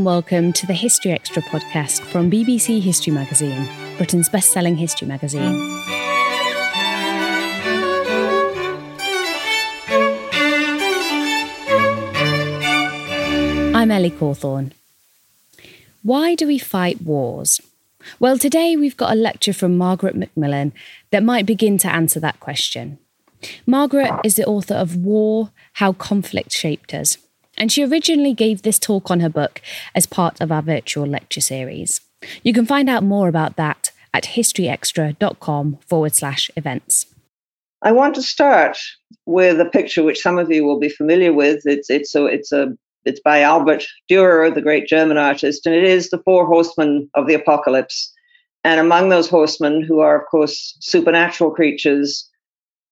and 0.00 0.06
welcome 0.06 0.50
to 0.50 0.66
the 0.66 0.72
History 0.72 1.10
Extra 1.10 1.42
podcast 1.42 2.00
from 2.00 2.30
BBC 2.30 2.80
History 2.80 3.12
Magazine, 3.12 3.68
Britain's 3.98 4.30
best 4.30 4.50
selling 4.50 4.74
history 4.74 5.06
magazine. 5.06 5.60
I'm 13.74 13.90
Ellie 13.90 14.10
Cawthorne. 14.10 14.72
Why 16.02 16.34
do 16.34 16.46
we 16.46 16.58
fight 16.58 17.02
wars? 17.02 17.60
Well, 18.18 18.38
today 18.38 18.76
we've 18.76 18.96
got 18.96 19.12
a 19.12 19.16
lecture 19.16 19.52
from 19.52 19.76
Margaret 19.76 20.16
Macmillan 20.16 20.72
that 21.10 21.22
might 21.22 21.44
begin 21.44 21.76
to 21.76 21.92
answer 21.92 22.20
that 22.20 22.40
question. 22.40 22.96
Margaret 23.66 24.12
is 24.24 24.36
the 24.36 24.46
author 24.46 24.74
of 24.74 24.96
War 24.96 25.50
How 25.74 25.92
Conflict 25.92 26.52
Shaped 26.52 26.94
Us, 26.94 27.18
and 27.60 27.70
she 27.70 27.84
originally 27.84 28.32
gave 28.32 28.62
this 28.62 28.78
talk 28.78 29.10
on 29.10 29.20
her 29.20 29.28
book 29.28 29.60
as 29.94 30.06
part 30.06 30.40
of 30.40 30.50
our 30.50 30.62
virtual 30.62 31.06
lecture 31.06 31.42
series. 31.42 32.00
You 32.42 32.54
can 32.54 32.64
find 32.64 32.88
out 32.88 33.04
more 33.04 33.28
about 33.28 33.56
that 33.56 33.92
at 34.14 34.24
historyextra.com 34.24 35.78
forward 35.86 36.14
slash 36.14 36.50
events. 36.56 37.06
I 37.82 37.92
want 37.92 38.14
to 38.14 38.22
start 38.22 38.78
with 39.26 39.60
a 39.60 39.66
picture 39.66 40.02
which 40.02 40.22
some 40.22 40.38
of 40.38 40.50
you 40.50 40.64
will 40.64 40.80
be 40.80 40.88
familiar 40.88 41.32
with. 41.32 41.62
It's 41.66 41.88
it's 41.88 42.14
a 42.14 42.26
it's 42.26 42.50
a 42.50 42.76
it's 43.04 43.20
by 43.20 43.44
Albrecht 43.44 43.88
Dürer, 44.10 44.52
the 44.52 44.60
great 44.60 44.86
German 44.86 45.16
artist, 45.16 45.66
and 45.66 45.74
it 45.74 45.84
is 45.84 46.10
the 46.10 46.22
four 46.24 46.46
horsemen 46.46 47.08
of 47.14 47.26
the 47.26 47.34
apocalypse. 47.34 48.12
And 48.64 48.78
among 48.78 49.08
those 49.08 49.28
horsemen, 49.28 49.82
who 49.82 50.00
are, 50.00 50.20
of 50.20 50.26
course, 50.28 50.76
supernatural 50.80 51.50
creatures, 51.52 52.28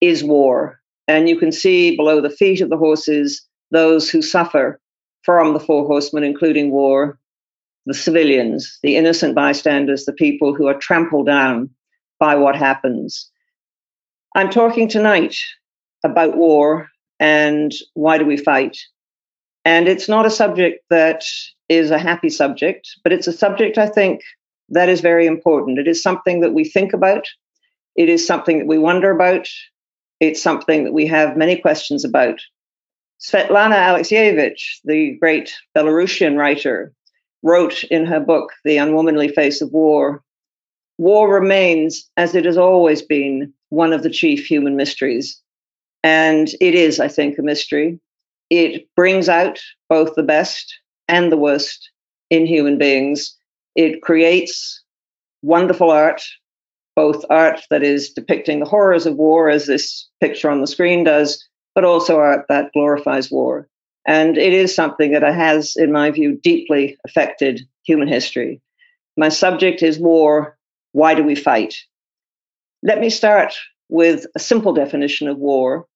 is 0.00 0.24
war. 0.24 0.80
And 1.06 1.28
you 1.28 1.39
can 1.39 1.52
see 1.52 1.94
below 1.94 2.22
the 2.22 2.30
feet 2.30 2.62
of 2.62 2.70
the 2.70 2.78
horses 2.78 3.46
those 3.70 4.08
who 4.11 4.22
suffer 4.22 4.80
from 5.22 5.52
the 5.52 5.61
four 5.61 5.86
horsemen, 5.86 6.24
including 6.24 6.70
war, 6.70 7.19
the 7.86 7.94
civilians, 7.94 8.78
the 8.83 8.97
innocent 8.97 9.34
bystanders, 9.34 10.05
the 10.05 10.12
people 10.12 10.55
who 10.55 10.67
are 10.67 10.79
trampled 10.79 11.27
down 11.27 11.70
by 12.18 12.34
what 12.34 12.56
happens. 12.56 13.30
I'm 14.36 14.51
talking 14.51 14.89
tonight 14.89 15.36
about 16.05 16.36
war 16.36 16.89
and 17.18 17.73
why 17.95 18.18
do 18.18 18.24
we 18.24 18.36
fight? 18.36 18.77
And 19.64 19.89
it's 19.89 20.08
not 20.08 20.27
a 20.27 20.30
subject 20.30 20.85
that 20.90 21.24
is 21.68 21.90
a 21.90 21.98
happy 21.98 22.30
subject, 22.30 22.89
but 23.02 23.12
it's 23.12 23.27
a 23.27 23.33
subject 23.33 23.79
I 23.79 23.86
think 23.86 24.23
that 24.70 24.89
is 24.89 25.00
very 25.00 25.27
important. 25.27 25.79
It 25.79 25.89
is 25.89 26.02
something 26.02 26.40
that 26.40 26.52
we 26.52 26.64
think 26.64 26.92
about, 26.92 27.27
it 27.96 28.08
is 28.08 28.27
something 28.27 28.58
that 28.58 28.67
we 28.67 28.79
wonder 28.79 29.11
about, 29.11 29.48
it's 30.20 30.42
something 30.42 30.85
that 30.85 30.92
we 30.92 31.06
have 31.06 31.36
many 31.36 31.56
questions 31.56 32.05
about. 32.05 32.40
Svetlana 33.20 33.74
Alexievich, 33.74 34.80
the 34.84 35.17
great 35.20 35.55
Belarusian 35.77 36.36
writer, 36.36 36.92
wrote 37.42 37.84
in 37.84 38.06
her 38.06 38.20
book, 38.20 38.52
The 38.64 38.77
Unwomanly 38.77 39.34
Face 39.34 39.61
of 39.61 39.73
War 39.73 40.23
War 40.98 41.33
remains, 41.33 42.11
as 42.17 42.34
it 42.34 42.45
has 42.45 42.58
always 42.58 43.02
been, 43.02 43.52
one 43.68 43.92
of 43.92 44.02
the 44.02 44.11
chief 44.11 44.45
human 44.45 44.77
mysteries. 44.77 45.40
And 46.02 46.48
it 46.61 46.74
is, 46.74 46.98
I 46.98 47.08
think, 47.08 47.39
a 47.39 47.42
mystery. 47.42 48.01
It 48.51 48.89
brings 48.96 49.29
out 49.29 49.61
both 49.89 50.14
the 50.14 50.23
best 50.24 50.77
and 51.06 51.30
the 51.30 51.36
worst 51.36 51.90
in 52.30 52.46
human 52.46 52.79
beings. 52.79 53.36
It 53.77 54.02
creates 54.02 54.83
wonderful 55.42 55.90
art, 55.90 56.23
both 56.96 57.24
art 57.30 57.61
that 57.70 57.85
is 57.85 58.11
depicting 58.11 58.58
the 58.58 58.67
horrors 58.67 59.06
of 59.06 59.14
war, 59.14 59.48
as 59.48 59.67
this 59.67 60.08
picture 60.20 60.50
on 60.50 60.61
the 60.61 60.67
screen 60.67 61.05
does, 61.05 61.46
but 61.78 61.84
also 61.84 62.18
art 62.18 62.44
that 62.48 62.72
glorifies 62.72 63.30
war. 63.30 63.68
And 64.05 64.36
it 64.36 64.52
is 64.52 64.74
something 64.74 65.12
that 65.12 65.22
has, 65.22 65.77
in 65.77 65.92
my 65.92 66.11
view, 66.11 66.36
deeply 66.42 66.98
affected 67.06 67.61
human 67.84 68.08
history. 68.08 68.61
My 69.16 69.28
subject 69.28 69.80
is 69.84 69.96
war. 69.96 70.58
Why 70.90 71.14
do 71.14 71.22
we 71.22 71.36
fight? 71.36 71.77
Let 72.83 72.98
me 72.98 73.11
start 73.11 73.55
with 73.88 74.27
a 74.34 74.40
simple 74.40 74.72
definition 74.72 75.28
of 75.28 75.38
war. 75.38 75.86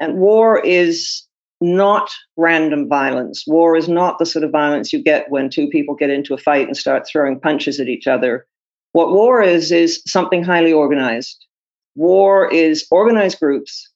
And 0.00 0.18
war 0.18 0.58
is 0.58 1.22
not 1.60 2.10
random 2.36 2.88
violence. 2.88 3.44
War 3.46 3.76
is 3.76 3.88
not 3.88 4.18
the 4.18 4.26
sort 4.26 4.44
of 4.44 4.50
violence 4.50 4.92
you 4.92 5.00
get 5.00 5.30
when 5.30 5.48
two 5.48 5.68
people 5.68 5.94
get 5.94 6.10
into 6.10 6.34
a 6.34 6.38
fight 6.38 6.66
and 6.66 6.76
start 6.76 7.06
throwing 7.06 7.38
punches 7.38 7.78
at 7.78 7.86
each 7.86 8.08
other. 8.08 8.48
What 8.94 9.12
war 9.12 9.40
is, 9.40 9.70
is 9.70 10.02
something 10.08 10.42
highly 10.42 10.72
organized. 10.72 11.46
War 11.94 12.52
is 12.52 12.84
organized 12.90 13.38
groups 13.38 13.90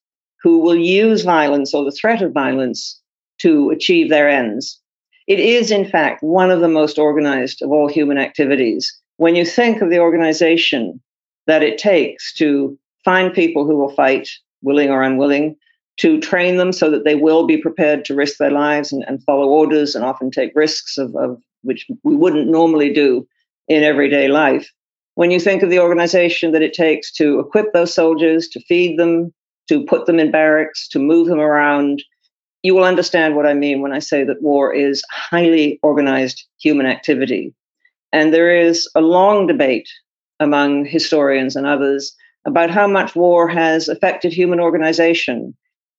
who 0.44 0.58
will 0.58 0.76
use 0.76 1.22
violence 1.22 1.72
or 1.72 1.84
the 1.84 1.90
threat 1.90 2.20
of 2.20 2.32
violence 2.32 3.00
to 3.38 3.70
achieve 3.70 4.10
their 4.10 4.28
ends. 4.28 4.78
It 5.26 5.40
is, 5.40 5.70
in 5.70 5.88
fact, 5.88 6.22
one 6.22 6.50
of 6.50 6.60
the 6.60 6.68
most 6.68 6.98
organized 6.98 7.62
of 7.62 7.72
all 7.72 7.88
human 7.88 8.18
activities. 8.18 8.92
When 9.16 9.36
you 9.36 9.46
think 9.46 9.80
of 9.80 9.88
the 9.88 10.00
organization 10.00 11.00
that 11.46 11.62
it 11.62 11.78
takes 11.78 12.34
to 12.34 12.78
find 13.06 13.32
people 13.32 13.64
who 13.64 13.78
will 13.78 13.94
fight, 13.94 14.28
willing 14.60 14.90
or 14.90 15.02
unwilling, 15.02 15.56
to 15.96 16.20
train 16.20 16.58
them 16.58 16.72
so 16.72 16.90
that 16.90 17.04
they 17.04 17.14
will 17.14 17.46
be 17.46 17.56
prepared 17.56 18.04
to 18.04 18.14
risk 18.14 18.36
their 18.36 18.50
lives 18.50 18.92
and, 18.92 19.02
and 19.08 19.22
follow 19.24 19.48
orders 19.48 19.94
and 19.94 20.04
often 20.04 20.30
take 20.30 20.52
risks 20.54 20.98
of, 20.98 21.16
of 21.16 21.40
which 21.62 21.86
we 22.02 22.14
wouldn't 22.14 22.48
normally 22.48 22.92
do 22.92 23.26
in 23.68 23.82
everyday 23.82 24.28
life. 24.28 24.70
When 25.14 25.30
you 25.30 25.40
think 25.40 25.62
of 25.62 25.70
the 25.70 25.78
organization 25.78 26.52
that 26.52 26.62
it 26.62 26.74
takes 26.74 27.10
to 27.12 27.38
equip 27.38 27.72
those 27.72 27.94
soldiers, 27.94 28.48
to 28.48 28.60
feed 28.60 28.98
them, 28.98 29.32
to 29.68 29.84
put 29.84 30.06
them 30.06 30.18
in 30.18 30.30
barracks, 30.30 30.88
to 30.88 30.98
move 30.98 31.28
them 31.28 31.40
around, 31.40 32.02
you 32.62 32.74
will 32.74 32.84
understand 32.84 33.36
what 33.36 33.46
I 33.46 33.54
mean 33.54 33.80
when 33.80 33.92
I 33.92 33.98
say 33.98 34.24
that 34.24 34.42
war 34.42 34.72
is 34.72 35.02
highly 35.10 35.78
organized 35.82 36.44
human 36.58 36.86
activity. 36.86 37.54
And 38.12 38.32
there 38.32 38.56
is 38.56 38.88
a 38.94 39.00
long 39.00 39.46
debate 39.46 39.88
among 40.40 40.84
historians 40.84 41.56
and 41.56 41.66
others 41.66 42.14
about 42.46 42.70
how 42.70 42.86
much 42.86 43.16
war 43.16 43.48
has 43.48 43.88
affected 43.88 44.32
human 44.32 44.60
organization 44.60 45.54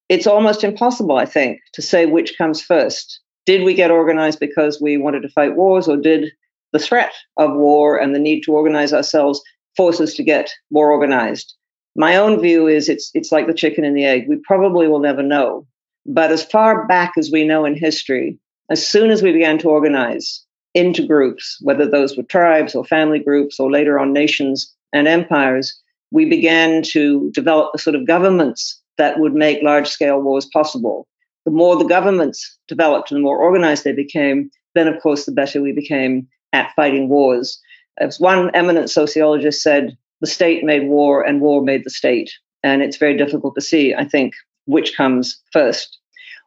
it's 0.08 0.26
almost 0.26 0.62
impossible, 0.62 1.16
I 1.16 1.26
think, 1.26 1.60
to 1.72 1.82
say 1.82 2.06
which 2.06 2.38
comes 2.38 2.62
first. 2.62 3.20
Did 3.44 3.62
we 3.62 3.74
get 3.74 3.90
organized 3.90 4.40
because 4.40 4.80
we 4.80 4.96
wanted 4.96 5.22
to 5.22 5.28
fight 5.28 5.56
wars, 5.56 5.88
or 5.88 5.96
did 5.96 6.32
the 6.72 6.78
threat 6.78 7.12
of 7.36 7.54
war 7.54 7.96
and 7.96 8.14
the 8.14 8.20
need 8.20 8.42
to 8.42 8.52
organize 8.52 8.92
ourselves 8.92 9.40
force 9.76 10.00
us 10.00 10.14
to 10.14 10.22
get 10.22 10.50
more 10.70 10.90
organized? 10.90 11.54
My 11.96 12.16
own 12.16 12.40
view 12.40 12.66
is 12.66 12.88
it's 12.88 13.10
it's 13.14 13.32
like 13.32 13.46
the 13.46 13.54
chicken 13.54 13.84
and 13.84 13.96
the 13.96 14.04
egg. 14.04 14.28
We 14.28 14.36
probably 14.36 14.86
will 14.86 14.98
never 14.98 15.22
know. 15.22 15.66
But 16.04 16.30
as 16.30 16.44
far 16.44 16.86
back 16.86 17.12
as 17.16 17.30
we 17.32 17.44
know 17.44 17.64
in 17.64 17.74
history, 17.74 18.38
as 18.70 18.86
soon 18.86 19.10
as 19.10 19.22
we 19.22 19.32
began 19.32 19.58
to 19.58 19.70
organize 19.70 20.44
into 20.74 21.06
groups, 21.06 21.58
whether 21.62 21.88
those 21.88 22.16
were 22.16 22.22
tribes 22.22 22.74
or 22.74 22.84
family 22.84 23.18
groups 23.18 23.58
or 23.58 23.70
later 23.70 23.98
on 23.98 24.12
nations 24.12 24.72
and 24.92 25.08
empires, 25.08 25.74
we 26.10 26.26
began 26.26 26.82
to 26.82 27.30
develop 27.32 27.72
the 27.72 27.78
sort 27.78 27.96
of 27.96 28.06
governments 28.06 28.80
that 28.98 29.18
would 29.18 29.34
make 29.34 29.62
large 29.62 29.88
scale 29.88 30.20
wars 30.20 30.46
possible. 30.52 31.06
The 31.46 31.50
more 31.50 31.76
the 31.76 31.84
governments 31.84 32.58
developed 32.68 33.10
and 33.10 33.18
the 33.18 33.22
more 33.22 33.38
organized 33.38 33.84
they 33.84 33.92
became, 33.92 34.50
then 34.74 34.86
of 34.86 35.00
course 35.02 35.24
the 35.24 35.32
better 35.32 35.62
we 35.62 35.72
became 35.72 36.28
at 36.52 36.72
fighting 36.76 37.08
wars. 37.08 37.58
As 37.98 38.20
one 38.20 38.50
eminent 38.54 38.90
sociologist 38.90 39.62
said, 39.62 39.96
the 40.20 40.26
state 40.26 40.64
made 40.64 40.88
war 40.88 41.22
and 41.22 41.40
war 41.40 41.62
made 41.62 41.84
the 41.84 41.90
state. 41.90 42.30
And 42.62 42.82
it's 42.82 42.96
very 42.96 43.16
difficult 43.16 43.54
to 43.54 43.60
see, 43.60 43.94
I 43.94 44.04
think, 44.04 44.34
which 44.64 44.96
comes 44.96 45.40
first. 45.52 45.98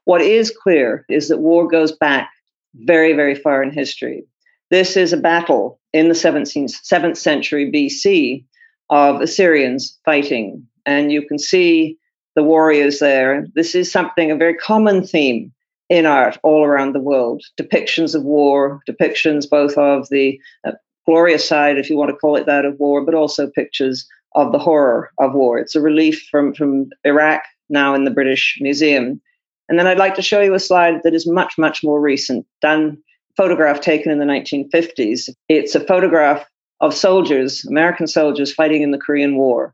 What 0.05 0.21
is 0.21 0.51
clear 0.51 1.05
is 1.09 1.27
that 1.27 1.39
war 1.39 1.67
goes 1.67 1.91
back 1.91 2.29
very, 2.73 3.13
very 3.13 3.35
far 3.35 3.63
in 3.63 3.71
history. 3.71 4.25
This 4.69 4.97
is 4.97 5.13
a 5.13 5.17
battle 5.17 5.79
in 5.93 6.07
the 6.07 6.15
17th, 6.15 6.75
7th 6.83 7.17
century 7.17 7.71
BC 7.71 8.45
of 8.89 9.21
Assyrians 9.21 9.97
fighting. 10.05 10.67
And 10.85 11.11
you 11.11 11.27
can 11.27 11.39
see 11.39 11.97
the 12.35 12.43
warriors 12.43 12.99
there. 12.99 13.47
This 13.55 13.75
is 13.75 13.91
something, 13.91 14.31
a 14.31 14.35
very 14.35 14.55
common 14.55 15.05
theme 15.05 15.51
in 15.89 16.05
art 16.05 16.37
all 16.43 16.63
around 16.63 16.93
the 16.93 16.99
world 16.99 17.43
depictions 17.59 18.13
of 18.13 18.23
war, 18.23 18.81
depictions 18.87 19.49
both 19.49 19.75
of 19.77 20.07
the 20.09 20.39
uh, 20.65 20.71
glorious 21.09 21.47
side, 21.47 21.79
if 21.79 21.89
you 21.89 21.97
want 21.97 22.11
to 22.11 22.15
call 22.15 22.35
it 22.35 22.45
that, 22.45 22.65
of 22.65 22.79
war, 22.79 23.03
but 23.03 23.15
also 23.15 23.49
pictures 23.49 24.07
of 24.35 24.51
the 24.51 24.59
horror 24.59 25.11
of 25.17 25.33
war. 25.33 25.57
It's 25.57 25.75
a 25.75 25.81
relief 25.81 26.27
from, 26.29 26.53
from 26.53 26.91
Iraq, 27.03 27.41
now 27.67 27.95
in 27.95 28.03
the 28.03 28.11
British 28.11 28.59
Museum. 28.61 29.19
And 29.67 29.79
then 29.79 29.87
I'd 29.87 29.97
like 29.97 30.13
to 30.15 30.21
show 30.21 30.39
you 30.39 30.53
a 30.53 30.59
slide 30.59 31.01
that 31.03 31.15
is 31.15 31.25
much, 31.25 31.57
much 31.57 31.83
more 31.83 31.99
recent, 31.99 32.45
done 32.61 32.99
photograph 33.35 33.81
taken 33.81 34.11
in 34.11 34.19
the 34.19 34.25
1950s. 34.25 35.29
It's 35.47 35.73
a 35.73 35.79
photograph 35.79 36.45
of 36.79 36.93
soldiers, 36.93 37.65
American 37.65 38.05
soldiers 38.05 38.53
fighting 38.53 38.83
in 38.83 38.91
the 38.91 38.99
Korean 38.99 39.35
War. 39.35 39.73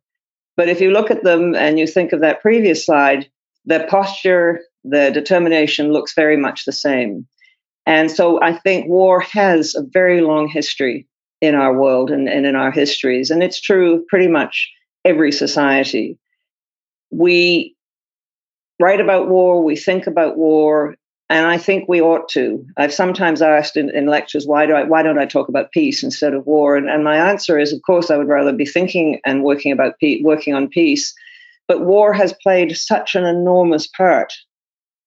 But 0.56 0.70
if 0.70 0.80
you 0.80 0.92
look 0.92 1.12
at 1.12 1.26
them 1.26 1.54
and 1.54 1.78
you 1.78 1.86
think 1.86 2.14
of 2.14 2.22
that 2.22 2.42
previous 2.42 2.86
slide, 2.86 3.30
their 3.66 3.86
posture, 3.88 4.62
the 4.86 5.12
determination 5.12 5.92
looks 5.92 6.14
very 6.14 6.38
much 6.38 6.64
the 6.64 6.72
same. 6.72 7.28
And 7.86 8.10
so 8.10 8.42
I 8.42 8.54
think 8.54 8.88
war 8.88 9.20
has 9.20 9.76
a 9.76 9.84
very 9.84 10.22
long 10.22 10.48
history 10.48 11.08
in 11.42 11.56
our 11.56 11.74
world 11.74 12.12
and, 12.12 12.28
and 12.28 12.46
in 12.46 12.56
our 12.56 12.72
histories. 12.72 13.30
And 13.30 13.44
it's 13.44 13.60
true 13.60 13.96
of 13.96 14.08
pretty 14.08 14.28
much 14.28 14.72
every 15.04 15.32
society. 15.32 16.18
We 17.12 17.76
write 18.80 19.02
about 19.02 19.30
war, 19.30 19.64
we 19.64 19.76
think 19.76 20.08
about 20.08 20.38
war, 20.38 20.96
and 21.30 21.48
I 21.48 21.58
think 21.58 21.90
we 21.90 22.02
ought 22.02 22.30
to. 22.30 22.64
I've 22.78 22.94
sometimes 22.94 23.42
asked 23.42 23.78
in, 23.78 23.90
in 23.90 24.06
lectures, 24.06 24.46
why 24.46 24.66
do 24.66 24.74
I 24.74 24.84
why 24.84 25.02
don't 25.02 25.18
I 25.18 25.26
talk 25.26 25.50
about 25.50 25.72
peace 25.72 26.04
instead 26.04 26.34
of 26.34 26.46
war? 26.46 26.76
And, 26.76 26.90
and 26.90 27.04
my 27.04 27.18
answer 27.18 27.58
is, 27.58 27.74
of 27.74 27.82
course, 27.82 28.12
I 28.12 28.18
would 28.18 28.28
rather 28.28 28.54
be 28.54 28.66
thinking 28.66 29.20
and 29.26 29.44
working 29.44 29.72
about 29.72 29.98
peace, 30.00 30.24
working 30.24 30.54
on 30.54 30.68
peace. 30.68 31.14
But 31.68 31.82
war 31.82 32.14
has 32.14 32.36
played 32.44 32.78
such 32.78 33.16
an 33.16 33.26
enormous 33.26 33.88
part 33.88 34.34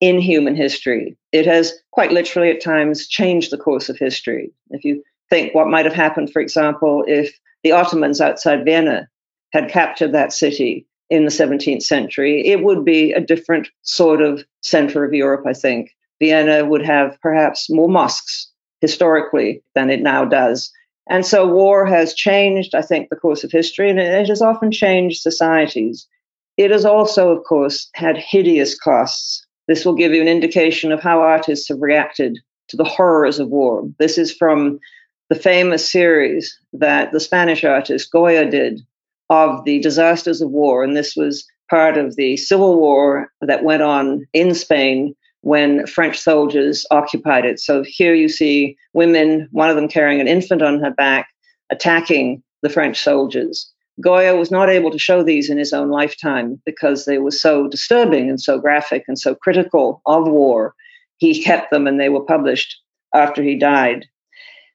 in 0.00 0.20
human 0.20 0.56
history. 0.56 1.16
It 1.30 1.46
has 1.46 1.72
quite 1.92 2.12
literally 2.12 2.50
at 2.50 2.60
times 2.60 3.06
changed 3.06 3.52
the 3.52 3.58
course 3.58 3.88
of 3.88 3.96
history. 3.96 4.50
If 4.70 4.84
you 4.84 5.02
think 5.30 5.54
what 5.54 5.68
might 5.68 5.84
have 5.84 5.94
happened, 5.94 6.32
for 6.32 6.40
example, 6.40 7.04
if 7.06 7.38
the 7.62 7.72
Ottomans 7.72 8.20
outside 8.20 8.64
Vienna 8.64 9.08
had 9.52 9.70
captured 9.70 10.12
that 10.12 10.32
city 10.32 10.86
in 11.10 11.24
the 11.24 11.30
17th 11.30 11.82
century, 11.82 12.46
it 12.46 12.62
would 12.62 12.84
be 12.84 13.12
a 13.12 13.20
different 13.20 13.68
sort 13.82 14.20
of 14.20 14.44
center 14.62 15.04
of 15.04 15.14
Europe, 15.14 15.44
I 15.46 15.54
think. 15.54 15.94
Vienna 16.20 16.64
would 16.64 16.84
have 16.84 17.18
perhaps 17.20 17.70
more 17.70 17.88
mosques 17.88 18.50
historically 18.80 19.62
than 19.74 19.90
it 19.90 20.02
now 20.02 20.24
does. 20.24 20.70
And 21.08 21.24
so 21.24 21.46
war 21.46 21.86
has 21.86 22.12
changed, 22.12 22.74
I 22.74 22.82
think, 22.82 23.08
the 23.08 23.16
course 23.16 23.42
of 23.42 23.50
history, 23.50 23.88
and 23.88 23.98
it 23.98 24.28
has 24.28 24.42
often 24.42 24.70
changed 24.70 25.22
societies. 25.22 26.06
It 26.56 26.70
has 26.70 26.84
also, 26.84 27.30
of 27.30 27.44
course, 27.44 27.88
had 27.94 28.18
hideous 28.18 28.78
costs. 28.78 29.46
This 29.68 29.84
will 29.84 29.94
give 29.94 30.12
you 30.12 30.20
an 30.20 30.28
indication 30.28 30.92
of 30.92 31.00
how 31.00 31.20
artists 31.20 31.68
have 31.68 31.80
reacted 31.80 32.38
to 32.68 32.76
the 32.76 32.84
horrors 32.84 33.38
of 33.38 33.48
war. 33.48 33.88
This 33.98 34.18
is 34.18 34.34
from 34.34 34.78
the 35.28 35.34
famous 35.34 35.90
series 35.90 36.58
that 36.72 37.12
the 37.12 37.20
Spanish 37.20 37.64
artist 37.64 38.10
Goya 38.10 38.50
did 38.50 38.80
of 39.30 39.64
the 39.64 39.78
disasters 39.80 40.40
of 40.40 40.50
war. 40.50 40.82
And 40.82 40.96
this 40.96 41.14
was 41.16 41.46
part 41.68 41.98
of 41.98 42.16
the 42.16 42.36
civil 42.36 42.78
war 42.80 43.30
that 43.42 43.64
went 43.64 43.82
on 43.82 44.26
in 44.32 44.54
Spain 44.54 45.14
when 45.42 45.86
French 45.86 46.18
soldiers 46.18 46.86
occupied 46.90 47.44
it. 47.44 47.60
So 47.60 47.82
here 47.82 48.14
you 48.14 48.28
see 48.28 48.76
women, 48.94 49.48
one 49.52 49.70
of 49.70 49.76
them 49.76 49.88
carrying 49.88 50.20
an 50.20 50.28
infant 50.28 50.62
on 50.62 50.80
her 50.80 50.90
back, 50.90 51.28
attacking 51.70 52.42
the 52.62 52.70
French 52.70 53.02
soldiers. 53.02 53.70
Goya 54.00 54.36
was 54.36 54.50
not 54.50 54.70
able 54.70 54.90
to 54.90 54.98
show 54.98 55.22
these 55.22 55.50
in 55.50 55.58
his 55.58 55.72
own 55.72 55.90
lifetime 55.90 56.60
because 56.64 57.04
they 57.04 57.18
were 57.18 57.32
so 57.32 57.68
disturbing 57.68 58.28
and 58.28 58.40
so 58.40 58.58
graphic 58.58 59.04
and 59.08 59.18
so 59.18 59.34
critical 59.34 60.00
of 60.06 60.28
war. 60.28 60.74
He 61.16 61.42
kept 61.42 61.70
them 61.70 61.86
and 61.86 62.00
they 62.00 62.08
were 62.08 62.24
published 62.24 62.80
after 63.12 63.42
he 63.42 63.56
died. 63.56 64.06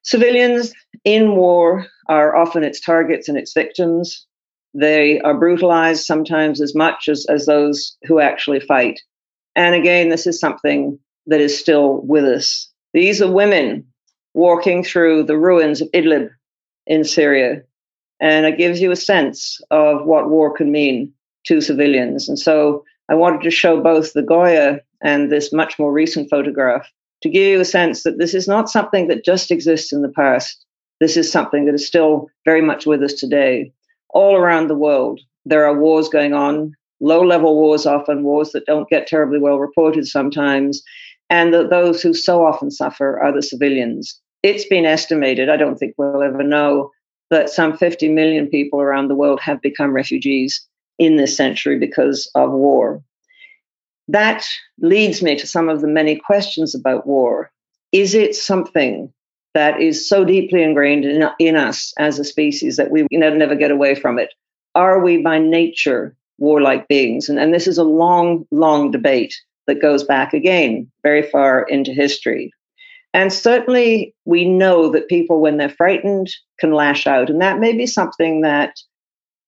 Civilians 0.04 0.74
in 1.06 1.36
war 1.36 1.86
are 2.08 2.36
often 2.36 2.64
its 2.64 2.80
targets 2.80 3.30
and 3.30 3.38
its 3.38 3.54
victims. 3.54 4.26
They 4.74 5.20
are 5.22 5.38
brutalized 5.38 6.06
sometimes 6.06 6.62
as 6.62 6.76
much 6.76 7.08
as, 7.08 7.26
as 7.30 7.46
those 7.46 7.98
who 8.04 8.20
actually 8.20 8.60
fight. 8.60 9.00
And 9.56 9.76
again, 9.76 10.10
this 10.10 10.28
is 10.28 10.40
something 10.40 11.00
that 11.28 11.40
is 11.40 11.58
still 11.58 12.02
with 12.02 12.26
us. 12.26 12.70
These 12.94 13.22
are 13.22 13.32
women 13.32 13.86
walking 14.34 14.84
through 14.84 15.24
the 15.24 15.38
ruins 15.38 15.82
of 15.82 15.90
Idlib 15.94 16.30
in 16.86 17.04
Syria. 17.04 17.62
And 18.20 18.46
it 18.46 18.58
gives 18.58 18.82
you 18.82 18.92
a 18.92 18.96
sense 18.96 19.60
of 19.72 20.06
what 20.06 20.30
war 20.30 20.56
can 20.56 20.72
mean 20.72 21.14
to 21.46 21.62
civilians. 21.62 22.28
And 22.28 22.40
so 22.40 22.84
I 23.10 23.16
wanted 23.16 23.42
to 23.44 23.52
show 23.52 23.82
both 23.82 24.14
the 24.14 24.24
Goya 24.24 24.80
and 25.02 25.32
this 25.32 25.54
much 25.54 25.78
more 25.78 25.92
recent 25.92 26.30
photograph 26.30 26.88
to 27.24 27.30
give 27.30 27.48
you 27.48 27.60
a 27.60 27.66
sense 27.66 28.04
that 28.04 28.20
this 28.20 28.34
is 28.34 28.48
not 28.48 28.70
something 28.70 29.08
that 29.08 29.26
just 29.26 29.50
exists 29.50 29.92
in 29.92 30.02
the 30.02 30.10
past. 30.10 30.64
This 31.00 31.18
is 31.18 31.32
something 31.32 31.66
that 31.66 31.74
is 31.74 31.88
still 31.88 32.28
very 32.46 32.62
much 32.62 32.86
with 32.86 33.02
us 33.02 33.14
today. 33.14 33.72
All 34.10 34.36
around 34.36 34.68
the 34.68 34.76
world, 34.76 35.20
there 35.46 35.66
are 35.66 35.78
wars 35.78 36.10
going 36.10 36.34
on 36.34 36.76
low 37.00 37.22
level 37.22 37.56
wars, 37.56 37.86
often 37.86 38.24
wars 38.24 38.52
that 38.52 38.66
don't 38.66 38.90
get 38.90 39.08
terribly 39.08 39.38
well 39.38 39.60
reported 39.60 40.08
sometimes, 40.08 40.82
and 41.30 41.54
that 41.54 41.70
those 41.70 42.02
who 42.02 42.14
so 42.14 42.46
often 42.46 42.72
suffer 42.72 43.20
are 43.20 43.34
the 43.34 43.42
civilians. 43.42 44.20
It's 44.42 44.66
been 44.66 44.86
estimated, 44.86 45.50
I 45.50 45.58
don't 45.58 45.78
think 45.78 45.96
we'll 45.98 46.24
ever 46.24 46.44
know, 46.44 46.92
that 47.30 47.50
some 47.50 47.78
50 47.78 48.10
million 48.10 48.48
people 48.48 48.80
around 48.80 49.08
the 49.08 49.16
world 49.16 49.42
have 49.42 49.62
become 49.62 49.94
refugees 49.94 50.66
in 50.98 51.18
this 51.18 51.36
century 51.36 51.78
because 51.78 52.30
of 52.36 52.52
war. 52.52 53.02
That 54.08 54.46
leads 54.80 55.22
me 55.22 55.38
to 55.38 55.48
some 55.48 55.70
of 55.70 55.82
the 55.82 55.88
many 55.88 56.18
questions 56.18 56.76
about 56.76 57.08
war. 57.08 57.52
Is 57.92 58.14
it 58.14 58.36
something 58.36 59.14
that 59.54 59.80
is 59.80 60.08
so 60.10 60.26
deeply 60.26 60.64
ingrained 60.64 61.06
in, 61.06 61.30
in 61.40 61.56
us 61.56 61.94
as 61.98 62.20
a 62.20 62.24
species 62.24 62.78
that 62.78 62.92
we 62.92 63.08
never 63.12 63.56
get 63.56 63.72
away 63.72 63.96
from 63.96 64.20
it? 64.20 64.34
Are 64.76 65.00
we 65.00 65.22
by 65.22 65.38
nature 65.38 66.16
warlike 66.38 66.88
beings. 66.88 67.30
And, 67.30 67.40
and 67.40 67.54
this 67.54 67.68
is 67.68 67.78
a 67.78 67.84
long, 67.84 68.46
long 68.52 68.92
debate 68.92 69.36
that 69.68 69.82
goes 69.82 70.04
back 70.04 70.34
again 70.34 70.92
very 71.04 71.24
far 71.24 71.64
into 71.64 71.94
history. 71.94 72.52
And 73.14 73.32
certainly 73.32 74.16
we 74.26 74.46
know 74.46 74.90
that 74.92 75.08
people, 75.08 75.40
when 75.40 75.58
they're 75.58 75.70
frightened, 75.70 76.30
can 76.60 76.74
lash 76.74 77.06
out. 77.06 77.30
And 77.30 77.42
that 77.42 77.60
may 77.60 77.74
be 77.74 77.86
something 77.86 78.42
that 78.42 78.76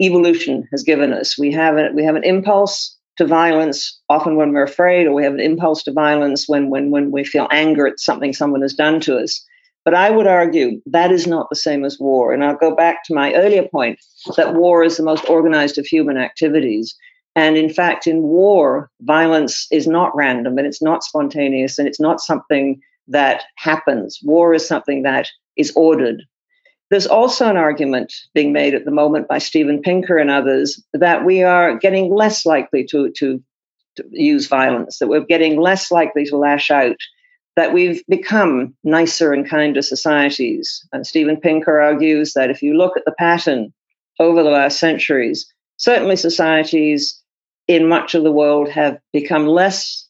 evolution 0.02 0.68
has 0.72 0.84
given 0.84 1.12
us. 1.12 1.38
We 1.38 1.52
have, 1.52 1.78
a, 1.78 1.90
we 1.94 2.04
have 2.04 2.16
an 2.16 2.24
impulse 2.24 2.95
to 3.18 3.26
violence 3.26 4.00
often 4.10 4.36
when 4.36 4.52
we're 4.52 4.64
afraid, 4.64 5.08
or 5.08 5.14
we 5.14 5.24
have 5.24 5.34
an 5.34 5.40
impulse 5.40 5.84
to 5.84 5.92
violence 5.92 6.48
when, 6.48 6.70
when, 6.70 6.92
when 6.92 7.12
we 7.12 7.24
feel 7.24 7.48
anger 7.52 7.88
at 7.88 8.00
something 8.00 8.34
someone 8.34 8.62
has 8.62 8.74
done 8.74 9.00
to 9.02 9.18
us. 9.18 9.46
But 9.86 9.94
I 9.94 10.10
would 10.10 10.28
argue 10.28 10.82
that 10.88 11.12
is 11.12 11.28
not 11.28 11.50
the 11.50 11.56
same 11.56 11.86
as 11.86 12.00
war. 12.00 12.34
And 12.34 12.44
I'll 12.44 12.58
go 12.58 12.76
back 12.76 13.04
to 13.06 13.14
my 13.14 13.34
earlier 13.36 13.68
point 13.68 14.00
that 14.36 14.56
war 14.56 14.84
is 14.84 14.98
the 14.98 15.04
most 15.04 15.30
organized 15.30 15.78
of 15.78 15.86
human 15.86 16.18
activities. 16.18 16.96
And 17.36 17.56
in 17.56 17.70
fact, 17.70 18.08
in 18.08 18.24
war, 18.24 18.90
violence 19.02 19.68
is 19.72 19.88
not 19.88 20.16
random 20.16 20.58
and 20.58 20.66
it's 20.66 20.82
not 20.82 21.04
spontaneous 21.04 21.78
and 21.78 21.88
it's 21.88 22.00
not 22.00 22.20
something 22.20 22.82
that 23.08 23.44
happens. 23.56 24.20
War 24.24 24.54
is 24.54 24.68
something 24.68 25.04
that 25.04 25.28
is 25.56 25.72
ordered. 25.76 26.24
There's 26.92 27.08
also 27.08 27.50
an 27.50 27.58
argument 27.58 28.14
being 28.34 28.54
made 28.54 28.76
at 28.76 28.86
the 28.86 28.92
moment 28.92 29.28
by 29.28 29.40
Steven 29.40 29.82
Pinker 29.82 30.18
and 30.18 30.30
others 30.30 30.82
that 30.94 31.26
we 31.26 31.42
are 31.44 31.78
getting 31.78 32.14
less 32.14 32.46
likely 32.46 32.86
to, 32.86 33.12
to, 33.18 33.44
to 33.96 34.04
use 34.12 34.48
violence, 34.48 35.00
that 35.00 35.08
we're 35.08 35.26
getting 35.26 35.60
less 35.60 35.92
likely 35.92 36.26
to 36.26 36.38
lash 36.38 36.70
out 36.70 36.98
that 37.56 37.74
we've 37.74 38.04
become 38.08 38.76
nicer 38.84 39.34
and 39.34 39.50
kinder 39.50 39.82
societies. 39.82 40.86
And 40.92 41.08
Steven 41.08 41.38
Pinker 41.38 41.80
argues 41.80 42.34
that 42.34 42.50
if 42.50 42.62
you 42.62 42.74
look 42.76 42.98
at 42.98 43.06
the 43.06 43.16
pattern 43.18 43.74
over 44.20 44.44
the 44.44 44.50
last 44.50 44.80
centuries, 44.80 45.52
certainly 45.78 46.18
societies 46.18 47.22
in 47.68 47.88
much 47.88 48.14
of 48.14 48.24
the 48.24 48.32
world 48.32 48.70
have 48.70 49.00
become 49.14 49.48
less 49.48 50.05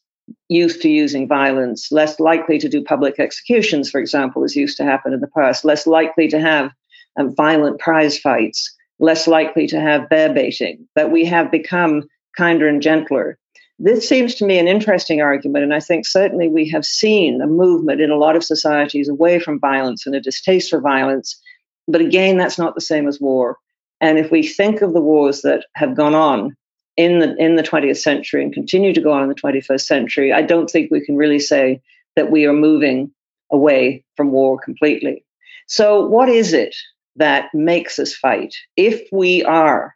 used 0.48 0.82
to 0.82 0.88
using 0.88 1.28
violence, 1.28 1.90
less 1.90 2.18
likely 2.20 2.58
to 2.58 2.68
do 2.68 2.82
public 2.82 3.18
executions, 3.18 3.90
for 3.90 4.00
example, 4.00 4.44
as 4.44 4.56
used 4.56 4.76
to 4.76 4.84
happen 4.84 5.12
in 5.12 5.20
the 5.20 5.28
past, 5.28 5.64
less 5.64 5.86
likely 5.86 6.28
to 6.28 6.40
have 6.40 6.70
um, 7.18 7.34
violent 7.34 7.78
prize 7.78 8.18
fights, 8.18 8.74
less 8.98 9.26
likely 9.26 9.66
to 9.66 9.80
have 9.80 10.08
bear 10.08 10.32
baiting, 10.32 10.86
that 10.94 11.10
we 11.10 11.24
have 11.24 11.50
become 11.50 12.02
kinder 12.36 12.68
and 12.68 12.82
gentler 12.82 13.38
this 13.78 14.08
seems 14.08 14.34
to 14.36 14.46
me 14.46 14.58
an 14.58 14.68
interesting 14.68 15.20
argument, 15.20 15.64
and 15.64 15.74
I 15.74 15.80
think 15.80 16.06
certainly 16.06 16.48
we 16.48 16.68
have 16.70 16.84
seen 16.84 17.42
a 17.42 17.46
movement 17.46 18.00
in 18.00 18.10
a 18.10 18.16
lot 18.16 18.36
of 18.36 18.44
societies 18.44 19.08
away 19.08 19.38
from 19.38 19.60
violence 19.60 20.06
and 20.06 20.14
a 20.14 20.20
distaste 20.20 20.70
for 20.70 20.80
violence. 20.80 21.38
But 21.86 22.00
again, 22.00 22.38
that's 22.38 22.58
not 22.58 22.74
the 22.74 22.80
same 22.80 23.06
as 23.06 23.20
war. 23.20 23.58
And 24.00 24.18
if 24.18 24.30
we 24.30 24.46
think 24.46 24.80
of 24.80 24.94
the 24.94 25.00
wars 25.00 25.42
that 25.42 25.66
have 25.74 25.94
gone 25.94 26.14
on 26.14 26.56
in 26.96 27.18
the 27.18 27.36
in 27.36 27.56
the 27.56 27.62
20th 27.62 27.98
century 27.98 28.42
and 28.42 28.52
continue 28.52 28.92
to 28.94 29.00
go 29.00 29.12
on 29.12 29.22
in 29.22 29.28
the 29.28 29.34
21st 29.34 29.82
century, 29.82 30.32
I 30.32 30.42
don't 30.42 30.70
think 30.70 30.90
we 30.90 31.04
can 31.04 31.16
really 31.16 31.38
say 31.38 31.82
that 32.16 32.30
we 32.30 32.46
are 32.46 32.52
moving 32.52 33.12
away 33.50 34.04
from 34.16 34.30
war 34.30 34.58
completely. 34.58 35.24
So, 35.66 36.06
what 36.06 36.28
is 36.28 36.52
it 36.52 36.74
that 37.16 37.54
makes 37.54 37.98
us 37.98 38.14
fight? 38.14 38.54
If 38.76 39.08
we 39.12 39.44
are 39.44 39.94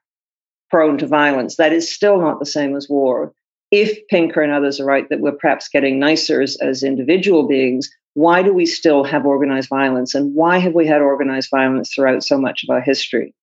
prone 0.70 0.98
to 0.98 1.06
violence, 1.06 1.56
that 1.56 1.72
is 1.72 1.92
still 1.92 2.20
not 2.20 2.38
the 2.38 2.46
same 2.46 2.76
as 2.76 2.88
war. 2.88 3.32
If 3.70 4.06
Pinker 4.08 4.42
and 4.42 4.52
others 4.52 4.80
are 4.80 4.84
right 4.84 5.08
that 5.10 5.20
we're 5.20 5.32
perhaps 5.32 5.68
getting 5.68 5.98
nicer 5.98 6.42
as, 6.42 6.56
as 6.60 6.82
individual 6.82 7.46
beings, 7.46 7.88
why 8.14 8.42
do 8.42 8.52
we 8.52 8.66
still 8.66 9.04
have 9.04 9.26
organized 9.26 9.68
violence? 9.68 10.14
And 10.14 10.34
why 10.34 10.58
have 10.58 10.74
we 10.74 10.86
had 10.86 11.00
organized 11.00 11.50
violence 11.50 11.94
throughout 11.94 12.24
so 12.24 12.36
much 12.36 12.64
of 12.64 12.70
our 12.70 12.80
history? 12.80 13.34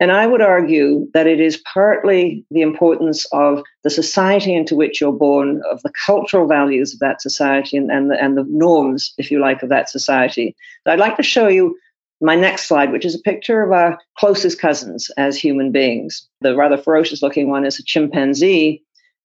And 0.00 0.10
I 0.10 0.26
would 0.26 0.40
argue 0.40 1.06
that 1.12 1.26
it 1.26 1.40
is 1.40 1.62
partly 1.72 2.42
the 2.50 2.62
importance 2.62 3.26
of 3.32 3.62
the 3.84 3.90
society 3.90 4.54
into 4.54 4.74
which 4.74 4.98
you're 4.98 5.12
born, 5.12 5.62
of 5.70 5.82
the 5.82 5.92
cultural 6.06 6.48
values 6.48 6.94
of 6.94 7.00
that 7.00 7.20
society 7.20 7.76
and, 7.76 7.90
and, 7.90 8.10
the, 8.10 8.20
and 8.20 8.34
the 8.34 8.46
norms, 8.48 9.12
if 9.18 9.30
you 9.30 9.38
like, 9.38 9.62
of 9.62 9.68
that 9.68 9.90
society. 9.90 10.56
So 10.84 10.92
I'd 10.92 10.98
like 10.98 11.18
to 11.18 11.22
show 11.22 11.48
you 11.48 11.76
my 12.22 12.34
next 12.34 12.66
slide, 12.66 12.92
which 12.92 13.04
is 13.04 13.14
a 13.14 13.20
picture 13.20 13.62
of 13.62 13.72
our 13.72 13.98
closest 14.16 14.58
cousins 14.58 15.10
as 15.18 15.36
human 15.36 15.70
beings. 15.70 16.26
The 16.40 16.56
rather 16.56 16.78
ferocious 16.78 17.22
looking 17.22 17.50
one 17.50 17.66
is 17.66 17.78
a 17.78 17.84
chimpanzee, 17.84 18.82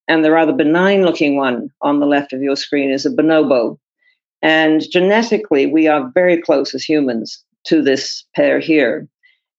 and 0.09 0.25
the 0.25 0.31
rather 0.31 0.53
benign 0.53 1.03
looking 1.03 1.37
one 1.37 1.69
on 1.81 2.01
the 2.01 2.05
left 2.05 2.33
of 2.33 2.41
your 2.41 2.57
screen 2.57 2.91
is 2.91 3.05
a 3.05 3.09
bonobo. 3.09 3.79
And 4.41 4.83
genetically, 4.91 5.65
we 5.65 5.87
are 5.87 6.11
very 6.13 6.41
close 6.41 6.75
as 6.75 6.83
humans 6.83 7.43
to 7.65 7.81
this 7.81 8.25
pair 8.35 8.59
here. 8.59 9.07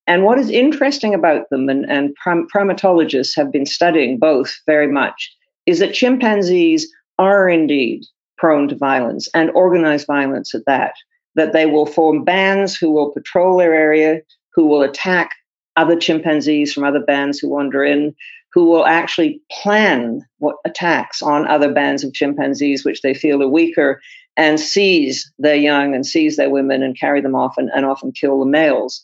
And 0.07 0.23
what 0.23 0.39
is 0.39 0.51
interesting 0.51 1.15
about 1.15 1.51
them, 1.51 1.69
and, 1.69 1.85
and 1.91 2.15
prim- 2.15 2.47
primatologists 2.55 3.35
have 3.37 3.51
been 3.51 3.67
studying 3.67 4.19
both 4.19 4.57
very 4.67 4.87
much, 4.87 5.35
is 5.67 5.81
that 5.81 5.95
chimpanzees 5.95 6.89
are 7.19 7.49
indeed 7.49 8.05
prone 8.39 8.69
to 8.69 8.77
violence 8.77 9.29
and 9.35 9.51
organized 9.51 10.07
violence 10.07 10.55
at 10.55 10.65
that. 10.67 10.95
That 11.35 11.53
they 11.53 11.67
will 11.67 11.87
form 11.87 12.25
bands 12.25 12.77
who 12.77 12.91
will 12.91 13.11
patrol 13.11 13.59
their 13.59 13.75
area, 13.75 14.21
who 14.55 14.67
will 14.67 14.83
attack 14.83 15.31
other 15.77 15.97
chimpanzees 15.97 16.73
from 16.73 16.85
other 16.85 17.01
bands 17.01 17.39
who 17.39 17.49
wander 17.49 17.85
in, 17.85 18.15
who 18.53 18.65
will 18.65 18.87
actually 18.87 19.41
plan 19.51 20.23
what 20.39 20.57
attacks 20.65 21.21
on 21.21 21.47
other 21.47 21.71
bands 21.73 22.03
of 22.03 22.15
chimpanzees 22.15 22.85
which 22.85 23.03
they 23.03 23.13
feel 23.13 23.43
are 23.43 23.49
weaker 23.49 24.01
and 24.37 24.59
seize 24.59 25.31
their 25.39 25.57
young 25.57 25.95
and 25.95 26.07
seize 26.07 26.37
their 26.37 26.49
women 26.49 26.83
and 26.83 26.99
carry 26.99 27.21
them 27.21 27.35
off 27.35 27.59
and, 27.59 27.71
and 27.75 27.85
often 27.85 28.13
kill 28.13 28.39
the 28.39 28.47
males. 28.47 29.03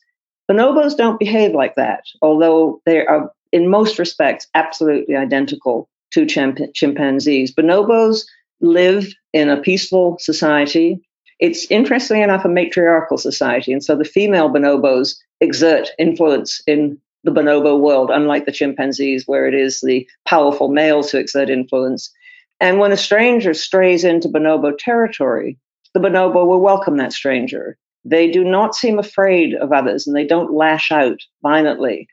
Bonobos 0.50 0.96
don't 0.96 1.18
behave 1.18 1.52
like 1.52 1.76
that, 1.76 2.04
although 2.20 2.80
they 2.84 3.06
are, 3.06 3.32
in 3.52 3.68
most 3.68 3.98
respects, 3.98 4.46
absolutely 4.54 5.16
identical 5.16 5.88
to 6.12 6.26
chimp- 6.26 6.74
chimpanzees. 6.74 7.54
Bonobos 7.54 8.24
live 8.60 9.12
in 9.32 9.48
a 9.48 9.60
peaceful 9.60 10.16
society. 10.20 11.00
It's 11.38 11.66
interestingly 11.70 12.22
enough 12.22 12.44
a 12.44 12.48
matriarchal 12.48 13.18
society, 13.18 13.72
and 13.72 13.82
so 13.82 13.96
the 13.96 14.04
female 14.04 14.48
bonobos 14.48 15.16
exert 15.40 15.90
influence 15.98 16.62
in 16.66 16.98
the 17.24 17.30
bonobo 17.30 17.78
world, 17.78 18.10
unlike 18.12 18.46
the 18.46 18.52
chimpanzees, 18.52 19.26
where 19.26 19.46
it 19.46 19.54
is 19.54 19.80
the 19.80 20.08
powerful 20.26 20.68
males 20.68 21.10
who 21.10 21.18
exert 21.18 21.50
influence. 21.50 22.12
And 22.60 22.78
when 22.78 22.92
a 22.92 22.96
stranger 22.96 23.54
strays 23.54 24.04
into 24.04 24.28
bonobo 24.28 24.76
territory, 24.76 25.58
the 25.94 26.00
bonobo 26.00 26.46
will 26.46 26.60
welcome 26.60 26.96
that 26.98 27.12
stranger. 27.12 27.76
They 28.04 28.30
do 28.30 28.44
not 28.44 28.74
seem 28.74 28.98
afraid 28.98 29.54
of 29.54 29.72
others 29.72 30.06
and 30.06 30.16
they 30.16 30.26
don't 30.26 30.52
lash 30.52 30.90
out 30.90 31.20
violently. 31.42 32.08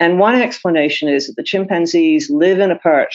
And 0.00 0.18
one 0.18 0.36
explanation 0.36 1.08
is 1.08 1.26
that 1.26 1.36
the 1.36 1.42
chimpanzees 1.42 2.30
live 2.30 2.60
in 2.60 2.70
a 2.70 2.78
part 2.78 3.14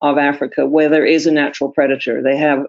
of 0.00 0.18
Africa 0.18 0.66
where 0.66 0.88
there 0.88 1.06
is 1.06 1.26
a 1.26 1.32
natural 1.32 1.70
predator. 1.70 2.22
They 2.22 2.36
have 2.36 2.66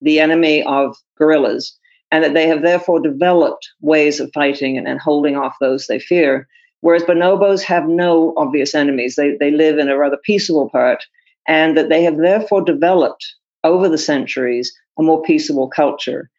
the 0.00 0.20
enemy 0.20 0.62
of 0.62 0.96
gorillas, 1.16 1.76
and 2.10 2.22
that 2.22 2.34
they 2.34 2.46
have 2.46 2.62
therefore 2.62 3.00
developed 3.00 3.68
ways 3.80 4.20
of 4.20 4.30
fighting 4.32 4.78
and, 4.78 4.86
and 4.86 5.00
holding 5.00 5.36
off 5.36 5.56
those 5.60 5.86
they 5.86 5.98
fear. 5.98 6.46
Whereas 6.80 7.02
bonobos 7.02 7.62
have 7.62 7.88
no 7.88 8.34
obvious 8.36 8.74
enemies. 8.74 9.16
They, 9.16 9.36
they 9.36 9.50
live 9.50 9.78
in 9.78 9.88
a 9.88 9.96
rather 9.96 10.18
peaceable 10.18 10.70
part, 10.70 11.04
and 11.48 11.76
that 11.76 11.88
they 11.88 12.02
have 12.02 12.18
therefore 12.18 12.62
developed 12.62 13.26
over 13.64 13.88
the 13.88 13.98
centuries 13.98 14.76
a 14.98 15.02
more 15.02 15.22
peaceable 15.22 15.68
culture. 15.68 16.30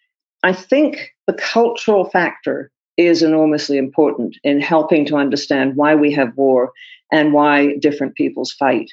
I 0.48 0.54
think 0.54 1.14
the 1.26 1.34
cultural 1.34 2.06
factor 2.06 2.72
is 2.96 3.22
enormously 3.22 3.78
important 3.78 4.38
in 4.46 4.62
helping 4.62 5.06
to 5.08 5.18
understand 5.18 5.76
why 5.76 5.94
we 5.94 6.14
have 6.14 6.38
war 6.38 6.72
and 7.12 7.34
why 7.34 7.76
different 7.80 8.16
peoples 8.16 8.54
fight. 8.54 8.90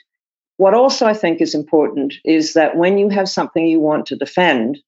What 0.56 0.75
also 0.75 1.06
I 1.06 1.14
think 1.14 1.40
is 1.40 1.54
important 1.54 2.14
is 2.25 2.54
that 2.54 2.76
when 2.76 2.99
you 2.99 3.08
have 3.11 3.28
something 3.28 3.68
you 3.68 3.78
want 3.78 4.06
to 4.06 4.16
defend, 4.16 4.80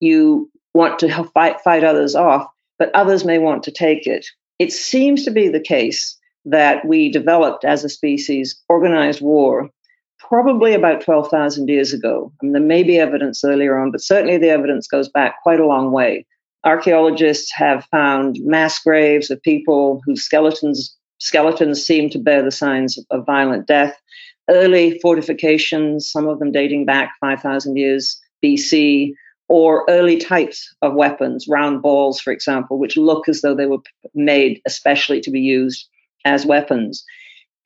you 0.00 0.50
want 0.72 0.98
to 1.00 1.24
fight, 1.34 1.60
fight 1.60 1.84
others 1.84 2.14
off, 2.14 2.46
but 2.78 2.94
others 2.94 3.26
may 3.26 3.36
want 3.36 3.62
to 3.64 3.70
take 3.70 4.06
it. 4.06 4.24
It 4.58 4.72
seems 4.72 5.22
to 5.26 5.30
be 5.30 5.48
the 5.48 5.60
case 5.60 6.16
that 6.46 6.86
we 6.86 7.10
developed 7.10 7.66
as 7.66 7.84
a 7.84 7.90
species 7.90 8.58
organized 8.70 9.20
war 9.20 9.68
probably 10.18 10.74
about 10.74 11.00
12,000 11.00 11.68
years 11.68 11.92
ago. 11.92 12.32
I 12.40 12.46
mean, 12.46 12.52
there 12.52 12.62
may 12.62 12.82
be 12.82 12.98
evidence 12.98 13.44
earlier 13.44 13.78
on, 13.78 13.90
but 13.90 14.02
certainly 14.02 14.38
the 14.38 14.50
evidence 14.50 14.86
goes 14.86 15.08
back 15.08 15.42
quite 15.42 15.60
a 15.60 15.66
long 15.66 15.92
way. 15.92 16.26
Archaeologists 16.64 17.52
have 17.52 17.84
found 17.90 18.38
mass 18.40 18.82
graves 18.82 19.30
of 19.30 19.42
people 19.42 20.00
whose 20.04 20.22
skeletons 20.22 20.96
skeletons 21.18 21.82
seem 21.82 22.10
to 22.10 22.18
bear 22.18 22.42
the 22.42 22.50
signs 22.50 22.98
of 23.10 23.24
violent 23.24 23.66
death. 23.66 23.98
Early 24.50 24.98
fortifications, 25.00 26.10
some 26.10 26.28
of 26.28 26.38
them 26.38 26.52
dating 26.52 26.84
back 26.84 27.12
5,000 27.20 27.76
years 27.76 28.20
BC, 28.44 29.12
or 29.48 29.84
early 29.88 30.18
types 30.18 30.74
of 30.82 30.94
weapons, 30.94 31.46
round 31.48 31.80
balls, 31.80 32.20
for 32.20 32.32
example, 32.32 32.78
which 32.78 32.96
look 32.96 33.28
as 33.28 33.40
though 33.40 33.54
they 33.54 33.66
were 33.66 33.78
made 34.14 34.60
especially 34.66 35.20
to 35.20 35.30
be 35.30 35.40
used 35.40 35.88
as 36.24 36.44
weapons 36.44 37.04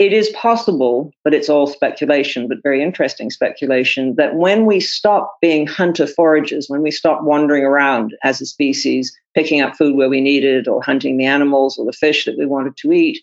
it 0.01 0.15
is 0.15 0.31
possible, 0.31 1.13
but 1.25 1.35
it's 1.35 1.51
all 1.51 1.67
speculation, 1.67 2.49
but 2.49 2.63
very 2.63 2.83
interesting 2.83 3.29
speculation, 3.29 4.15
that 4.17 4.35
when 4.35 4.65
we 4.65 4.81
stop 4.81 5.37
being 5.43 5.67
hunter 5.67 6.07
foragers, 6.07 6.71
when 6.71 6.81
we 6.81 6.91
stop 6.91 7.23
wandering 7.23 7.65
around 7.65 8.17
as 8.25 8.41
a 8.41 8.47
species, 8.47 9.15
picking 9.35 9.61
up 9.61 9.77
food 9.77 9.95
where 9.95 10.09
we 10.09 10.23
needed 10.23 10.67
or 10.67 10.83
hunting 10.83 11.19
the 11.19 11.27
animals 11.27 11.77
or 11.77 11.85
the 11.85 11.93
fish 11.93 12.25
that 12.25 12.39
we 12.39 12.47
wanted 12.47 12.79
to 12.79 12.91
eat, 12.93 13.21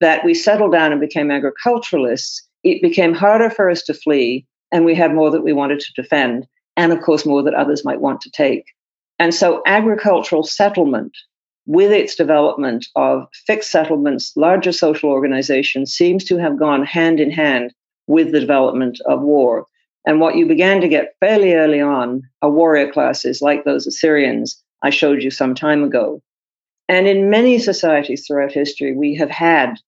that 0.00 0.24
we 0.24 0.32
settled 0.32 0.70
down 0.70 0.92
and 0.92 1.00
became 1.00 1.28
agriculturalists, 1.28 2.46
it 2.62 2.80
became 2.80 3.12
harder 3.12 3.50
for 3.50 3.68
us 3.68 3.82
to 3.82 3.92
flee 3.92 4.46
and 4.70 4.84
we 4.84 4.94
had 4.94 5.12
more 5.12 5.32
that 5.32 5.42
we 5.42 5.52
wanted 5.52 5.80
to 5.80 5.92
defend, 6.00 6.46
and 6.76 6.92
of 6.92 7.02
course, 7.02 7.26
more 7.26 7.42
that 7.42 7.52
others 7.52 7.84
might 7.84 8.00
want 8.00 8.20
to 8.20 8.30
take. 8.30 8.64
And 9.18 9.34
so 9.34 9.60
agricultural 9.66 10.44
settlement 10.44 11.16
with 11.66 11.92
its 11.92 12.14
development 12.14 12.86
of 12.96 13.26
fixed 13.46 13.70
settlements, 13.70 14.32
larger 14.36 14.72
social 14.72 15.10
organizations, 15.10 15.92
seems 15.92 16.24
to 16.24 16.36
have 16.38 16.58
gone 16.58 16.84
hand 16.84 17.20
in 17.20 17.30
hand 17.30 17.72
with 18.06 18.32
the 18.32 18.40
development 18.40 19.00
of 19.06 19.20
war. 19.20 19.66
And 20.04 20.20
what 20.20 20.36
you 20.36 20.46
began 20.46 20.80
to 20.80 20.88
get 20.88 21.14
fairly 21.20 21.54
early 21.54 21.80
on 21.80 22.22
are 22.42 22.50
warrior 22.50 22.90
classes 22.90 23.40
like 23.40 23.64
those 23.64 23.86
Assyrians 23.86 24.62
I 24.82 24.90
showed 24.90 25.22
you 25.22 25.30
some 25.30 25.54
time 25.54 25.84
ago. 25.84 26.20
And 26.88 27.06
in 27.06 27.30
many 27.30 27.58
societies 27.58 28.26
throughout 28.26 28.52
history, 28.52 28.96
we 28.96 29.14
have 29.14 29.30
had 29.30 29.78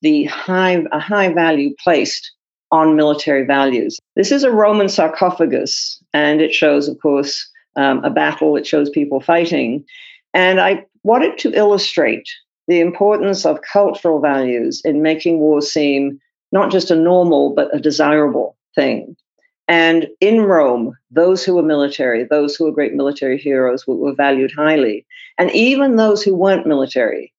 the 0.00 0.24
high, 0.24 0.84
a 0.92 1.00
high 1.00 1.32
value 1.32 1.74
placed 1.82 2.30
on 2.70 2.96
military 2.96 3.44
values. 3.44 3.98
This 4.16 4.30
is 4.30 4.44
a 4.44 4.50
Roman 4.50 4.88
sarcophagus, 4.88 6.00
and 6.12 6.40
it 6.40 6.54
shows, 6.54 6.88
of 6.88 6.98
course, 7.00 7.50
um, 7.76 8.04
a 8.04 8.10
battle. 8.10 8.56
It 8.56 8.66
shows 8.66 8.88
people 8.90 9.20
fighting. 9.20 9.84
And 10.32 10.60
I 10.60 10.86
wanted 11.04 11.38
to 11.38 11.52
illustrate 11.52 12.28
the 12.66 12.80
importance 12.80 13.46
of 13.46 13.60
cultural 13.60 14.20
values 14.20 14.80
in 14.84 15.02
making 15.02 15.38
war 15.38 15.60
seem 15.60 16.20
not 16.50 16.72
just 16.72 16.90
a 16.90 16.96
normal, 16.96 17.54
but 17.54 17.74
a 17.74 17.80
desirable 17.80 18.56
thing. 18.74 19.16
And 19.66 20.08
in 20.20 20.42
Rome, 20.42 20.96
those 21.10 21.44
who 21.44 21.54
were 21.54 21.62
military, 21.62 22.24
those 22.24 22.54
who 22.54 22.64
were 22.64 22.72
great 22.72 22.94
military 22.94 23.38
heroes, 23.38 23.86
were, 23.86 23.96
were 23.96 24.14
valued 24.14 24.52
highly. 24.52 25.06
And 25.38 25.50
even 25.52 25.96
those 25.96 26.22
who 26.22 26.34
weren't 26.34 26.66
military 26.66 27.32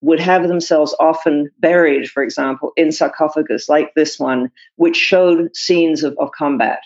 would 0.00 0.20
have 0.20 0.46
themselves 0.46 0.94
often 1.00 1.50
buried, 1.58 2.08
for 2.08 2.22
example, 2.22 2.72
in 2.76 2.92
sarcophagus 2.92 3.68
like 3.68 3.92
this 3.94 4.18
one, 4.18 4.50
which 4.76 4.96
showed 4.96 5.54
scenes 5.56 6.02
of, 6.02 6.16
of 6.18 6.30
combat. 6.32 6.80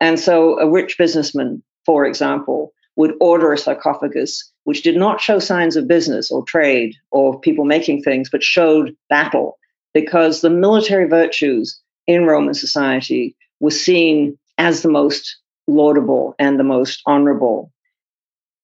And 0.00 0.18
so 0.18 0.58
a 0.58 0.70
rich 0.70 0.96
businessman, 0.96 1.62
for 1.84 2.06
example, 2.06 2.72
would 2.96 3.14
order 3.20 3.52
a 3.52 3.58
sarcophagus 3.58 4.49
which 4.64 4.82
did 4.82 4.96
not 4.96 5.20
show 5.20 5.38
signs 5.38 5.76
of 5.76 5.88
business 5.88 6.30
or 6.30 6.44
trade 6.44 6.94
or 7.10 7.40
people 7.40 7.64
making 7.64 8.02
things, 8.02 8.28
but 8.30 8.42
showed 8.42 8.96
battle, 9.08 9.58
because 9.94 10.40
the 10.40 10.50
military 10.50 11.08
virtues 11.08 11.80
in 12.06 12.26
Roman 12.26 12.54
society 12.54 13.36
were 13.60 13.70
seen 13.70 14.38
as 14.58 14.82
the 14.82 14.90
most 14.90 15.38
laudable 15.66 16.34
and 16.38 16.58
the 16.58 16.64
most 16.64 17.02
honorable. 17.06 17.72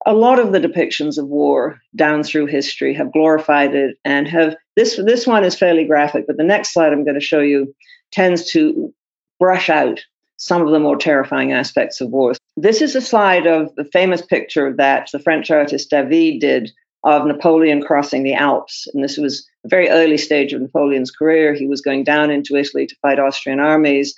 A 0.04 0.14
lot 0.14 0.38
of 0.38 0.52
the 0.52 0.60
depictions 0.60 1.18
of 1.18 1.26
war 1.26 1.78
down 1.94 2.22
through 2.22 2.46
history 2.46 2.94
have 2.94 3.12
glorified 3.12 3.74
it 3.74 3.96
and 4.04 4.28
have 4.28 4.56
this 4.76 4.96
this 5.04 5.26
one 5.26 5.42
is 5.42 5.58
fairly 5.58 5.84
graphic, 5.84 6.26
but 6.26 6.36
the 6.36 6.44
next 6.44 6.72
slide 6.72 6.92
I'm 6.92 7.04
going 7.04 7.18
to 7.18 7.20
show 7.20 7.40
you 7.40 7.74
tends 8.12 8.50
to 8.52 8.92
brush 9.40 9.68
out 9.68 10.04
some 10.36 10.62
of 10.62 10.70
the 10.70 10.78
more 10.78 10.96
terrifying 10.96 11.52
aspects 11.52 12.00
of 12.00 12.10
war. 12.10 12.34
This 12.56 12.82
is 12.82 12.94
a 12.94 13.00
slide 13.00 13.46
of 13.46 13.74
the 13.76 13.84
famous 13.84 14.22
picture 14.22 14.74
that 14.76 15.08
the 15.12 15.18
French 15.18 15.50
artist 15.50 15.90
David 15.90 16.40
did 16.40 16.72
of 17.04 17.26
Napoleon 17.26 17.82
crossing 17.82 18.22
the 18.22 18.34
Alps. 18.34 18.88
And 18.92 19.02
this 19.02 19.16
was 19.16 19.46
a 19.64 19.68
very 19.68 19.88
early 19.88 20.18
stage 20.18 20.52
of 20.52 20.60
Napoleon's 20.60 21.10
career. 21.10 21.54
He 21.54 21.66
was 21.66 21.80
going 21.80 22.04
down 22.04 22.30
into 22.30 22.56
Italy 22.56 22.86
to 22.86 22.96
fight 23.00 23.20
Austrian 23.20 23.60
armies. 23.60 24.14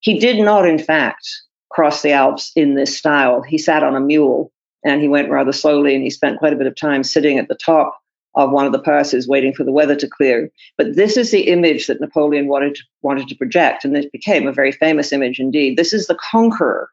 He 0.00 0.18
did 0.18 0.38
not, 0.38 0.66
in 0.66 0.78
fact, 0.78 1.28
cross 1.70 2.02
the 2.02 2.12
Alps 2.12 2.52
in 2.56 2.74
this 2.74 2.96
style. 2.96 3.42
He 3.42 3.58
sat 3.58 3.82
on 3.82 3.94
a 3.94 4.00
mule 4.00 4.50
and 4.84 5.02
he 5.02 5.08
went 5.08 5.30
rather 5.30 5.52
slowly 5.52 5.94
and 5.94 6.02
he 6.02 6.10
spent 6.10 6.38
quite 6.38 6.54
a 6.54 6.56
bit 6.56 6.66
of 6.66 6.74
time 6.74 7.04
sitting 7.04 7.38
at 7.38 7.48
the 7.48 7.54
top 7.54 8.00
of 8.34 8.50
one 8.50 8.66
of 8.66 8.72
the 8.72 8.78
passes 8.78 9.28
waiting 9.28 9.52
for 9.52 9.64
the 9.64 9.72
weather 9.72 9.96
to 9.96 10.08
clear. 10.08 10.50
But 10.76 10.94
this 10.96 11.16
is 11.16 11.30
the 11.30 11.48
image 11.48 11.86
that 11.86 12.00
Napoleon 12.00 12.48
wanted 12.48 12.76
to, 12.76 12.82
wanted 13.02 13.28
to 13.28 13.34
project, 13.34 13.84
and 13.84 13.96
it 13.96 14.12
became 14.12 14.46
a 14.46 14.52
very 14.52 14.72
famous 14.72 15.12
image 15.12 15.40
indeed. 15.40 15.76
This 15.76 15.92
is 15.92 16.06
the 16.06 16.18
conqueror 16.30 16.90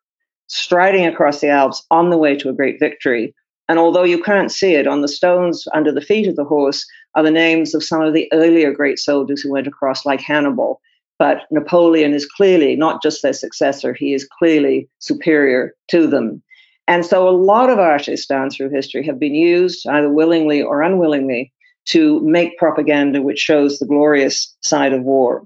striding 0.47 1.05
across 1.05 1.41
the 1.41 1.49
Alps 1.49 1.85
on 1.91 2.09
the 2.09 2.17
way 2.17 2.35
to 2.35 2.49
a 2.49 2.53
great 2.53 2.79
victory. 2.79 3.33
And 3.69 3.77
although 3.77 4.03
you 4.03 4.21
can't 4.23 4.51
see 4.51 4.75
it, 4.75 4.87
on 4.87 5.01
the 5.01 5.07
stones 5.07 5.67
under 5.73 5.91
the 5.91 6.01
feet 6.01 6.27
of 6.27 6.37
the 6.37 6.45
horse 6.45 6.85
are 7.15 7.23
the 7.23 7.31
names 7.31 7.75
of 7.75 7.83
some 7.83 8.01
of 8.01 8.13
the 8.13 8.29
earlier 8.31 8.71
great 8.71 8.97
soldiers 8.97 9.41
who 9.41 9.51
went 9.51 9.67
across, 9.67 10.05
like 10.05 10.21
Hannibal. 10.21 10.81
But 11.19 11.41
Napoleon 11.51 12.13
is 12.13 12.25
clearly 12.25 12.75
not 12.75 13.01
just 13.01 13.21
their 13.21 13.33
successor, 13.33 13.93
he 13.93 14.13
is 14.13 14.27
clearly 14.39 14.87
superior 14.99 15.73
to 15.89 16.07
them. 16.07 16.41
And 16.87 17.05
so 17.05 17.27
a 17.27 17.31
lot 17.31 17.69
of 17.69 17.79
artists 17.79 18.25
down 18.25 18.49
through 18.49 18.69
history 18.69 19.05
have 19.05 19.19
been 19.19 19.35
used, 19.35 19.85
either 19.87 20.09
willingly 20.09 20.61
or 20.61 20.81
unwillingly, 20.81 21.51
to 21.87 22.19
make 22.21 22.57
propaganda 22.57 23.21
which 23.21 23.39
shows 23.39 23.79
the 23.79 23.85
glorious 23.85 24.55
side 24.61 24.93
of 24.93 25.03
war. 25.03 25.45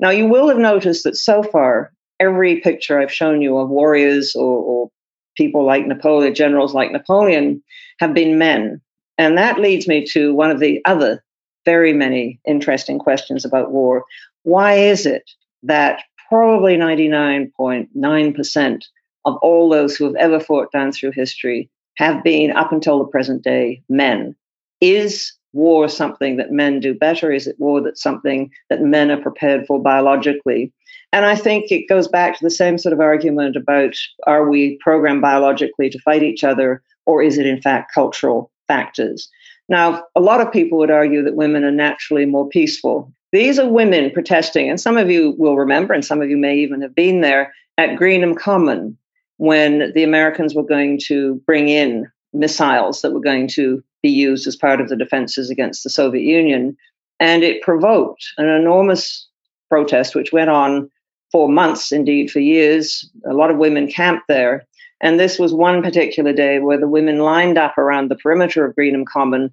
Now, 0.00 0.10
you 0.10 0.26
will 0.26 0.48
have 0.48 0.58
noticed 0.58 1.04
that 1.04 1.16
so 1.16 1.42
far, 1.42 1.92
every 2.18 2.60
picture 2.60 2.98
I've 2.98 3.12
shown 3.12 3.42
you 3.42 3.58
of 3.58 3.68
warriors 3.68 4.34
or, 4.34 4.62
or 4.62 4.90
people 5.36 5.64
like 5.64 5.86
Napoleon, 5.86 6.34
generals 6.34 6.74
like 6.74 6.90
Napoleon, 6.90 7.62
have 8.00 8.14
been 8.14 8.38
men. 8.38 8.80
And 9.18 9.38
that 9.38 9.60
leads 9.60 9.86
me 9.86 10.04
to 10.06 10.34
one 10.34 10.50
of 10.50 10.60
the 10.60 10.80
other 10.84 11.22
very 11.64 11.92
many 11.92 12.40
interesting 12.46 12.98
questions 12.98 13.44
about 13.44 13.70
war. 13.70 14.04
Why 14.42 14.74
is 14.74 15.06
it 15.06 15.30
that 15.62 16.02
probably 16.28 16.76
99.9% 16.76 18.82
of 19.24 19.36
all 19.36 19.68
those 19.68 19.96
who 19.96 20.04
have 20.04 20.16
ever 20.16 20.40
fought 20.40 20.72
down 20.72 20.92
through 20.92 21.12
history 21.12 21.70
have 21.96 22.22
been, 22.22 22.50
up 22.52 22.72
until 22.72 22.98
the 22.98 23.10
present 23.10 23.42
day, 23.42 23.82
men. 23.88 24.34
Is 24.80 25.32
war 25.52 25.88
something 25.88 26.36
that 26.36 26.50
men 26.50 26.80
do 26.80 26.94
better? 26.94 27.30
Is 27.30 27.46
it 27.46 27.56
war 27.58 27.80
that's 27.80 28.02
something 28.02 28.50
that 28.70 28.82
men 28.82 29.10
are 29.10 29.20
prepared 29.20 29.66
for 29.66 29.80
biologically? 29.80 30.72
And 31.12 31.26
I 31.26 31.36
think 31.36 31.70
it 31.70 31.88
goes 31.88 32.08
back 32.08 32.38
to 32.38 32.44
the 32.44 32.50
same 32.50 32.78
sort 32.78 32.94
of 32.94 33.00
argument 33.00 33.56
about 33.56 33.94
are 34.26 34.48
we 34.48 34.78
programmed 34.78 35.20
biologically 35.20 35.90
to 35.90 36.00
fight 36.00 36.22
each 36.22 36.42
other, 36.42 36.82
or 37.04 37.22
is 37.22 37.38
it 37.38 37.46
in 37.46 37.60
fact 37.60 37.92
cultural 37.92 38.50
factors? 38.66 39.28
Now, 39.68 40.04
a 40.16 40.20
lot 40.20 40.40
of 40.40 40.52
people 40.52 40.78
would 40.78 40.90
argue 40.90 41.22
that 41.22 41.36
women 41.36 41.64
are 41.64 41.70
naturally 41.70 42.24
more 42.24 42.48
peaceful. 42.48 43.12
These 43.30 43.58
are 43.58 43.68
women 43.68 44.10
protesting, 44.10 44.68
and 44.68 44.80
some 44.80 44.96
of 44.96 45.10
you 45.10 45.34
will 45.38 45.56
remember, 45.56 45.94
and 45.94 46.04
some 46.04 46.22
of 46.22 46.30
you 46.30 46.36
may 46.36 46.56
even 46.58 46.80
have 46.80 46.94
been 46.94 47.20
there 47.20 47.52
at 47.78 47.98
Greenham 47.98 48.36
Common 48.36 48.96
when 49.38 49.92
the 49.94 50.04
Americans 50.04 50.54
were 50.54 50.62
going 50.62 50.98
to 51.06 51.36
bring 51.46 51.68
in 51.68 52.10
missiles 52.32 53.02
that 53.02 53.12
were 53.12 53.20
going 53.20 53.48
to 53.48 53.82
be 54.02 54.10
used 54.10 54.46
as 54.46 54.56
part 54.56 54.80
of 54.80 54.88
the 54.88 54.96
defenses 54.96 55.50
against 55.50 55.84
the 55.84 55.90
Soviet 55.90 56.22
Union. 56.22 56.76
And 57.20 57.42
it 57.42 57.62
provoked 57.62 58.24
an 58.38 58.48
enormous 58.48 59.28
protest, 59.68 60.14
which 60.14 60.32
went 60.32 60.50
on 60.50 60.90
for 61.30 61.48
months, 61.48 61.92
indeed 61.92 62.30
for 62.30 62.40
years. 62.40 63.08
A 63.26 63.32
lot 63.32 63.50
of 63.50 63.58
women 63.58 63.86
camped 63.86 64.26
there. 64.28 64.66
And 65.00 65.18
this 65.18 65.38
was 65.38 65.52
one 65.52 65.82
particular 65.82 66.32
day 66.32 66.58
where 66.58 66.78
the 66.78 66.88
women 66.88 67.18
lined 67.18 67.58
up 67.58 67.76
around 67.78 68.08
the 68.08 68.16
perimeter 68.16 68.64
of 68.64 68.74
Greenham 68.76 69.04
Common 69.06 69.52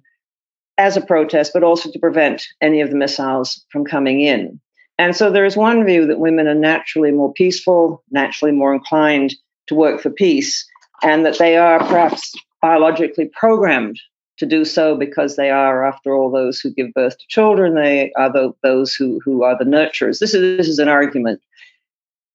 as 0.78 0.96
a 0.96 1.00
protest, 1.00 1.52
but 1.52 1.64
also 1.64 1.90
to 1.90 1.98
prevent 1.98 2.46
any 2.60 2.80
of 2.80 2.90
the 2.90 2.96
missiles 2.96 3.64
from 3.70 3.84
coming 3.84 4.20
in. 4.20 4.60
And 4.98 5.16
so 5.16 5.30
there 5.30 5.44
is 5.44 5.56
one 5.56 5.84
view 5.84 6.06
that 6.06 6.20
women 6.20 6.46
are 6.46 6.54
naturally 6.54 7.10
more 7.10 7.32
peaceful, 7.32 8.02
naturally 8.10 8.52
more 8.52 8.74
inclined 8.74 9.34
to 9.70 9.74
work 9.74 10.02
for 10.02 10.10
peace, 10.10 10.66
and 11.02 11.24
that 11.24 11.38
they 11.38 11.56
are 11.56 11.78
perhaps 11.78 12.34
biologically 12.60 13.30
programmed 13.32 13.98
to 14.36 14.44
do 14.44 14.64
so 14.64 14.96
because 14.96 15.36
they 15.36 15.50
are, 15.50 15.84
after 15.84 16.14
all, 16.14 16.30
those 16.30 16.60
who 16.60 16.72
give 16.72 16.92
birth 16.92 17.16
to 17.16 17.24
children. 17.28 17.74
They 17.74 18.12
are 18.16 18.32
the, 18.32 18.52
those 18.62 18.94
who, 18.94 19.20
who 19.24 19.44
are 19.44 19.56
the 19.56 19.64
nurturers. 19.64 20.18
This 20.18 20.34
is, 20.34 20.58
this 20.58 20.68
is 20.68 20.78
an 20.78 20.88
argument. 20.88 21.40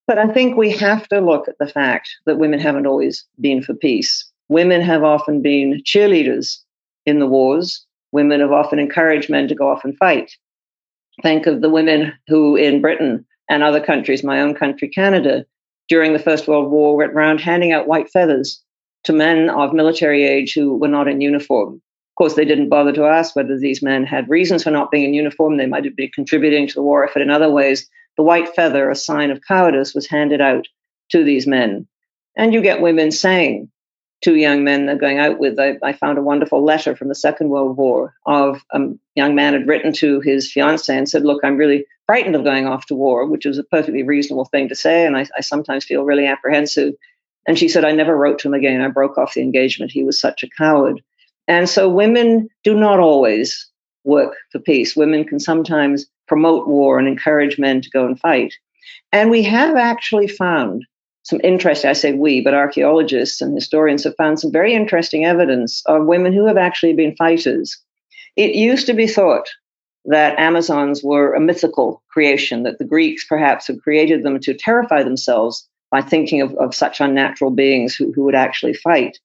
But 0.08 0.18
I 0.18 0.28
think 0.28 0.56
we 0.56 0.72
have 0.72 1.08
to 1.10 1.20
look 1.20 1.48
at 1.48 1.58
the 1.60 1.68
fact 1.68 2.10
that 2.26 2.38
women 2.38 2.60
haven't 2.60 2.88
always 2.88 3.26
been 3.42 3.62
for 3.62 3.74
peace. 3.74 4.26
Women 4.50 4.82
have 4.82 5.04
often 5.04 5.42
been 5.42 5.82
cheerleaders 5.84 6.60
in 7.06 7.20
the 7.20 7.28
wars. 7.28 7.86
Women 8.12 8.40
have 8.40 8.52
often 8.52 8.80
encouraged 8.80 9.30
men 9.30 9.48
to 9.48 9.56
go 9.56 9.70
off 9.70 9.84
and 9.84 9.98
fight. 9.98 10.32
Think 11.22 11.48
of 11.48 11.62
the 11.62 11.70
women 11.70 12.14
who 12.28 12.56
in 12.56 12.82
Britain 12.82 13.26
and 13.50 13.64
other 13.64 13.84
countries, 13.84 14.24
my 14.24 14.42
own 14.42 14.54
country, 14.54 14.88
Canada, 14.88 15.46
during 15.88 16.14
the 16.14 16.20
First 16.20 16.48
World 16.48 16.72
War 16.72 16.96
went 16.96 17.14
around 17.14 17.42
handing 17.42 17.72
out 17.72 17.88
white 17.88 18.10
feathers 18.10 18.64
to 19.04 19.14
men 19.14 19.50
of 19.50 19.74
military 19.74 20.24
age 20.24 20.54
who 20.54 20.78
were 20.78 20.88
not 20.88 21.08
in 21.08 21.22
uniform. 21.22 21.76
Of 21.76 22.18
course, 22.18 22.34
they 22.36 22.46
didn't 22.46 22.70
bother 22.70 22.94
to 22.94 23.06
ask 23.06 23.36
whether 23.36 23.58
these 23.58 23.82
men 23.82 24.06
had 24.06 24.30
reasons 24.30 24.64
for 24.64 24.72
not 24.72 24.90
being 24.90 25.04
in 25.04 25.14
uniform. 25.14 25.58
They 25.58 25.66
might 25.66 25.86
have 25.86 25.96
been 25.96 26.12
contributing 26.14 26.68
to 26.68 26.74
the 26.74 26.82
war 26.82 27.04
effort 27.04 27.22
in 27.22 27.30
other 27.30 27.50
ways. 27.50 27.88
The 28.18 28.24
white 28.24 28.56
feather, 28.56 28.90
a 28.90 28.96
sign 28.96 29.32
of 29.32 29.42
cowardice, 29.48 29.94
was 29.94 30.08
handed 30.08 30.42
out 30.42 30.68
to 31.12 31.24
these 31.24 31.46
men. 31.46 31.88
And 32.38 32.54
you 32.54 32.62
get 32.62 32.82
women 32.82 33.12
saying 33.12 33.70
two 34.22 34.36
young 34.36 34.64
men 34.64 34.86
they're 34.86 34.98
going 34.98 35.20
out 35.20 35.40
with. 35.40 35.60
I, 35.60 35.78
I, 35.84 35.94
found 35.94 36.18
a 36.18 36.24
wonderful 36.24 36.64
letter 36.64 36.96
from 36.96 37.10
the 37.10 37.16
Second 37.16 37.50
World 37.50 37.78
War 37.78 38.14
of 38.26 38.62
um, 38.72 39.00
a 39.16 39.20
young 39.20 39.36
man 39.36 39.54
had 39.54 39.68
written 39.68 39.94
to 39.94 40.20
his 40.22 40.52
fiancee 40.52 40.94
and 40.94 41.08
said, 41.08 41.24
Look, 41.24 41.44
I'm 41.44 41.58
really 41.58 41.86
frightened 42.06 42.36
of 42.36 42.44
going 42.44 42.68
off 42.68 42.86
to 42.88 42.96
war, 42.96 43.26
which 43.26 43.46
was 43.46 43.58
a 43.58 43.64
perfectly 43.64 44.04
reasonable 44.04 44.46
thing 44.46 44.70
to 44.70 44.76
say. 44.76 45.06
And 45.06 45.18
I, 45.18 45.28
I 45.38 45.42
sometimes 45.42 45.86
feel 45.86 46.04
really 46.04 46.26
apprehensive. 46.26 46.94
And 47.48 47.60
she 47.60 47.68
said, 47.68 47.86
I 47.86 47.92
never 47.92 48.18
wrote 48.18 48.40
to 48.40 48.48
him 48.48 48.54
again. 48.54 48.82
I 48.82 48.88
broke 48.88 49.18
off 49.18 49.34
the 49.34 49.42
engagement. 49.42 49.92
He 49.92 50.04
was 50.04 50.20
such 50.20 50.44
a 50.44 50.50
coward. 50.50 51.02
And 51.48 51.70
so 51.70 51.90
women 51.90 52.50
do 52.64 52.74
not 52.74 53.00
always 53.00 53.70
work 54.04 54.36
for 54.52 54.60
peace. 54.60 54.96
Women 54.96 55.26
can 55.26 55.40
sometimes 55.40 56.08
promote 56.28 56.68
war 56.68 56.98
and 56.98 57.08
encourage 57.08 57.60
men 57.60 57.82
to 57.82 57.90
go 57.90 58.06
and 58.06 58.20
fight. 58.20 58.54
And 59.12 59.30
we 59.30 59.44
have 59.44 59.76
actually 59.76 60.28
found 60.28 60.86
some 61.26 61.42
interesting, 61.44 61.90
I 61.90 61.94
say 61.94 62.14
we, 62.14 62.42
but 62.42 62.54
archaeologists 62.54 63.42
and 63.42 63.56
historians 63.56 64.04
have 64.04 64.16
found 64.16 64.40
some 64.40 64.52
very 64.52 64.74
interesting 64.76 65.26
evidence 65.26 65.82
of 65.88 66.06
women 66.06 66.34
who 66.34 66.46
have 66.46 66.58
actually 66.58 66.94
been 66.94 67.16
fighters. 67.16 67.78
It 68.36 68.54
used 68.54 68.86
to 68.86 68.94
be 68.94 69.08
thought 69.08 69.50
that 70.06 70.38
Amazons 70.38 71.04
were 71.04 71.34
a 71.34 71.42
mythical 71.42 72.04
creation, 72.12 72.62
that 72.62 72.78
the 72.78 72.86
Greeks 72.86 73.26
perhaps 73.26 73.66
had 73.66 73.82
created 73.82 74.22
them 74.22 74.40
to 74.42 74.54
terrify 74.54 75.02
themselves 75.02 75.68
by 75.90 76.02
thinking 76.02 76.42
of, 76.42 76.54
of 76.58 76.76
such 76.76 77.02
unnatural 77.02 77.50
beings 77.50 77.96
who, 77.96 78.12
who 78.12 78.24
would 78.24 78.36
actually 78.36 78.76
fight. 78.76 79.18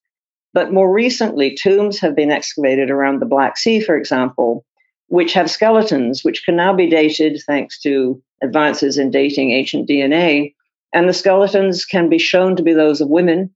But 0.53 0.73
more 0.73 0.91
recently, 0.91 1.55
tombs 1.55 1.99
have 1.99 2.15
been 2.15 2.31
excavated 2.31 2.89
around 2.89 3.19
the 3.19 3.27
Black 3.27 3.57
Sea, 3.57 3.79
for 3.79 3.95
example, 3.95 4.65
which 5.07 5.33
have 5.33 5.51
skeletons 5.51 6.23
which 6.23 6.43
can 6.45 6.55
now 6.55 6.73
be 6.73 6.89
dated 6.89 7.39
thanks 7.45 7.79
to 7.81 8.19
advances 8.41 8.97
in 8.97 9.11
dating 9.11 9.51
ancient 9.51 9.87
DNA. 9.87 10.55
And 10.93 11.07
the 11.07 11.13
skeletons 11.13 11.85
can 11.85 12.09
be 12.09 12.17
shown 12.17 12.55
to 12.55 12.63
be 12.63 12.73
those 12.73 13.01
of 13.01 13.09
women, 13.09 13.53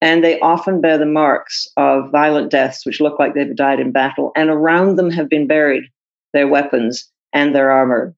and 0.00 0.24
they 0.24 0.40
often 0.40 0.80
bear 0.80 0.98
the 0.98 1.06
marks 1.06 1.68
of 1.76 2.10
violent 2.10 2.50
deaths, 2.50 2.84
which 2.84 3.00
look 3.00 3.18
like 3.18 3.34
they've 3.34 3.54
died 3.54 3.78
in 3.78 3.92
battle. 3.92 4.32
And 4.34 4.50
around 4.50 4.96
them 4.96 5.10
have 5.10 5.28
been 5.28 5.46
buried 5.46 5.84
their 6.32 6.48
weapons 6.48 7.08
and 7.32 7.54
their 7.54 7.70
armor. 7.70 8.14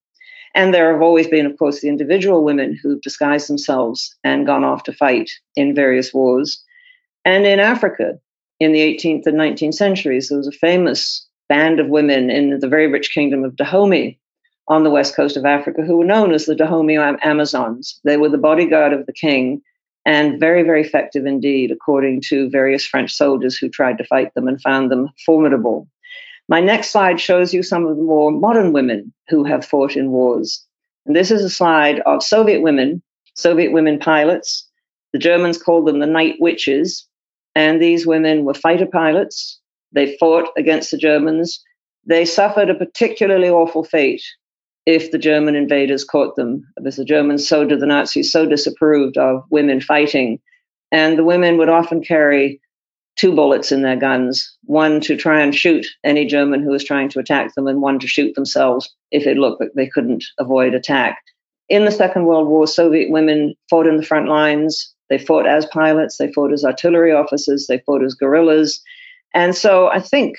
And 0.55 0.73
there 0.73 0.93
have 0.93 1.03
always 1.03 1.27
been, 1.27 1.47
of 1.47 1.59
course, 1.59 1.81
the 1.81 1.89
individual 1.89 2.45
women 2.45 2.79
who've 2.81 3.03
disguised 3.03 3.49
themselves 3.49 4.17
and 4.25 4.47
gone 4.47 4.65
off 4.65 4.85
to 4.85 4.93
fight 4.93 5.31
in 5.57 5.75
various 5.75 6.15
wars. 6.15 6.63
And 7.25 7.45
in 7.45 7.61
Africa, 7.61 8.19
in 8.61 8.73
the 8.73 8.81
18th 8.81 9.27
and 9.27 9.37
19th 9.37 9.75
centuries, 9.75 10.29
there 10.29 10.39
was 10.39 10.47
a 10.47 10.53
famous 10.53 11.27
band 11.49 11.81
of 11.81 11.89
women 11.89 12.31
in 12.31 12.59
the 12.61 12.69
very 12.69 12.87
rich 12.87 13.11
kingdom 13.13 13.45
of 13.45 13.57
Dahomey 13.57 14.19
on 14.69 14.83
the 14.83 14.91
west 14.91 15.15
coast 15.15 15.37
of 15.37 15.45
Africa 15.45 15.83
who 15.83 15.97
were 15.99 16.05
known 16.05 16.33
as 16.33 16.47
the 16.47 16.55
Dahomey 16.55 16.97
Amazons. 16.97 18.01
They 18.05 18.17
were 18.17 18.29
the 18.29 18.39
bodyguard 18.39 18.93
of 18.93 19.07
the 19.07 19.13
king 19.13 19.63
and 20.07 20.39
very, 20.39 20.63
very 20.63 20.83
effective 20.83 21.27
indeed, 21.27 21.71
according 21.71 22.21
to 22.23 22.51
various 22.51 22.85
French 22.85 23.15
soldiers 23.15 23.57
who 23.57 23.69
tried 23.69 23.99
to 23.99 24.05
fight 24.05 24.35
them 24.35 24.49
and 24.49 24.61
found 24.61 24.91
them 24.91 25.09
formidable. 25.25 25.89
My 26.49 26.61
next 26.61 26.91
slide 26.91 27.21
shows 27.21 27.55
you 27.55 27.63
some 27.63 27.87
of 27.87 27.97
the 27.97 28.03
more 28.03 28.31
modern 28.31 28.73
women 28.73 29.13
who 29.29 29.45
have 29.45 29.65
fought 29.65 29.97
in 29.97 30.11
wars. 30.11 30.63
And 31.07 31.17
this 31.17 31.31
is 31.31 31.43
a 31.43 31.51
slide 31.51 32.01
of 32.01 32.23
Soviet 32.23 32.61
women, 32.61 33.03
Soviet 33.35 33.73
women 33.73 33.99
pilots. 33.99 34.69
The 35.13 35.19
Germans 35.19 35.63
called 35.63 35.87
them 35.87 36.01
the 36.01 36.07
night 36.07 36.37
witches. 36.41 37.07
And 37.55 37.81
these 37.81 38.07
women 38.07 38.45
were 38.45 38.55
fighter 38.55 38.87
pilots. 38.87 39.59
They 39.93 40.17
fought 40.19 40.49
against 40.57 40.91
the 40.91 40.99
Germans. 40.99 41.63
They 42.05 42.27
suffered 42.27 42.69
a 42.69 42.75
particularly 42.75 43.49
awful 43.49 43.85
fate 43.85 44.23
if 44.87 45.11
the 45.11 45.19
German 45.19 45.57
invaders 45.57 46.05
caught 46.05 46.37
them, 46.37 46.67
because 46.77 46.97
the 46.97 47.05
Germans 47.05 47.47
so 47.47 47.65
did 47.65 47.81
the 47.81 47.87
Nazis 47.87 48.31
so 48.31 48.47
disapproved 48.47 49.17
of 49.17 49.45
women 49.51 49.81
fighting. 49.81 50.41
And 50.93 51.19
the 51.19 51.25
women 51.25 51.57
would 51.59 51.69
often 51.69 52.03
carry 52.03 52.61
two 53.17 53.35
bullets 53.35 53.73
in 53.73 53.83
their 53.83 53.97
guns 53.97 54.57
one 54.65 55.01
to 55.01 55.17
try 55.17 55.41
and 55.41 55.55
shoot 55.55 55.87
any 56.03 56.27
German 56.27 56.63
who 56.63 56.71
was 56.71 56.85
trying 56.85 57.09
to 57.11 57.19
attack 57.19 57.55
them, 57.55 57.67
and 57.67 57.81
one 57.81 57.99
to 58.01 58.09
shoot 58.09 58.35
themselves 58.35 58.95
if 59.11 59.27
it 59.27 59.39
looked 59.39 59.61
like 59.61 59.73
they 59.75 59.89
couldn't 59.89 60.25
avoid 60.39 60.75
attack. 60.75 61.19
In 61.69 61.85
the 61.85 61.91
Second 61.91 62.27
World 62.27 62.49
War, 62.49 62.67
Soviet 62.67 63.11
women 63.11 63.55
fought 63.71 63.87
in 63.87 63.97
the 63.97 64.03
front 64.03 64.29
lines. 64.29 64.93
They 65.09 65.19
fought 65.19 65.47
as 65.47 65.67
pilots, 65.67 66.17
they 66.17 66.33
fought 66.33 66.53
as 66.53 66.65
artillery 66.65 67.13
officers, 67.13 67.67
they 67.67 67.79
fought 67.87 68.03
as 68.03 68.15
guerrillas. 68.15 68.83
And 69.33 69.55
so 69.55 69.89
I 69.89 70.01
think 70.01 70.37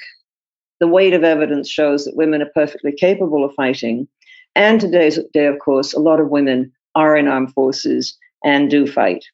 the 0.79 0.87
weight 0.87 1.13
of 1.13 1.23
evidence 1.23 1.69
shows 1.69 2.05
that 2.05 2.15
women 2.15 2.41
are 2.41 2.51
perfectly 2.53 2.91
capable 2.91 3.45
of 3.45 3.53
fighting. 3.55 4.07
And 4.55 4.79
today's 4.79 5.19
day, 5.33 5.45
of 5.45 5.59
course, 5.59 5.93
a 5.93 5.99
lot 5.99 6.19
of 6.19 6.29
women 6.29 6.71
are 6.95 7.17
in 7.17 7.27
armed 7.27 7.53
forces 7.53 8.17
and 8.43 8.69
do 8.69 8.87
fight. 8.87 9.25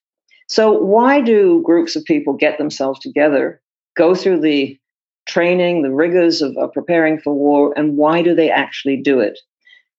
So, 0.47 0.71
why 0.71 1.21
do 1.21 1.61
groups 1.63 1.95
of 1.95 2.03
people 2.05 2.33
get 2.33 2.57
themselves 2.57 2.99
together, 2.99 3.61
go 3.95 4.15
through 4.15 4.41
the 4.41 4.77
training, 5.27 5.83
the 5.83 5.91
rigors 5.91 6.41
of, 6.41 6.57
of, 6.57 6.73
preparing 6.73 7.19
for 7.19 7.33
war, 7.33 7.73
and 7.77 7.95
why 7.95 8.21
do 8.21 8.33
they 8.33 8.49
actually 8.49 8.97
do 8.97 9.19
it? 9.19 9.39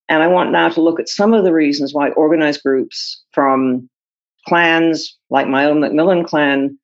And 0.09 0.23
I 0.23 0.27
want 0.27 0.51
now 0.51 0.69
to 0.69 0.83
look 0.83 1.01
at 1.01 1.09
some 1.09 1.33
of 1.33 1.45
the 1.45 1.55
reasons 1.55 1.95
why 1.95 2.11
organized 2.11 2.63
groups 2.63 3.23
from 3.33 3.89
clans 4.47 5.17
like 5.31 5.49
my 5.49 5.65
own 5.65 5.81
Macmillan 5.81 6.25
clan 6.25 6.79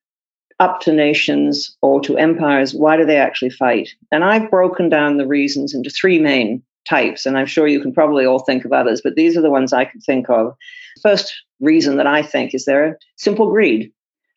up 0.59 0.79
to 0.81 0.91
nations 0.91 1.75
or 1.81 2.01
to 2.01 2.17
empires, 2.17 2.73
why 2.73 2.97
do 2.97 3.05
they 3.05 3.17
actually 3.17 3.49
fight? 3.49 3.89
And 4.11 4.23
I've 4.23 4.49
broken 4.49 4.89
down 4.89 5.17
the 5.17 5.27
reasons 5.27 5.73
into 5.73 5.89
three 5.89 6.19
main 6.19 6.63
types, 6.87 7.25
and 7.25 7.37
I'm 7.37 7.45
sure 7.45 7.67
you 7.67 7.81
can 7.81 7.93
probably 7.93 8.25
all 8.25 8.39
think 8.39 8.65
of 8.65 8.73
others, 8.73 9.01
but 9.03 9.15
these 9.15 9.37
are 9.37 9.41
the 9.41 9.49
ones 9.49 9.73
I 9.73 9.85
can 9.85 10.01
think 10.01 10.29
of. 10.29 10.55
First 11.01 11.33
reason 11.59 11.97
that 11.97 12.07
I 12.07 12.21
think 12.21 12.53
is 12.53 12.65
there 12.65 12.97
simple 13.17 13.49
greed, 13.49 13.91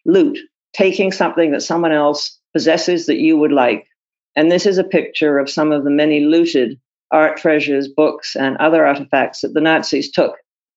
loot, 0.04 0.38
taking 0.72 1.12
something 1.12 1.52
that 1.52 1.62
someone 1.62 1.92
else 1.92 2.38
possesses 2.52 3.06
that 3.06 3.18
you 3.18 3.36
would 3.36 3.52
like. 3.52 3.86
And 4.36 4.50
this 4.50 4.66
is 4.66 4.78
a 4.78 4.84
picture 4.84 5.38
of 5.38 5.50
some 5.50 5.72
of 5.72 5.84
the 5.84 5.90
many 5.90 6.20
looted 6.20 6.78
art 7.10 7.36
treasures, 7.36 7.88
books, 7.88 8.34
and 8.34 8.56
other 8.56 8.86
artifacts 8.86 9.42
that 9.42 9.54
the 9.54 9.60
Nazis 9.60 10.10
took 10.10 10.36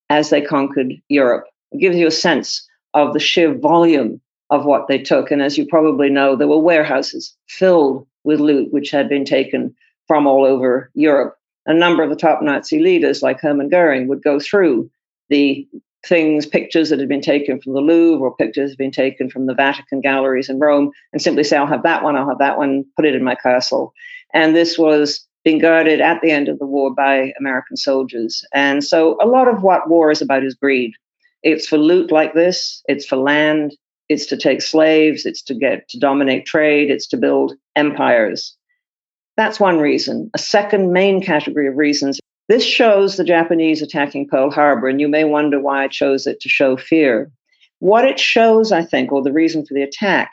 as 0.09 0.29
they 0.29 0.41
conquered 0.41 0.93
Europe. 1.09 1.45
It 1.71 1.79
gives 1.79 1.95
you 1.95 2.07
a 2.07 2.11
sense 2.11 2.67
of 2.93 3.13
the 3.13 3.19
sheer 3.19 3.53
volume 3.57 4.21
of 4.49 4.65
what 4.65 4.87
they 4.87 4.99
took. 4.99 5.31
And 5.31 5.41
as 5.41 5.57
you 5.57 5.65
probably 5.65 6.09
know, 6.09 6.35
there 6.35 6.47
were 6.47 6.59
warehouses 6.59 7.35
filled 7.47 8.05
with 8.23 8.39
loot 8.39 8.71
which 8.71 8.91
had 8.91 9.09
been 9.09 9.25
taken 9.25 9.75
from 10.07 10.27
all 10.27 10.45
over 10.45 10.91
Europe. 10.93 11.35
A 11.67 11.73
number 11.73 12.03
of 12.03 12.09
the 12.09 12.15
top 12.15 12.41
Nazi 12.41 12.79
leaders, 12.79 13.21
like 13.21 13.41
Hermann 13.41 13.69
Goering, 13.69 14.07
would 14.07 14.23
go 14.23 14.39
through 14.39 14.89
the 15.29 15.67
things, 16.05 16.45
pictures 16.45 16.89
that 16.89 16.99
had 16.99 17.09
been 17.09 17.21
taken 17.21 17.59
from 17.59 17.73
the 17.73 17.81
Louvre 17.81 18.23
or 18.23 18.35
pictures 18.35 18.69
that 18.69 18.73
had 18.73 18.77
been 18.77 18.91
taken 18.91 19.29
from 19.29 19.47
the 19.47 19.55
Vatican 19.55 20.01
galleries 20.01 20.49
in 20.49 20.59
Rome, 20.59 20.91
and 21.11 21.21
simply 21.21 21.43
say, 21.43 21.57
I'll 21.57 21.65
have 21.65 21.83
that 21.83 22.03
one, 22.03 22.15
I'll 22.15 22.29
have 22.29 22.37
that 22.37 22.57
one, 22.57 22.85
put 22.95 23.05
it 23.05 23.15
in 23.15 23.23
my 23.23 23.35
castle. 23.35 23.93
And 24.33 24.55
this 24.55 24.77
was 24.77 25.25
being 25.43 25.59
guarded 25.59 26.01
at 26.01 26.21
the 26.21 26.31
end 26.31 26.49
of 26.49 26.59
the 26.59 26.65
war 26.65 26.93
by 26.93 27.33
American 27.39 27.77
soldiers. 27.77 28.43
And 28.53 28.83
so 28.83 29.17
a 29.21 29.27
lot 29.27 29.47
of 29.47 29.63
what 29.63 29.89
war 29.89 30.11
is 30.11 30.21
about 30.21 30.43
is 30.43 30.55
greed. 30.55 30.93
It's 31.43 31.67
for 31.67 31.77
loot 31.77 32.11
like 32.11 32.33
this, 32.33 32.81
it's 32.87 33.05
for 33.05 33.17
land, 33.17 33.75
it's 34.09 34.25
to 34.27 34.37
take 34.37 34.61
slaves, 34.61 35.25
it's 35.25 35.41
to 35.43 35.53
get 35.53 35.87
to 35.89 35.99
dominate 35.99 36.45
trade, 36.45 36.89
it's 36.91 37.07
to 37.07 37.17
build 37.17 37.53
empires. 37.75 38.55
That's 39.37 39.59
one 39.59 39.79
reason. 39.79 40.29
A 40.33 40.37
second 40.37 40.93
main 40.93 41.21
category 41.21 41.67
of 41.67 41.75
reasons. 41.75 42.19
This 42.47 42.63
shows 42.63 43.17
the 43.17 43.23
Japanese 43.23 43.81
attacking 43.81 44.27
Pearl 44.27 44.51
Harbor, 44.51 44.87
and 44.87 45.01
you 45.01 45.07
may 45.07 45.23
wonder 45.23 45.59
why 45.59 45.83
I 45.83 45.87
chose 45.87 46.27
it 46.27 46.39
to 46.41 46.49
show 46.49 46.77
fear. 46.77 47.31
What 47.79 48.05
it 48.05 48.19
shows, 48.19 48.71
I 48.71 48.83
think, 48.83 49.11
or 49.11 49.21
the 49.21 49.33
reason 49.33 49.65
for 49.65 49.73
the 49.73 49.81
attack, 49.81 50.31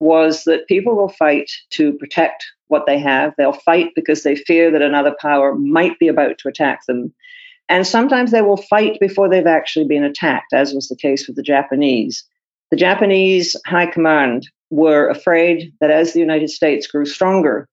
was 0.00 0.44
that 0.44 0.68
people 0.68 0.96
will 0.96 1.08
fight 1.08 1.50
to 1.70 1.92
protect 1.94 2.46
what 2.68 2.86
they 2.86 2.98
have. 2.98 3.34
They'll 3.36 3.52
fight 3.52 3.90
because 3.94 4.22
they 4.22 4.36
fear 4.36 4.70
that 4.70 4.82
another 4.82 5.14
power 5.20 5.54
might 5.54 5.98
be 5.98 6.08
about 6.08 6.38
to 6.38 6.48
attack 6.48 6.86
them. 6.86 7.12
And 7.68 7.86
sometimes 7.86 8.30
they 8.30 8.42
will 8.42 8.56
fight 8.56 8.98
before 9.00 9.28
they've 9.28 9.46
actually 9.46 9.86
been 9.86 10.04
attacked, 10.04 10.52
as 10.54 10.72
was 10.72 10.88
the 10.88 10.96
case 10.96 11.26
with 11.26 11.36
the 11.36 11.42
Japanese. 11.42 12.24
The 12.70 12.76
Japanese 12.76 13.56
high 13.66 13.86
command 13.86 14.48
were 14.70 15.08
afraid 15.08 15.72
that 15.80 15.90
as 15.90 16.12
the 16.12 16.20
United 16.20 16.50
States 16.50 16.86
grew 16.86 17.04
stronger 17.04 17.68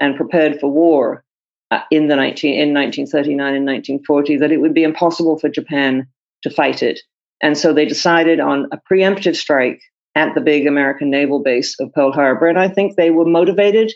and 0.00 0.16
prepared 0.16 0.58
for 0.58 0.70
war 0.70 1.24
uh, 1.70 1.80
in 1.90 2.08
the 2.08 2.16
19, 2.16 2.54
in 2.54 2.74
1939 2.74 3.54
and 3.54 3.66
1940, 3.66 4.38
that 4.38 4.50
it 4.50 4.60
would 4.60 4.74
be 4.74 4.82
impossible 4.82 5.38
for 5.38 5.48
Japan 5.48 6.06
to 6.42 6.50
fight 6.50 6.82
it. 6.82 7.00
And 7.42 7.56
so 7.56 7.72
they 7.72 7.84
decided 7.84 8.40
on 8.40 8.68
a 8.72 8.78
preemptive 8.90 9.36
strike 9.36 9.80
at 10.14 10.34
the 10.34 10.40
big 10.40 10.66
American 10.66 11.10
naval 11.10 11.40
base 11.42 11.78
of 11.78 11.92
Pearl 11.92 12.12
Harbor. 12.12 12.48
And 12.48 12.58
I 12.58 12.68
think 12.68 12.96
they 12.96 13.10
were 13.10 13.24
motivated 13.24 13.92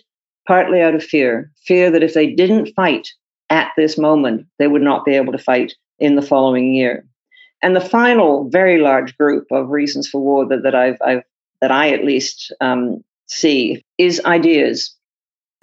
partly 0.47 0.81
out 0.81 0.95
of 0.95 1.03
fear 1.03 1.51
fear 1.67 1.91
that 1.91 2.03
if 2.03 2.15
they 2.15 2.31
didn't 2.31 2.73
fight 2.77 3.09
at 3.51 3.73
this 3.77 3.99
moment, 3.99 4.47
they 4.59 4.69
would 4.69 4.83
not 4.83 5.05
be 5.05 5.15
able 5.15 5.33
to 5.33 5.39
fight 5.39 5.75
in 5.99 6.17
the 6.17 6.23
following 6.23 6.75
year. 6.75 7.07
And 7.63 7.75
the 7.75 7.81
final 7.81 8.49
very 8.51 8.79
large 8.79 9.17
group 9.17 9.47
of 9.51 9.71
reasons 9.71 10.09
for 10.09 10.21
war 10.21 10.47
that, 10.49 10.63
that 10.63 10.75
I've, 10.75 10.99
I've 11.05 11.23
that 11.61 11.71
I 11.71 11.91
at 11.91 12.05
least 12.05 12.53
um, 12.61 13.03
see 13.27 13.83
is 13.97 14.21
ideas. 14.27 14.94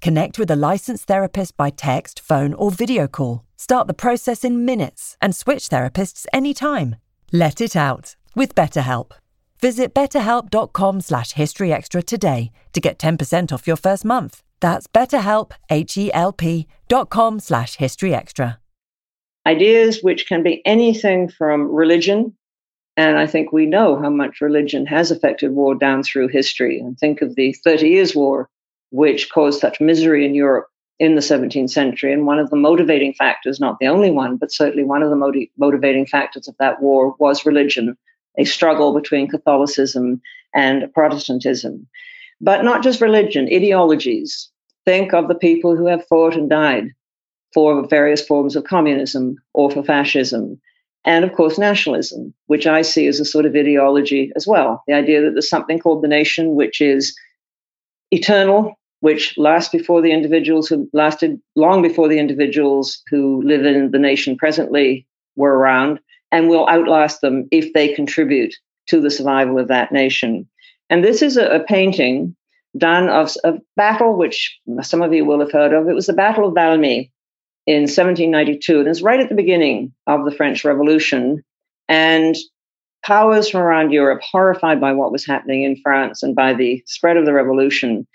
Connect 0.00 0.38
with 0.38 0.50
a 0.50 0.56
licensed 0.56 1.06
therapist 1.06 1.56
by 1.56 1.70
text, 1.70 2.20
phone, 2.20 2.54
or 2.54 2.70
video 2.70 3.06
call. 3.08 3.44
Start 3.56 3.86
the 3.86 3.94
process 3.94 4.44
in 4.44 4.64
minutes 4.64 5.16
and 5.20 5.34
switch 5.34 5.68
therapists 5.68 6.26
anytime. 6.32 6.96
Let 7.32 7.60
it 7.60 7.74
out 7.76 8.16
with 8.34 8.54
BetterHelp. 8.54 9.12
Visit 9.60 9.94
betterhelp.com 9.94 11.00
slash 11.00 11.32
historyextra 11.34 12.04
today 12.04 12.52
to 12.72 12.80
get 12.80 12.98
10% 12.98 13.52
off 13.52 13.66
your 13.66 13.76
first 13.76 14.04
month. 14.04 14.42
That's 14.60 14.86
betterhelp, 14.86 15.52
H-E-L-P 15.70 16.66
dot 16.88 17.10
com 17.10 17.40
slash 17.40 17.76
historyextra 17.78 18.58
ideas 19.46 20.02
which 20.02 20.26
can 20.26 20.42
be 20.42 20.60
anything 20.66 21.28
from 21.28 21.72
religion. 21.72 22.36
And 22.98 23.16
I 23.16 23.26
think 23.26 23.52
we 23.52 23.66
know 23.66 24.00
how 24.00 24.10
much 24.10 24.40
religion 24.40 24.86
has 24.86 25.10
affected 25.10 25.52
war 25.52 25.74
down 25.74 26.02
through 26.02 26.28
history. 26.28 26.80
And 26.80 26.98
think 26.98 27.22
of 27.22 27.36
the 27.36 27.52
Thirty 27.52 27.90
Years' 27.90 28.14
War, 28.14 28.48
which 28.96 29.30
caused 29.30 29.60
such 29.60 29.80
misery 29.80 30.24
in 30.24 30.34
Europe 30.34 30.68
in 30.98 31.14
the 31.14 31.20
17th 31.20 31.70
century. 31.70 32.12
And 32.12 32.26
one 32.26 32.38
of 32.38 32.48
the 32.48 32.56
motivating 32.56 33.12
factors, 33.12 33.60
not 33.60 33.78
the 33.78 33.88
only 33.88 34.10
one, 34.10 34.38
but 34.38 34.50
certainly 34.50 34.84
one 34.84 35.02
of 35.02 35.10
the 35.10 35.16
motiv- 35.16 35.50
motivating 35.58 36.06
factors 36.06 36.48
of 36.48 36.56
that 36.58 36.80
war 36.80 37.14
was 37.18 37.44
religion, 37.44 37.96
a 38.38 38.44
struggle 38.44 38.94
between 38.94 39.28
Catholicism 39.28 40.22
and 40.54 40.92
Protestantism. 40.94 41.86
But 42.40 42.64
not 42.64 42.82
just 42.82 43.02
religion, 43.02 43.48
ideologies. 43.52 44.50
Think 44.86 45.12
of 45.12 45.28
the 45.28 45.34
people 45.34 45.76
who 45.76 45.86
have 45.86 46.06
fought 46.06 46.34
and 46.34 46.48
died 46.48 46.92
for 47.52 47.86
various 47.88 48.26
forms 48.26 48.56
of 48.56 48.64
communism 48.64 49.36
or 49.52 49.70
for 49.70 49.82
fascism. 49.82 50.58
And 51.04 51.24
of 51.24 51.34
course, 51.34 51.58
nationalism, 51.58 52.32
which 52.46 52.66
I 52.66 52.82
see 52.82 53.06
as 53.06 53.20
a 53.20 53.24
sort 53.24 53.46
of 53.46 53.54
ideology 53.54 54.32
as 54.36 54.46
well. 54.46 54.82
The 54.86 54.94
idea 54.94 55.22
that 55.22 55.32
there's 55.32 55.48
something 55.48 55.78
called 55.78 56.02
the 56.02 56.08
nation, 56.08 56.54
which 56.54 56.80
is 56.80 57.16
eternal, 58.10 58.76
which 59.00 59.36
lasts 59.36 59.70
before 59.70 60.00
the 60.00 60.12
individuals 60.12 60.68
who 60.68 60.88
lasted 60.92 61.40
long 61.54 61.82
before 61.82 62.08
the 62.08 62.18
individuals 62.18 63.02
who 63.10 63.42
live 63.42 63.64
in 63.64 63.90
the 63.90 63.98
nation 63.98 64.36
presently 64.36 65.06
were 65.36 65.56
around, 65.56 66.00
and 66.32 66.48
will 66.48 66.68
outlast 66.68 67.20
them 67.20 67.46
if 67.50 67.72
they 67.72 67.92
contribute 67.92 68.54
to 68.86 69.00
the 69.00 69.10
survival 69.10 69.58
of 69.58 69.68
that 69.68 69.92
nation. 69.92 70.48
And 70.88 71.04
this 71.04 71.22
is 71.22 71.36
a, 71.36 71.46
a 71.46 71.60
painting 71.64 72.34
done 72.76 73.08
of 73.08 73.32
a 73.44 73.54
battle 73.76 74.16
which 74.16 74.58
some 74.82 75.02
of 75.02 75.12
you 75.12 75.24
will 75.24 75.40
have 75.40 75.52
heard 75.52 75.72
of. 75.72 75.88
It 75.88 75.94
was 75.94 76.06
the 76.06 76.12
Battle 76.12 76.48
of 76.48 76.54
Valmy 76.54 77.10
in 77.66 77.82
1792, 77.82 78.80
and 78.80 78.88
it's 78.88 79.02
right 79.02 79.20
at 79.20 79.28
the 79.28 79.34
beginning 79.34 79.92
of 80.06 80.24
the 80.24 80.30
French 80.30 80.64
Revolution. 80.64 81.42
And 81.88 82.36
powers 83.04 83.48
from 83.48 83.60
around 83.60 83.92
Europe, 83.92 84.20
horrified 84.22 84.80
by 84.80 84.92
what 84.92 85.12
was 85.12 85.24
happening 85.24 85.62
in 85.62 85.76
France 85.76 86.22
and 86.22 86.34
by 86.34 86.52
the 86.52 86.82
spread 86.86 87.16
of 87.16 87.24
the 87.24 87.32
revolution, 87.32 88.06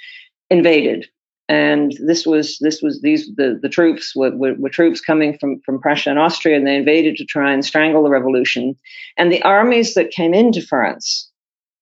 invaded. 0.51 1.07
And 1.49 1.93
this 2.05 2.25
was 2.25 2.57
this 2.61 2.81
was 2.81 3.01
these 3.01 3.27
the, 3.35 3.59
the 3.61 3.67
troops 3.67 4.15
were, 4.15 4.35
were, 4.35 4.53
were 4.53 4.69
troops 4.69 5.01
coming 5.01 5.37
from, 5.37 5.59
from 5.65 5.81
Prussia 5.81 6.11
and 6.11 6.19
Austria, 6.19 6.55
and 6.55 6.67
they 6.67 6.75
invaded 6.75 7.17
to 7.17 7.25
try 7.25 7.51
and 7.51 7.65
strangle 7.65 8.03
the 8.03 8.09
revolution. 8.09 8.75
And 9.17 9.31
the 9.31 9.41
armies 9.41 9.95
that 9.95 10.11
came 10.11 10.33
into 10.33 10.61
France 10.61 11.29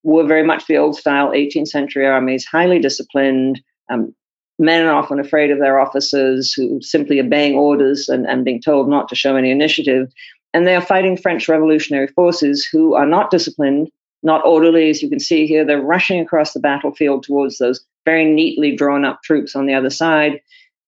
were 0.04 0.26
very 0.26 0.44
much 0.44 0.66
the 0.66 0.78
old 0.78 0.96
style 0.96 1.32
18th 1.32 1.68
century 1.68 2.08
armies, 2.08 2.46
highly 2.46 2.80
disciplined, 2.80 3.62
um, 3.92 4.16
men 4.58 4.88
often 4.88 5.20
afraid 5.20 5.52
of 5.52 5.60
their 5.60 5.80
officers 5.80 6.54
who 6.54 6.82
simply 6.82 7.20
obeying 7.20 7.56
orders 7.56 8.10
and, 8.10 8.26
and 8.28 8.46
being 8.46 8.62
told 8.62 8.90
not 8.90 9.08
to 9.10 9.16
show 9.16 9.36
any 9.36 9.52
initiative. 9.52 10.12
And 10.54 10.66
they 10.66 10.76
are 10.76 10.82
fighting 10.82 11.16
French 11.16 11.48
revolutionary 11.48 12.08
forces 12.08 12.66
who 12.66 12.96
are 12.96 13.06
not 13.06 13.30
disciplined, 13.30 13.90
not 14.24 14.44
orderly, 14.46 14.90
as 14.90 15.02
you 15.02 15.10
can 15.10 15.20
see 15.20 15.46
here. 15.46 15.64
They're 15.64 15.82
rushing 15.82 16.20
across 16.20 16.54
the 16.54 16.60
battlefield 16.60 17.24
towards 17.24 17.58
those 17.58 17.86
very 18.06 18.26
neatly 18.26 18.76
drawn 18.76 19.06
up 19.06 19.22
troops 19.24 19.56
on 19.56 19.66
the 19.66 19.74
other 19.74 19.90
side. 19.90 20.42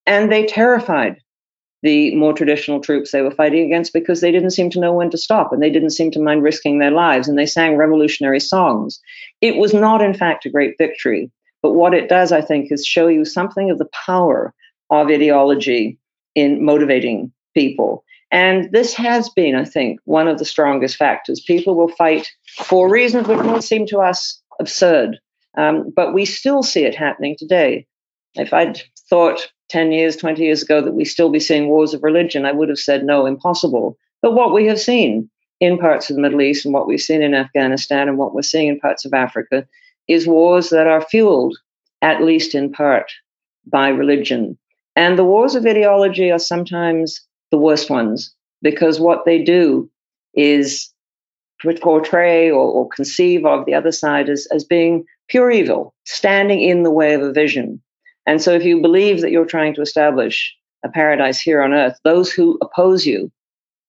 And 0.05 0.31
they 0.31 0.45
terrified 0.45 1.17
the 1.83 2.13
more 2.15 2.33
traditional 2.33 2.79
troops 2.79 3.11
they 3.11 3.21
were 3.21 3.31
fighting 3.31 3.65
against 3.65 3.93
because 3.93 4.21
they 4.21 4.31
didn't 4.31 4.51
seem 4.51 4.69
to 4.69 4.79
know 4.79 4.93
when 4.93 5.09
to 5.09 5.17
stop 5.17 5.51
and 5.51 5.61
they 5.61 5.69
didn't 5.69 5.89
seem 5.91 6.11
to 6.11 6.19
mind 6.19 6.43
risking 6.43 6.79
their 6.79 6.91
lives 6.91 7.27
and 7.27 7.37
they 7.37 7.45
sang 7.45 7.75
revolutionary 7.75 8.39
songs. 8.39 8.99
It 9.41 9.57
was 9.57 9.73
not, 9.73 10.01
in 10.01 10.13
fact, 10.13 10.45
a 10.45 10.49
great 10.49 10.77
victory. 10.77 11.31
But 11.61 11.73
what 11.73 11.93
it 11.93 12.09
does, 12.09 12.31
I 12.31 12.41
think, 12.41 12.71
is 12.71 12.85
show 12.85 13.07
you 13.07 13.25
something 13.25 13.69
of 13.69 13.77
the 13.77 13.89
power 14.05 14.53
of 14.89 15.07
ideology 15.07 15.97
in 16.35 16.63
motivating 16.63 17.31
people. 17.53 18.03
And 18.31 18.71
this 18.71 18.93
has 18.93 19.29
been, 19.29 19.55
I 19.55 19.65
think, 19.65 19.99
one 20.05 20.27
of 20.27 20.39
the 20.39 20.45
strongest 20.45 20.95
factors. 20.95 21.41
People 21.41 21.75
will 21.75 21.89
fight 21.89 22.31
for 22.63 22.89
reasons 22.89 23.27
which 23.27 23.39
might 23.39 23.63
seem 23.63 23.85
to 23.87 23.99
us 23.99 24.41
absurd, 24.59 25.19
um, 25.57 25.91
but 25.95 26.13
we 26.13 26.25
still 26.25 26.63
see 26.63 26.83
it 26.83 26.95
happening 26.95 27.35
today. 27.37 27.85
If 28.35 28.53
I'd 28.53 28.81
thought 29.09 29.51
10 29.69 29.91
years, 29.91 30.15
20 30.15 30.41
years 30.41 30.61
ago 30.61 30.81
that 30.81 30.93
we 30.93 31.05
still 31.05 31.29
be 31.29 31.39
seeing 31.39 31.67
wars 31.67 31.93
of 31.93 32.03
religion, 32.03 32.45
I 32.45 32.51
would 32.51 32.69
have 32.69 32.79
said 32.79 33.03
no, 33.03 33.25
impossible. 33.25 33.97
But 34.21 34.33
what 34.33 34.53
we 34.53 34.65
have 34.67 34.79
seen 34.79 35.29
in 35.59 35.77
parts 35.77 36.09
of 36.09 36.15
the 36.15 36.21
Middle 36.21 36.41
East 36.41 36.65
and 36.65 36.73
what 36.73 36.87
we've 36.87 36.99
seen 36.99 37.21
in 37.21 37.33
Afghanistan 37.33 38.07
and 38.07 38.17
what 38.17 38.33
we're 38.33 38.41
seeing 38.41 38.67
in 38.67 38.79
parts 38.79 39.05
of 39.05 39.13
Africa 39.13 39.67
is 40.07 40.27
wars 40.27 40.69
that 40.69 40.87
are 40.87 41.01
fueled, 41.01 41.57
at 42.01 42.23
least 42.23 42.55
in 42.55 42.71
part, 42.71 43.11
by 43.65 43.89
religion. 43.89 44.57
And 44.95 45.17
the 45.17 45.23
wars 45.23 45.55
of 45.55 45.65
ideology 45.65 46.31
are 46.31 46.39
sometimes 46.39 47.21
the 47.51 47.57
worst 47.57 47.89
ones 47.89 48.33
because 48.61 48.99
what 48.99 49.25
they 49.25 49.43
do 49.43 49.89
is 50.33 50.91
portray 51.81 52.49
or, 52.49 52.71
or 52.71 52.89
conceive 52.89 53.45
of 53.45 53.65
the 53.65 53.73
other 53.73 53.91
side 53.91 54.29
as, 54.29 54.47
as 54.51 54.63
being 54.63 55.05
pure 55.31 55.49
evil, 55.49 55.95
standing 56.03 56.61
in 56.61 56.83
the 56.83 56.91
way 56.91 57.13
of 57.13 57.21
a 57.21 57.31
vision. 57.31 57.81
And 58.27 58.41
so, 58.41 58.51
if 58.53 58.63
you 58.63 58.81
believe 58.81 59.21
that 59.21 59.31
you're 59.31 59.45
trying 59.45 59.73
to 59.75 59.81
establish 59.81 60.53
a 60.83 60.89
paradise 60.89 61.39
here 61.39 61.61
on 61.61 61.73
earth, 61.73 61.97
those 62.03 62.31
who 62.31 62.59
oppose 62.61 63.05
you 63.05 63.31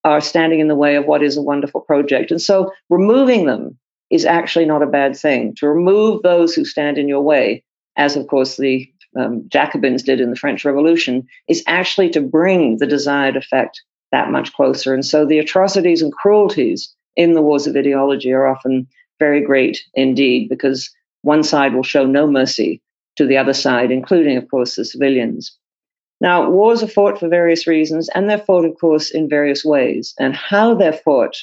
are 0.05 0.21
standing 0.21 0.61
in 0.61 0.69
the 0.69 0.77
way 0.77 0.95
of 0.97 1.07
what 1.07 1.23
is 1.23 1.37
a 1.37 1.43
wonderful 1.43 1.81
project. 1.81 2.31
And 2.31 2.41
so, 2.41 2.73
removing 2.89 3.47
them 3.47 3.77
is 4.09 4.25
actually 4.25 4.67
not 4.67 4.83
a 4.83 4.87
bad 4.87 5.17
thing. 5.17 5.55
To 5.57 5.69
remove 5.69 6.23
those 6.23 6.55
who 6.55 6.65
stand 6.65 6.97
in 6.97 7.09
your 7.09 7.23
way, 7.23 7.65
as 7.97 8.17
of 8.17 8.29
course 8.29 8.57
the 8.57 8.89
um, 9.19 9.45
Jacobins 9.49 10.03
did 10.03 10.21
in 10.21 10.31
the 10.31 10.37
French 10.37 10.65
Revolution, 10.65 11.27
is 11.49 11.65
actually 11.67 12.09
to 12.11 12.21
bring 12.21 12.79
the 12.79 12.87
desired 12.87 13.37
effect 13.37 13.83
that 14.13 14.31
much 14.31 14.53
closer. 14.53 14.95
And 14.95 15.05
so 15.05 15.27
the 15.27 15.39
atrocities 15.39 16.03
and 16.03 16.13
cruelties 16.13 16.95
in 17.17 17.33
the 17.33 17.43
wars 17.43 17.67
of 17.67 17.77
ideology 17.77 18.33
are 18.33 18.47
often 18.47 18.87
very 19.19 19.41
great 19.41 19.83
indeed, 19.95 20.49
because 20.49 20.91
one 21.23 21.43
side 21.43 21.75
will 21.75 21.83
show 21.83 22.07
no 22.07 22.27
mercy 22.27 22.81
to 23.17 23.27
the 23.27 23.37
other 23.37 23.53
side, 23.53 23.91
including, 23.91 24.37
of 24.37 24.49
course, 24.51 24.77
the 24.77 24.85
civilians. 24.85 25.57
Now, 26.21 26.49
wars 26.49 26.83
are 26.83 26.89
fought 26.89 27.19
for 27.19 27.29
various 27.29 27.67
reasons, 27.67 28.09
and 28.15 28.29
they're 28.29 28.39
fought, 28.39 28.65
of 28.65 28.79
course, 28.81 29.11
in 29.11 29.29
various 29.29 29.65
ways. 29.65 30.15
And 30.19 30.37
how 30.37 30.75
they're 30.75 30.93
fought 30.93 31.37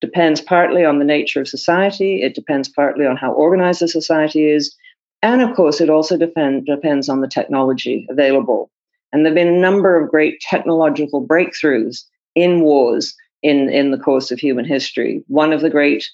depends 0.00 0.40
partly 0.40 0.84
on 0.84 0.98
the 0.98 1.04
nature 1.04 1.40
of 1.40 1.48
society, 1.48 2.22
it 2.22 2.34
depends 2.34 2.68
partly 2.68 3.06
on 3.06 3.16
how 3.16 3.32
organized 3.32 3.80
the 3.80 3.88
society 3.88 4.50
is, 4.50 4.74
and 5.22 5.42
of 5.42 5.54
course, 5.54 5.80
it 5.80 5.90
also 5.90 6.16
depend, 6.16 6.66
depends 6.66 7.08
on 7.08 7.20
the 7.20 7.28
technology 7.28 8.06
available. 8.08 8.70
And 9.12 9.24
there 9.24 9.30
have 9.30 9.36
been 9.36 9.54
a 9.54 9.60
number 9.60 10.00
of 10.00 10.10
great 10.10 10.40
technological 10.40 11.26
breakthroughs 11.26 12.04
in 12.34 12.60
wars 12.60 13.14
in, 13.42 13.68
in 13.68 13.90
the 13.90 13.98
course 13.98 14.30
of 14.30 14.38
human 14.38 14.64
history. 14.64 15.22
One 15.26 15.52
of 15.52 15.60
the 15.60 15.70
great 15.70 16.08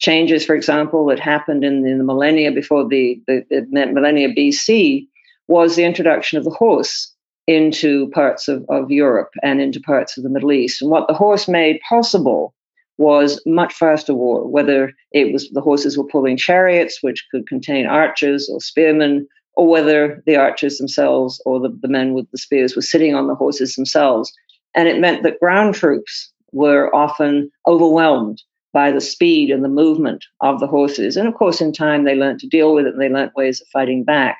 changes, 0.00 0.44
for 0.44 0.54
example, 0.54 1.06
that 1.06 1.20
happened 1.20 1.62
in, 1.62 1.86
in 1.86 1.98
the 1.98 2.04
millennia 2.04 2.50
before 2.50 2.88
the, 2.88 3.20
the, 3.26 3.44
the 3.50 3.66
millennia 3.70 4.34
BC 4.34 5.06
was 5.46 5.76
the 5.76 5.84
introduction 5.84 6.38
of 6.38 6.44
the 6.44 6.50
horse 6.50 7.14
into 7.46 8.08
parts 8.10 8.48
of, 8.48 8.64
of 8.68 8.90
Europe 8.90 9.30
and 9.42 9.60
into 9.60 9.80
parts 9.80 10.16
of 10.16 10.22
the 10.22 10.30
Middle 10.30 10.52
East. 10.52 10.80
And 10.80 10.90
what 10.90 11.06
the 11.06 11.14
horse 11.14 11.48
made 11.48 11.80
possible 11.88 12.54
was 12.96 13.40
much 13.46 13.72
faster 13.72 14.14
war, 14.14 14.46
whether 14.46 14.92
it 15.12 15.32
was 15.32 15.48
the 15.50 15.60
horses 15.60 15.96
were 15.96 16.04
pulling 16.04 16.36
chariots, 16.36 16.98
which 17.02 17.26
could 17.30 17.48
contain 17.48 17.86
archers 17.86 18.48
or 18.48 18.60
spearmen, 18.60 19.26
or 19.54 19.66
whether 19.66 20.22
the 20.26 20.36
archers 20.36 20.78
themselves 20.78 21.42
or 21.44 21.60
the, 21.60 21.76
the 21.82 21.88
men 21.88 22.14
with 22.14 22.30
the 22.30 22.38
spears 22.38 22.76
were 22.76 22.82
sitting 22.82 23.14
on 23.14 23.26
the 23.26 23.34
horses 23.34 23.74
themselves. 23.74 24.32
And 24.74 24.86
it 24.86 25.00
meant 25.00 25.22
that 25.24 25.40
ground 25.40 25.74
troops 25.74 26.32
were 26.52 26.94
often 26.94 27.50
overwhelmed 27.66 28.42
by 28.72 28.90
the 28.90 29.00
speed 29.00 29.50
and 29.50 29.64
the 29.64 29.68
movement 29.68 30.24
of 30.40 30.60
the 30.60 30.66
horses. 30.66 31.16
And 31.16 31.26
of 31.26 31.34
course, 31.34 31.60
in 31.60 31.72
time, 31.72 32.04
they 32.04 32.14
learned 32.14 32.40
to 32.40 32.48
deal 32.48 32.74
with 32.74 32.86
it 32.86 32.92
and 32.92 33.02
they 33.02 33.08
learned 33.08 33.32
ways 33.36 33.60
of 33.60 33.68
fighting 33.68 34.04
back. 34.04 34.38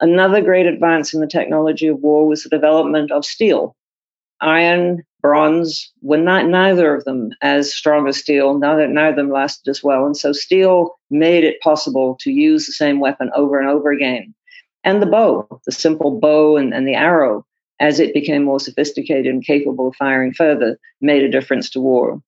Another 0.00 0.42
great 0.42 0.66
advance 0.66 1.14
in 1.14 1.20
the 1.20 1.26
technology 1.26 1.86
of 1.86 2.00
war 2.00 2.26
was 2.26 2.42
the 2.42 2.50
development 2.50 3.10
of 3.10 3.24
steel. 3.24 3.74
Iron 4.40 5.02
bronze 5.26 5.92
were 6.02 6.18
not 6.18 6.46
neither 6.46 6.94
of 6.94 7.04
them 7.04 7.30
as 7.42 7.74
strong 7.74 8.06
as 8.06 8.16
steel 8.16 8.56
neither, 8.58 8.86
neither 8.86 9.10
of 9.10 9.16
them 9.16 9.30
lasted 9.30 9.68
as 9.68 9.82
well 9.82 10.06
and 10.06 10.16
so 10.16 10.32
steel 10.32 11.00
made 11.10 11.42
it 11.42 11.60
possible 11.62 12.16
to 12.20 12.30
use 12.30 12.64
the 12.64 12.72
same 12.72 13.00
weapon 13.00 13.28
over 13.34 13.58
and 13.58 13.68
over 13.68 13.90
again 13.90 14.32
and 14.84 15.02
the 15.02 15.06
bow 15.06 15.60
the 15.66 15.72
simple 15.72 16.20
bow 16.20 16.56
and, 16.56 16.72
and 16.72 16.86
the 16.86 16.94
arrow 16.94 17.44
as 17.80 17.98
it 17.98 18.14
became 18.14 18.44
more 18.44 18.60
sophisticated 18.60 19.26
and 19.26 19.44
capable 19.44 19.88
of 19.88 19.96
firing 19.96 20.32
further 20.32 20.78
made 21.00 21.24
a 21.24 21.30
difference 21.30 21.68
to 21.68 21.80
war 21.80 22.22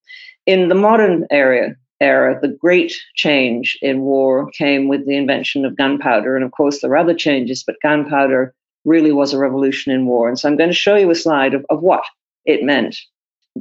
in 0.48 0.68
the 0.68 0.74
modern 0.74 1.26
era 1.30 1.76
era 2.00 2.38
the 2.40 2.48
great 2.48 2.92
change 3.14 3.76
in 3.82 4.00
war 4.00 4.50
came 4.52 4.88
with 4.88 5.04
the 5.06 5.16
invention 5.16 5.64
of 5.64 5.76
gunpowder 5.76 6.36
and 6.36 6.44
of 6.44 6.52
course 6.52 6.80
there 6.80 6.92
are 6.92 6.96
other 6.96 7.14
changes 7.14 7.64
but 7.66 7.82
gunpowder 7.82 8.54
really 8.84 9.12
was 9.12 9.32
a 9.32 9.38
revolution 9.38 9.92
in 9.92 10.06
war 10.06 10.28
and 10.28 10.38
so 10.38 10.48
i'm 10.48 10.56
going 10.56 10.70
to 10.70 10.84
show 10.84 10.96
you 10.96 11.10
a 11.10 11.14
slide 11.14 11.54
of, 11.54 11.64
of 11.70 11.82
what 11.82 12.04
it 12.48 12.64
meant. 12.64 12.98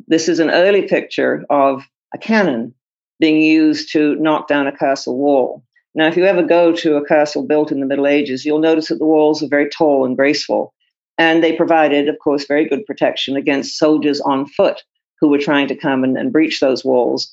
This 0.08 0.28
is 0.28 0.39
an 0.39 0.50
early 0.50 0.88
picture 0.88 1.45
of 1.50 1.84
a 2.13 2.17
cannon 2.17 2.73
being 3.19 3.41
used 3.41 3.91
to 3.91 4.15
knock 4.15 4.47
down 4.47 4.65
a 4.65 4.76
castle 4.76 5.17
wall. 5.17 5.63
Now, 5.93 6.08
if 6.08 6.15
you 6.15 6.26
ever 6.26 6.43
go 6.43 6.71
to 6.71 6.95
a 6.95 7.06
castle 7.06 7.45
built 7.45 7.71
in 7.71 7.80
the 7.80 7.86
Middle 7.86 8.08
Ages, 8.08 8.45
you'll 8.45 8.60
notice 8.60 8.88
that 8.88 9.00
the 9.00 9.06
walls 9.06 9.43
are 9.43 9.47
very 9.47 9.69
tall 9.69 10.06
and 10.06 10.15
graceful. 10.15 10.73
And 11.17 11.43
they 11.43 11.56
provided, 11.56 12.08
of 12.08 12.17
course, 12.19 12.45
very 12.45 12.67
good 12.67 12.86
protection 12.86 13.36
against 13.36 13.78
soldiers 13.78 14.21
on 14.21 14.45
foot 14.47 14.84
who 15.19 15.30
were 15.30 15.38
trying 15.38 15.67
to 15.67 15.75
come 15.75 16.03
and, 16.03 16.17
and 16.17 16.32
breach 16.32 16.60
those 16.60 16.86
walls. 16.86 17.32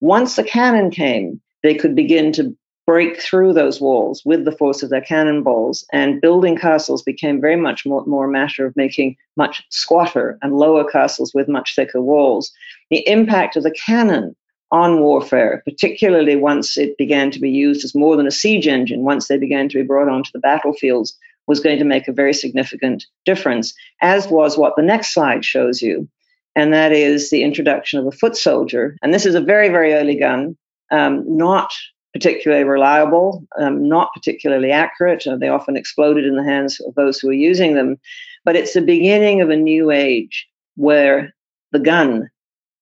Once 0.00 0.36
the 0.36 0.44
cannon 0.44 0.90
came, 0.90 1.40
they 1.62 1.74
could 1.74 1.94
begin 1.94 2.32
to 2.32 2.56
break 2.86 3.20
through 3.20 3.52
those 3.52 3.80
walls 3.80 4.22
with 4.24 4.44
the 4.44 4.52
force 4.52 4.82
of 4.82 4.90
their 4.90 5.00
cannonballs. 5.00 5.86
And 5.92 6.20
building 6.20 6.56
castles 6.56 7.02
became 7.02 7.40
very 7.40 7.56
much 7.56 7.86
more, 7.86 8.04
more 8.04 8.26
a 8.26 8.30
matter 8.30 8.66
of 8.66 8.76
making 8.76 9.16
much 9.36 9.64
squatter 9.70 10.38
and 10.42 10.58
lower 10.58 10.84
castles 10.84 11.32
with 11.32 11.48
much 11.48 11.74
thicker 11.74 12.02
walls. 12.02 12.52
The 12.90 13.06
impact 13.08 13.56
of 13.56 13.62
the 13.62 13.70
cannon 13.70 14.36
on 14.70 15.00
warfare, 15.00 15.62
particularly 15.64 16.36
once 16.36 16.76
it 16.76 16.98
began 16.98 17.30
to 17.30 17.40
be 17.40 17.50
used 17.50 17.84
as 17.84 17.94
more 17.94 18.16
than 18.16 18.26
a 18.26 18.32
siege 18.32 18.66
engine, 18.66 19.04
once 19.04 19.28
they 19.28 19.38
began 19.38 19.68
to 19.68 19.78
be 19.78 19.86
brought 19.86 20.08
onto 20.08 20.30
the 20.32 20.40
battlefields, 20.40 21.16
was 21.46 21.60
going 21.60 21.78
to 21.78 21.84
make 21.84 22.08
a 22.08 22.12
very 22.12 22.34
significant 22.34 23.04
difference, 23.24 23.74
as 24.00 24.28
was 24.28 24.58
what 24.58 24.74
the 24.76 24.82
next 24.82 25.12
slide 25.14 25.44
shows 25.44 25.80
you. 25.80 26.08
And 26.56 26.72
that 26.72 26.92
is 26.92 27.30
the 27.30 27.42
introduction 27.42 27.98
of 27.98 28.06
a 28.06 28.12
foot 28.12 28.36
soldier. 28.36 28.96
And 29.02 29.12
this 29.12 29.26
is 29.26 29.34
a 29.34 29.40
very, 29.40 29.68
very 29.68 29.94
early 29.94 30.16
gun, 30.16 30.56
um, 30.90 31.24
not 31.36 31.72
particularly 32.12 32.64
reliable, 32.64 33.44
um, 33.58 33.88
not 33.88 34.10
particularly 34.14 34.70
accurate. 34.70 35.26
They 35.40 35.48
often 35.48 35.76
exploded 35.76 36.24
in 36.24 36.36
the 36.36 36.44
hands 36.44 36.80
of 36.80 36.94
those 36.94 37.18
who 37.18 37.28
were 37.28 37.34
using 37.34 37.74
them. 37.74 37.98
But 38.44 38.54
it's 38.56 38.74
the 38.74 38.82
beginning 38.82 39.40
of 39.40 39.50
a 39.50 39.56
new 39.56 39.90
age 39.90 40.46
where 40.76 41.34
the 41.72 41.80
gun 41.80 42.30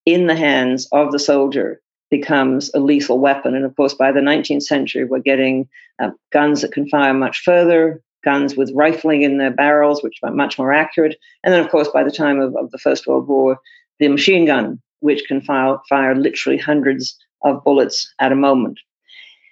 in 0.05 0.27
the 0.27 0.37
hands 0.37 0.87
of 0.93 1.13
the 1.13 1.19
soldier 1.19 1.81
becomes 2.11 2.71
a 2.75 2.81
lethal 2.81 3.19
weapon. 3.19 3.55
And 3.55 3.65
of 3.65 3.75
course, 3.75 3.95
by 3.95 4.13
the 4.13 4.21
19th 4.21 4.65
century, 4.65 5.05
we're 5.05 5.21
getting 5.21 5.67
uh, 6.03 6.11
guns 6.31 6.61
that 6.61 6.73
can 6.73 6.87
fire 6.89 7.15
much 7.15 7.43
further, 7.43 8.03
guns 8.25 8.57
with 8.57 8.73
rifling 8.75 9.23
in 9.23 9.39
their 9.39 9.51
barrels, 9.51 10.03
which 10.03 10.19
are 10.23 10.33
much 10.33 10.59
more 10.59 10.73
accurate. 10.73 11.17
And 11.45 11.53
then, 11.53 11.61
of 11.61 11.71
course, 11.71 11.89
by 11.89 12.05
the 12.05 12.11
time 12.11 12.41
of, 12.41 12.57
of 12.57 12.71
the 12.71 12.79
First 12.79 13.07
World 13.07 13.29
War, 13.29 13.59
the 13.99 14.09
machine 14.09 14.47
gun, 14.47 14.81
which 15.01 15.25
can 15.27 15.41
fire, 15.41 15.79
fire 15.89 16.15
literally 16.15 16.59
hundreds 16.59 17.17
of 17.43 17.63
bullets 17.65 18.13
at 18.19 18.33
a 18.33 18.37
moment. 18.37 18.79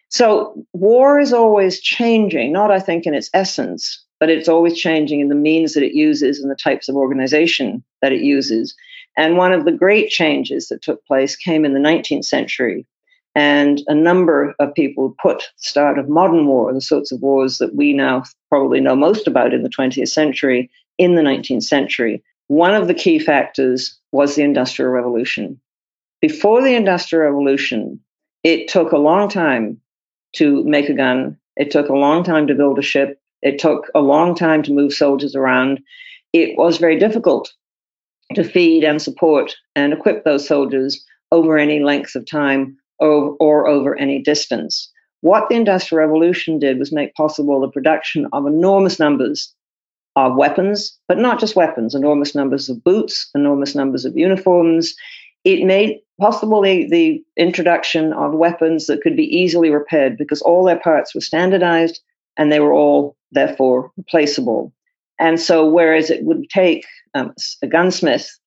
So, 0.09 0.67
war 0.73 1.21
is 1.21 1.33
always 1.33 1.81
changing, 1.81 2.53
not, 2.53 2.71
I 2.71 2.81
think, 2.81 3.07
in 3.07 3.15
its 3.15 3.31
essence, 3.33 4.05
but 4.19 4.29
it's 4.29 4.49
always 4.49 4.77
changing 4.77 5.21
in 5.21 5.29
the 5.29 5.35
means 5.35 5.75
that 5.75 5.85
it 5.85 5.95
uses 5.95 6.41
and 6.41 6.51
the 6.51 6.57
types 6.57 6.89
of 6.89 6.97
organization 6.97 7.85
that 8.03 8.13
it 8.13 8.21
uses. 8.21 8.75
And 9.17 9.37
one 9.37 9.53
of 9.53 9.65
the 9.65 9.73
great 9.73 10.11
changes 10.11 10.69
that 10.69 10.83
took 10.83 11.05
place 11.07 11.37
came 11.37 11.65
in 11.65 11.75
the 11.75 11.81
19th 11.81 12.25
century. 12.25 12.87
And 13.35 13.83
a 13.87 13.95
number 13.95 14.55
of 14.59 14.75
people 14.75 15.15
put 15.23 15.39
the 15.39 15.45
start 15.57 15.99
of 15.99 16.09
modern 16.09 16.47
war, 16.47 16.73
the 16.73 16.81
sorts 16.81 17.13
of 17.13 17.21
wars 17.21 17.59
that 17.59 17.75
we 17.75 17.93
now 17.93 18.25
probably 18.49 18.81
know 18.81 18.97
most 18.97 19.29
about 19.29 19.55
in 19.55 19.63
the 19.63 19.69
20th 19.69 20.09
century, 20.09 20.71
in 20.99 21.15
the 21.15 21.23
19th 21.23 21.63
century. 21.63 22.23
One 22.49 22.75
of 22.75 22.89
the 22.89 22.95
key 22.95 23.19
factors 23.19 23.97
was 24.13 24.35
the 24.35 24.43
Industrial 24.43 24.91
Revolution. 24.91 25.61
Before 26.21 26.61
the 26.61 26.75
Industrial 26.75 27.25
Revolution, 27.25 28.01
it 28.43 28.69
took 28.69 28.93
a 28.93 28.99
long 28.99 29.29
time 29.29 29.81
to 30.35 30.65
make 30.65 30.89
a 30.89 30.95
gun, 30.95 31.39
it 31.57 31.71
took 31.71 31.89
a 31.89 31.95
long 31.95 32.25
time 32.25 32.47
to 32.49 32.55
build 32.55 32.79
a 32.79 32.83
ship, 32.83 33.21
it 33.43 33.59
took 33.59 33.91
a 33.95 34.01
long 34.01 34.35
time 34.35 34.63
to 34.65 34.73
move 34.73 34.93
soldiers 34.93 35.35
around. 35.35 35.81
It 36.33 36.57
was 36.59 36.79
very 36.79 36.99
difficult 36.99 37.53
to 38.35 38.45
feed 38.45 38.85
and 38.85 39.01
support 39.01 39.57
and 39.75 39.93
equip 39.93 40.25
those 40.25 40.47
soldiers 40.47 41.05
over 41.33 41.57
any 41.57 41.81
length 41.81 42.15
of 42.15 42.27
time 42.27 42.77
or, 43.01 43.37
or 43.41 43.67
over 43.67 43.97
any 43.97 44.21
distance. 44.23 44.91
What 45.23 45.49
the 45.49 45.57
Industrial 45.57 46.01
Revolution 46.01 46.59
did 46.59 46.79
was 46.79 46.93
make 46.93 47.15
possible 47.15 47.61
the 47.61 47.69
production 47.69 48.27
of 48.33 48.47
enormous 48.47 48.99
numbers 48.99 49.53
of 50.17 50.37
weapons, 50.37 50.99
but 51.09 51.19
not 51.19 51.39
just 51.39 51.57
weapons, 51.57 51.95
enormous 51.95 52.35
numbers 52.35 52.69
of 52.69 52.83
boots, 52.83 53.29
enormous 53.35 53.75
numbers 53.75 54.05
of 54.05 54.17
uniforms. 54.17 54.95
It 55.45 55.65
made 55.65 56.01
possible 56.21 56.63
the, 56.63 56.89
the 56.89 57.23
introduction 57.37 58.13
of 58.13 58.33
weapons 58.33 58.87
that 58.87 59.03
could 59.03 59.17
be 59.17 59.25
easily 59.25 59.71
repaired 59.71 60.17
because 60.17 60.43
all 60.43 60.65
their 60.65 60.79
parts 60.79 61.15
were 61.15 61.21
standardized 61.21 62.01
and 62.37 62.51
they 62.51 62.61
were 62.61 62.73
all 62.73 63.17
therefore 63.33 63.93
replaceable. 63.97 64.73
And 65.19 65.39
so, 65.39 65.69
whereas 65.69 66.11
it 66.11 66.25
would 66.25 66.49
take 66.49 66.87
um, 67.15 67.35
a 67.63 67.67
gunsmith 67.67 68.39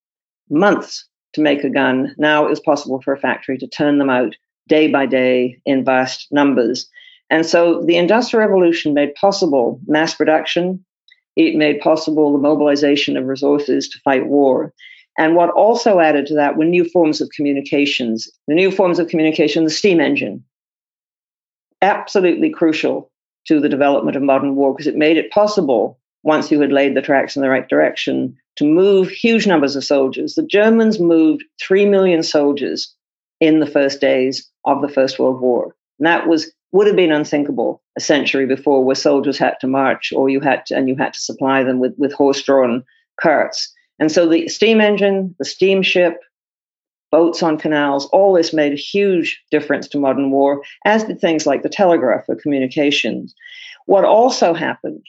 months 0.50 1.08
to 1.34 1.42
make 1.42 1.64
a 1.64 1.70
gun, 1.70 2.16
now 2.18 2.46
it 2.46 2.50
was 2.50 2.60
possible 2.60 3.02
for 3.02 3.14
a 3.14 3.20
factory 3.20 3.58
to 3.60 3.68
turn 3.68 4.00
them 4.00 4.10
out 4.10 4.36
day 4.68 4.88
by 4.88 5.06
day 5.06 5.60
in 5.66 5.84
vast 5.84 6.28
numbers. 6.32 6.90
And 7.30 7.46
so, 7.46 7.82
the 7.82 7.98
Industrial 7.98 8.46
Revolution 8.46 8.94
made 8.94 9.16
possible 9.16 9.80
mass 9.88 10.14
production. 10.14 10.84
It 11.36 11.56
made 11.56 11.80
possible 11.80 12.32
the 12.32 12.38
mobilization 12.38 13.18
of 13.18 13.26
resources 13.26 13.90
to 13.90 14.00
fight 14.00 14.28
war. 14.28 14.74
And 15.18 15.36
what 15.36 15.50
also 15.52 16.00
added 16.00 16.26
to 16.28 16.36
that 16.36 16.58
were 16.58 16.66
new 16.66 16.86
forms 16.86 17.22
of 17.22 17.30
communications. 17.36 18.30
The 18.48 18.56
new 18.56 18.72
forms 18.72 19.00
of 19.00 19.08
communication, 19.08 19.64
the 19.64 19.70
steam 19.70 20.00
engine, 20.00 20.44
absolutely 21.82 22.50
crucial 22.50 23.12
to 23.48 23.60
the 23.60 23.70
development 23.70 24.16
of 24.16 24.24
modern 24.24 24.56
war 24.56 24.74
because 24.74 24.88
it 24.88 24.96
made 24.96 25.18
it 25.18 25.32
possible 25.32 26.00
once 26.24 26.50
you 26.50 26.60
had 26.62 26.72
laid 26.72 26.96
the 26.96 27.02
tracks 27.02 27.36
in 27.36 27.42
the 27.42 27.50
right 27.50 27.68
direction, 27.68 28.36
to 28.56 28.64
move 28.64 29.10
huge 29.10 29.46
numbers 29.46 29.76
of 29.76 29.84
soldiers. 29.84 30.36
The 30.36 30.44
Germans 30.44 31.00
moved 31.00 31.44
3 31.62 31.86
million 31.86 32.24
soldiers 32.24 32.94
in 33.40 33.60
the 33.60 33.68
first 33.68 34.00
days 34.00 34.50
of 34.66 34.82
the 34.82 34.90
First 34.90 35.20
World 35.20 35.42
War. 35.42 35.76
And 36.00 36.08
that 36.08 36.28
was 36.28 36.52
would 36.72 36.88
have 36.88 36.96
been 36.96 37.12
unthinkable 37.12 37.84
a 37.96 38.02
century 38.02 38.48
before 38.48 38.84
where 38.84 38.96
soldiers 38.96 39.38
had 39.38 39.60
to 39.62 39.68
march 39.68 40.12
or 40.12 40.28
you 40.28 40.40
had 40.40 40.66
to, 40.66 40.76
and 40.76 40.90
you 40.90 40.96
had 40.96 41.14
to 41.14 41.20
supply 41.20 41.64
them 41.64 41.80
with, 41.80 41.94
with 42.00 42.12
horse-drawn 42.12 42.84
carts. 43.22 43.72
And 44.00 44.12
so 44.12 44.28
the 44.28 44.48
steam 44.48 44.82
engine, 44.82 45.36
the 45.38 45.46
steamship, 45.46 46.18
boats 47.12 47.44
on 47.44 47.60
canals, 47.60 48.08
all 48.08 48.34
this 48.34 48.54
made 48.54 48.74
a 48.74 48.76
huge 48.76 49.40
difference 49.52 49.88
to 49.90 50.00
modern 50.00 50.32
war, 50.32 50.64
as 50.84 51.04
did 51.04 51.22
things 51.22 51.46
like 51.46 51.62
the 51.62 51.70
telegraph 51.70 52.26
for 52.26 52.36
communications. 52.36 53.36
What 53.86 54.04
also 54.04 54.56
happened 54.56 55.06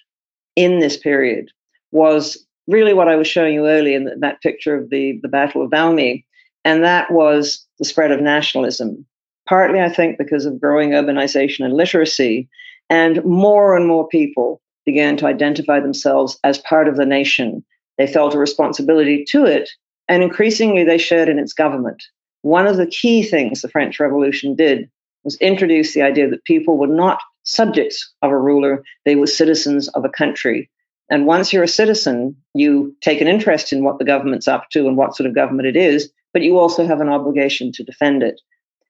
in 0.56 0.80
this 0.80 0.98
period 0.98 1.50
was 1.92 2.44
really 2.66 2.92
what 2.92 3.08
I 3.08 3.16
was 3.16 3.26
showing 3.26 3.54
you 3.54 3.66
earlier 3.66 3.96
in 3.96 4.20
that 4.20 4.42
picture 4.42 4.76
of 4.76 4.90
the, 4.90 5.18
the 5.22 5.28
Battle 5.28 5.62
of 5.62 5.70
Valmy, 5.70 6.26
and 6.62 6.84
that 6.84 7.10
was 7.10 7.66
the 7.78 7.86
spread 7.86 8.10
of 8.10 8.20
nationalism. 8.20 9.06
Partly, 9.48 9.80
I 9.80 9.88
think, 9.88 10.18
because 10.18 10.46
of 10.46 10.60
growing 10.60 10.90
urbanization 10.90 11.64
and 11.64 11.74
literacy, 11.74 12.48
and 12.88 13.24
more 13.24 13.76
and 13.76 13.86
more 13.86 14.08
people 14.08 14.60
began 14.86 15.16
to 15.16 15.26
identify 15.26 15.80
themselves 15.80 16.38
as 16.44 16.58
part 16.58 16.88
of 16.88 16.96
the 16.96 17.06
nation. 17.06 17.64
They 17.98 18.06
felt 18.06 18.34
a 18.34 18.38
responsibility 18.38 19.24
to 19.28 19.44
it, 19.44 19.70
and 20.08 20.22
increasingly 20.22 20.84
they 20.84 20.98
shared 20.98 21.28
in 21.28 21.38
its 21.38 21.52
government. 21.52 22.02
One 22.42 22.66
of 22.66 22.76
the 22.76 22.86
key 22.86 23.22
things 23.22 23.62
the 23.62 23.68
French 23.68 23.98
Revolution 23.98 24.54
did 24.54 24.90
was 25.24 25.38
introduce 25.40 25.94
the 25.94 26.02
idea 26.02 26.28
that 26.28 26.44
people 26.44 26.76
were 26.76 26.86
not 26.86 27.20
subjects 27.44 28.12
of 28.22 28.30
a 28.30 28.38
ruler, 28.38 28.82
they 29.04 29.16
were 29.16 29.26
citizens 29.26 29.88
of 29.88 30.04
a 30.04 30.10
country. 30.10 30.70
And 31.10 31.26
once 31.26 31.52
you're 31.52 31.62
a 31.62 31.68
citizen, 31.68 32.36
you 32.54 32.96
take 33.02 33.20
an 33.20 33.28
interest 33.28 33.72
in 33.72 33.84
what 33.84 33.98
the 33.98 34.04
government's 34.04 34.48
up 34.48 34.70
to 34.70 34.86
and 34.86 34.96
what 34.96 35.14
sort 35.16 35.26
of 35.28 35.34
government 35.34 35.68
it 35.68 35.76
is, 35.76 36.10
but 36.32 36.42
you 36.42 36.58
also 36.58 36.86
have 36.86 37.00
an 37.00 37.08
obligation 37.08 37.72
to 37.72 37.84
defend 37.84 38.22
it. 38.22 38.40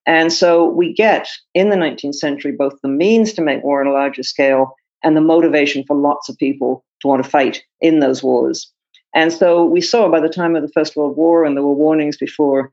And 0.07 0.33
so 0.33 0.67
we 0.67 0.93
get 0.93 1.29
in 1.55 1.71
the 1.71 1.77
19th 1.77 2.17
century 2.17 2.53
both 2.53 2.75
the 2.83 2.89
means 2.89 3.33
to 3.35 3.43
make 3.43 3.63
war 3.63 3.81
on 3.81 3.87
a 3.87 3.93
larger 3.93 4.23
scale 4.23 4.75
and 5.03 5.17
the 5.17 5.21
motivation 5.21 5.85
for 5.85 5.97
lots 5.97 6.29
of 6.29 6.37
people 6.39 6.85
to 7.01 7.09
want 7.09 7.23
to 7.23 7.31
fight 7.31 7.63
in 7.81 8.01
those 8.01 8.23
wars. 8.23 8.71
And 9.15 9.33
so 9.33 9.65
we 9.65 9.81
saw 9.81 10.11
by 10.11 10.21
the 10.21 10.29
time 10.29 10.57
of 10.57 10.63
the 10.63 10.73
First 10.73 10.97
World 10.97 11.17
War, 11.17 11.45
and 11.45 11.57
there 11.57 11.63
were 11.63 11.73
warnings 11.73 12.17
before 12.17 12.73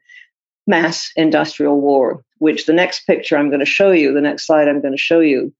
mass 0.66 1.12
industrial 1.16 1.80
war, 1.80 2.24
which 2.40 2.66
the 2.66 2.74
next 2.74 3.06
picture 3.06 3.38
I'm 3.38 3.50
going 3.50 3.60
to 3.60 3.66
show 3.66 3.92
you, 3.92 4.14
the 4.14 4.22
next 4.22 4.48
slide 4.48 4.68
I'm 4.68 4.82
going 4.82 4.94
to 4.94 5.02
show 5.02 5.20
you, 5.20 5.54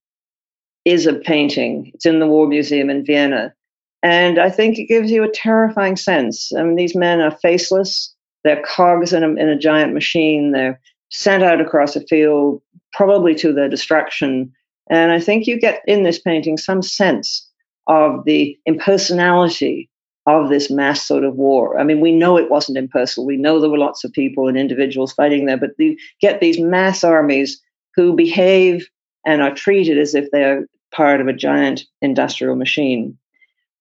is 0.84 1.06
a 1.06 1.14
painting. 1.14 1.92
It's 1.94 2.06
in 2.06 2.18
the 2.18 2.26
War 2.26 2.48
Museum 2.48 2.90
in 2.90 3.04
Vienna. 3.04 3.54
And 4.02 4.40
I 4.40 4.50
think 4.50 4.78
it 4.78 4.88
gives 4.88 5.10
you 5.10 5.22
a 5.22 5.30
terrifying 5.30 5.96
sense. 5.96 6.52
I 6.58 6.62
mean, 6.64 6.74
these 6.74 6.96
men 6.96 7.20
are 7.20 7.30
faceless, 7.30 8.12
they're 8.42 8.62
cogs 8.62 9.12
in 9.12 9.22
a, 9.22 9.28
in 9.28 9.48
a 9.48 9.58
giant 9.58 9.92
machine, 9.92 10.50
they're 10.50 10.80
sent 11.12 11.42
out 11.42 11.60
across 11.60 11.94
a 11.94 12.00
field, 12.06 12.60
probably 12.92 13.34
to 13.36 13.52
their 13.52 13.68
destruction. 13.68 14.52
And 14.90 15.12
I 15.12 15.20
think 15.20 15.46
you 15.46 15.60
get 15.60 15.82
in 15.86 16.02
this 16.02 16.18
painting 16.18 16.56
some 16.56 16.82
sense 16.82 17.48
of 17.86 18.24
the 18.24 18.58
impersonality 18.66 19.88
of 20.26 20.48
this 20.48 20.70
mass 20.70 21.02
sort 21.02 21.24
of 21.24 21.34
war. 21.34 21.78
I 21.78 21.84
mean, 21.84 22.00
we 22.00 22.12
know 22.12 22.38
it 22.38 22.50
wasn't 22.50 22.78
impersonal. 22.78 23.26
We 23.26 23.36
know 23.36 23.60
there 23.60 23.70
were 23.70 23.78
lots 23.78 24.04
of 24.04 24.12
people 24.12 24.48
and 24.48 24.56
individuals 24.56 25.12
fighting 25.12 25.46
there, 25.46 25.56
but 25.56 25.72
you 25.78 25.96
get 26.20 26.40
these 26.40 26.60
mass 26.60 27.04
armies 27.04 27.60
who 27.94 28.14
behave 28.14 28.88
and 29.26 29.42
are 29.42 29.54
treated 29.54 29.98
as 29.98 30.14
if 30.14 30.30
they 30.30 30.44
are 30.44 30.66
part 30.94 31.20
of 31.20 31.26
a 31.26 31.32
giant 31.32 31.84
industrial 32.00 32.56
machine. 32.56 33.18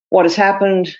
What 0.09 0.25
has 0.25 0.35
happened 0.35 0.95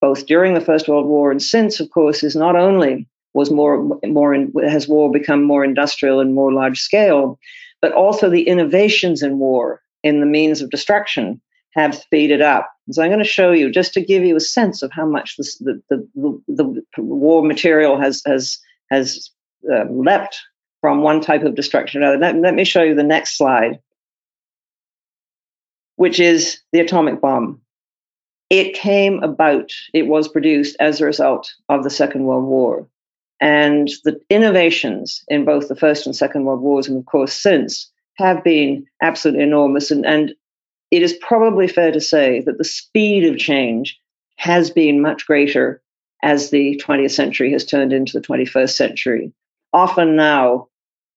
both 0.00 0.26
during 0.26 0.54
the 0.54 0.60
First 0.60 0.86
World 0.86 1.06
War 1.06 1.30
and 1.30 1.42
since, 1.42 1.80
of 1.80 1.90
course, 1.90 2.22
is 2.22 2.36
not 2.36 2.54
only 2.54 3.08
was 3.38 3.50
more 3.50 3.74
more 4.18 4.30
in, 4.36 4.52
has 4.76 4.88
war 4.88 5.10
become 5.20 5.42
more 5.52 5.64
industrial 5.70 6.20
and 6.20 6.34
more 6.34 6.52
large 6.52 6.80
scale, 6.88 7.38
but 7.82 7.92
also 7.92 8.28
the 8.28 8.48
innovations 8.52 9.22
in 9.22 9.38
war 9.38 9.64
in 10.02 10.20
the 10.20 10.32
means 10.38 10.60
of 10.60 10.70
destruction 10.70 11.40
have 11.78 11.94
speeded 11.94 12.42
up. 12.54 12.66
So 12.90 13.02
I'm 13.02 13.10
going 13.10 13.26
to 13.26 13.36
show 13.38 13.50
you 13.52 13.70
just 13.80 13.92
to 13.94 14.08
give 14.10 14.22
you 14.28 14.36
a 14.36 14.50
sense 14.58 14.78
of 14.82 14.90
how 14.98 15.06
much 15.06 15.36
this, 15.36 15.58
the, 15.66 15.74
the, 15.90 15.98
the, 16.14 16.64
the 16.96 17.02
war 17.02 17.44
material 17.52 18.00
has 18.04 18.22
has 18.26 18.58
has 18.90 19.30
uh, 19.72 19.84
leapt 19.90 20.34
from 20.80 21.02
one 21.02 21.20
type 21.20 21.44
of 21.44 21.54
destruction 21.54 22.00
to 22.00 22.06
another. 22.06 22.20
Let, 22.24 22.42
let 22.46 22.54
me 22.54 22.64
show 22.64 22.82
you 22.82 22.94
the 22.94 23.02
next 23.16 23.36
slide, 23.36 23.78
which 25.96 26.18
is 26.20 26.60
the 26.72 26.80
atomic 26.80 27.20
bomb. 27.20 27.60
It 28.50 28.74
came 28.74 29.22
about, 29.22 29.70
it 29.92 30.06
was 30.06 30.28
produced 30.28 30.76
as 30.80 31.00
a 31.00 31.06
result 31.06 31.44
of 31.68 31.82
the 31.82 31.90
Second 31.90 32.24
World 32.24 32.44
War. 32.44 32.88
And 33.40 33.88
the 34.04 34.20
innovations 34.30 35.22
in 35.28 35.44
both 35.44 35.68
the 35.68 35.76
First 35.76 36.06
and 36.06 36.16
Second 36.16 36.44
World 36.44 36.60
Wars, 36.60 36.88
and 36.88 36.98
of 36.98 37.06
course 37.06 37.32
since, 37.32 37.90
have 38.14 38.42
been 38.42 38.86
absolutely 39.00 39.44
enormous. 39.44 39.90
And, 39.90 40.04
and 40.04 40.34
it 40.90 41.02
is 41.02 41.18
probably 41.20 41.68
fair 41.68 41.92
to 41.92 42.00
say 42.00 42.40
that 42.40 42.58
the 42.58 42.64
speed 42.64 43.24
of 43.24 43.38
change 43.38 44.00
has 44.36 44.70
been 44.70 45.00
much 45.00 45.26
greater 45.26 45.82
as 46.22 46.50
the 46.50 46.80
20th 46.84 47.12
century 47.12 47.52
has 47.52 47.64
turned 47.64 47.92
into 47.92 48.18
the 48.18 48.26
21st 48.26 48.70
century. 48.70 49.32
Often 49.72 50.16
now, 50.16 50.68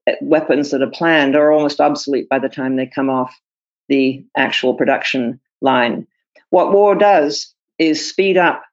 eh, 0.08 0.16
weapons 0.22 0.72
that 0.72 0.82
are 0.82 0.90
planned 0.90 1.36
are 1.36 1.52
almost 1.52 1.82
obsolete 1.82 2.30
by 2.30 2.40
the 2.40 2.50
time 2.50 2.76
they 2.76 2.86
come 2.86 3.10
off 3.10 3.36
the 3.90 4.24
actual 4.38 4.76
production 4.76 5.40
line. 5.62 6.06
What 6.50 6.72
war 6.72 6.96
does 6.96 7.54
is 7.80 8.08
speed 8.08 8.38
up 8.38 8.64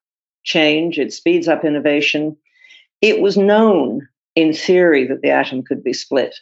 change, 0.43 0.99
it 0.99 1.13
speeds 1.13 1.47
up 1.47 1.65
innovation. 1.65 2.37
It 3.01 3.21
was 3.21 3.37
known 3.37 4.07
in 4.35 4.53
theory 4.53 5.07
that 5.07 5.21
the 5.21 5.29
atom 5.29 5.63
could 5.63 5.83
be 5.83 5.93
split, 5.93 6.35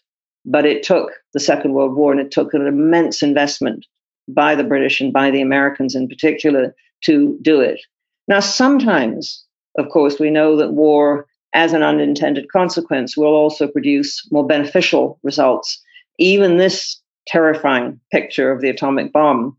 but 0.46 0.66
it 0.66 0.84
took 0.84 1.12
the 1.34 1.40
Second 1.40 1.74
World 1.74 1.96
War 1.96 2.12
and 2.12 2.22
it 2.22 2.32
took 2.32 2.54
an 2.54 2.66
immense 2.66 3.22
investment 3.22 3.86
by 4.28 4.56
the 4.56 4.64
British 4.64 5.00
and 5.00 5.14
by 5.14 5.32
the 5.32 5.42
Americans 5.42 5.96
in 5.96 6.08
particular 6.08 6.76
to 7.04 7.38
do 7.42 7.62
it. 7.62 7.80
Now, 8.28 8.40
sometimes, 8.40 9.46
of 9.78 9.90
course, 9.90 10.20
we 10.20 10.30
know 10.30 10.58
that 10.58 10.74
war, 10.74 11.28
as 11.54 11.74
an 11.74 11.84
unintended 11.84 12.52
consequence, 12.52 13.16
will 13.16 13.36
also 13.36 13.68
produce 13.68 14.28
more 14.32 14.46
beneficial 14.46 15.20
results. 15.24 15.82
Even 16.18 16.58
this 16.58 17.00
terrifying 17.28 18.00
picture 18.12 18.52
of 18.52 18.62
the 18.62 18.70
atomic 18.70 19.14
bomb 19.14 19.56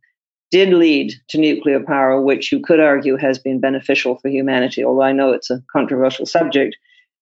did 0.50 0.70
lead 0.70 1.12
to 1.28 1.38
nuclear 1.38 1.80
power, 1.80 2.20
which 2.20 2.50
you 2.50 2.60
could 2.60 2.80
argue 2.80 3.16
has 3.16 3.38
been 3.38 3.60
beneficial 3.60 4.16
for 4.16 4.28
humanity, 4.28 4.84
although 4.84 5.02
I 5.02 5.12
know 5.12 5.32
it's 5.32 5.50
a 5.50 5.62
controversial 5.72 6.26
subject. 6.26 6.76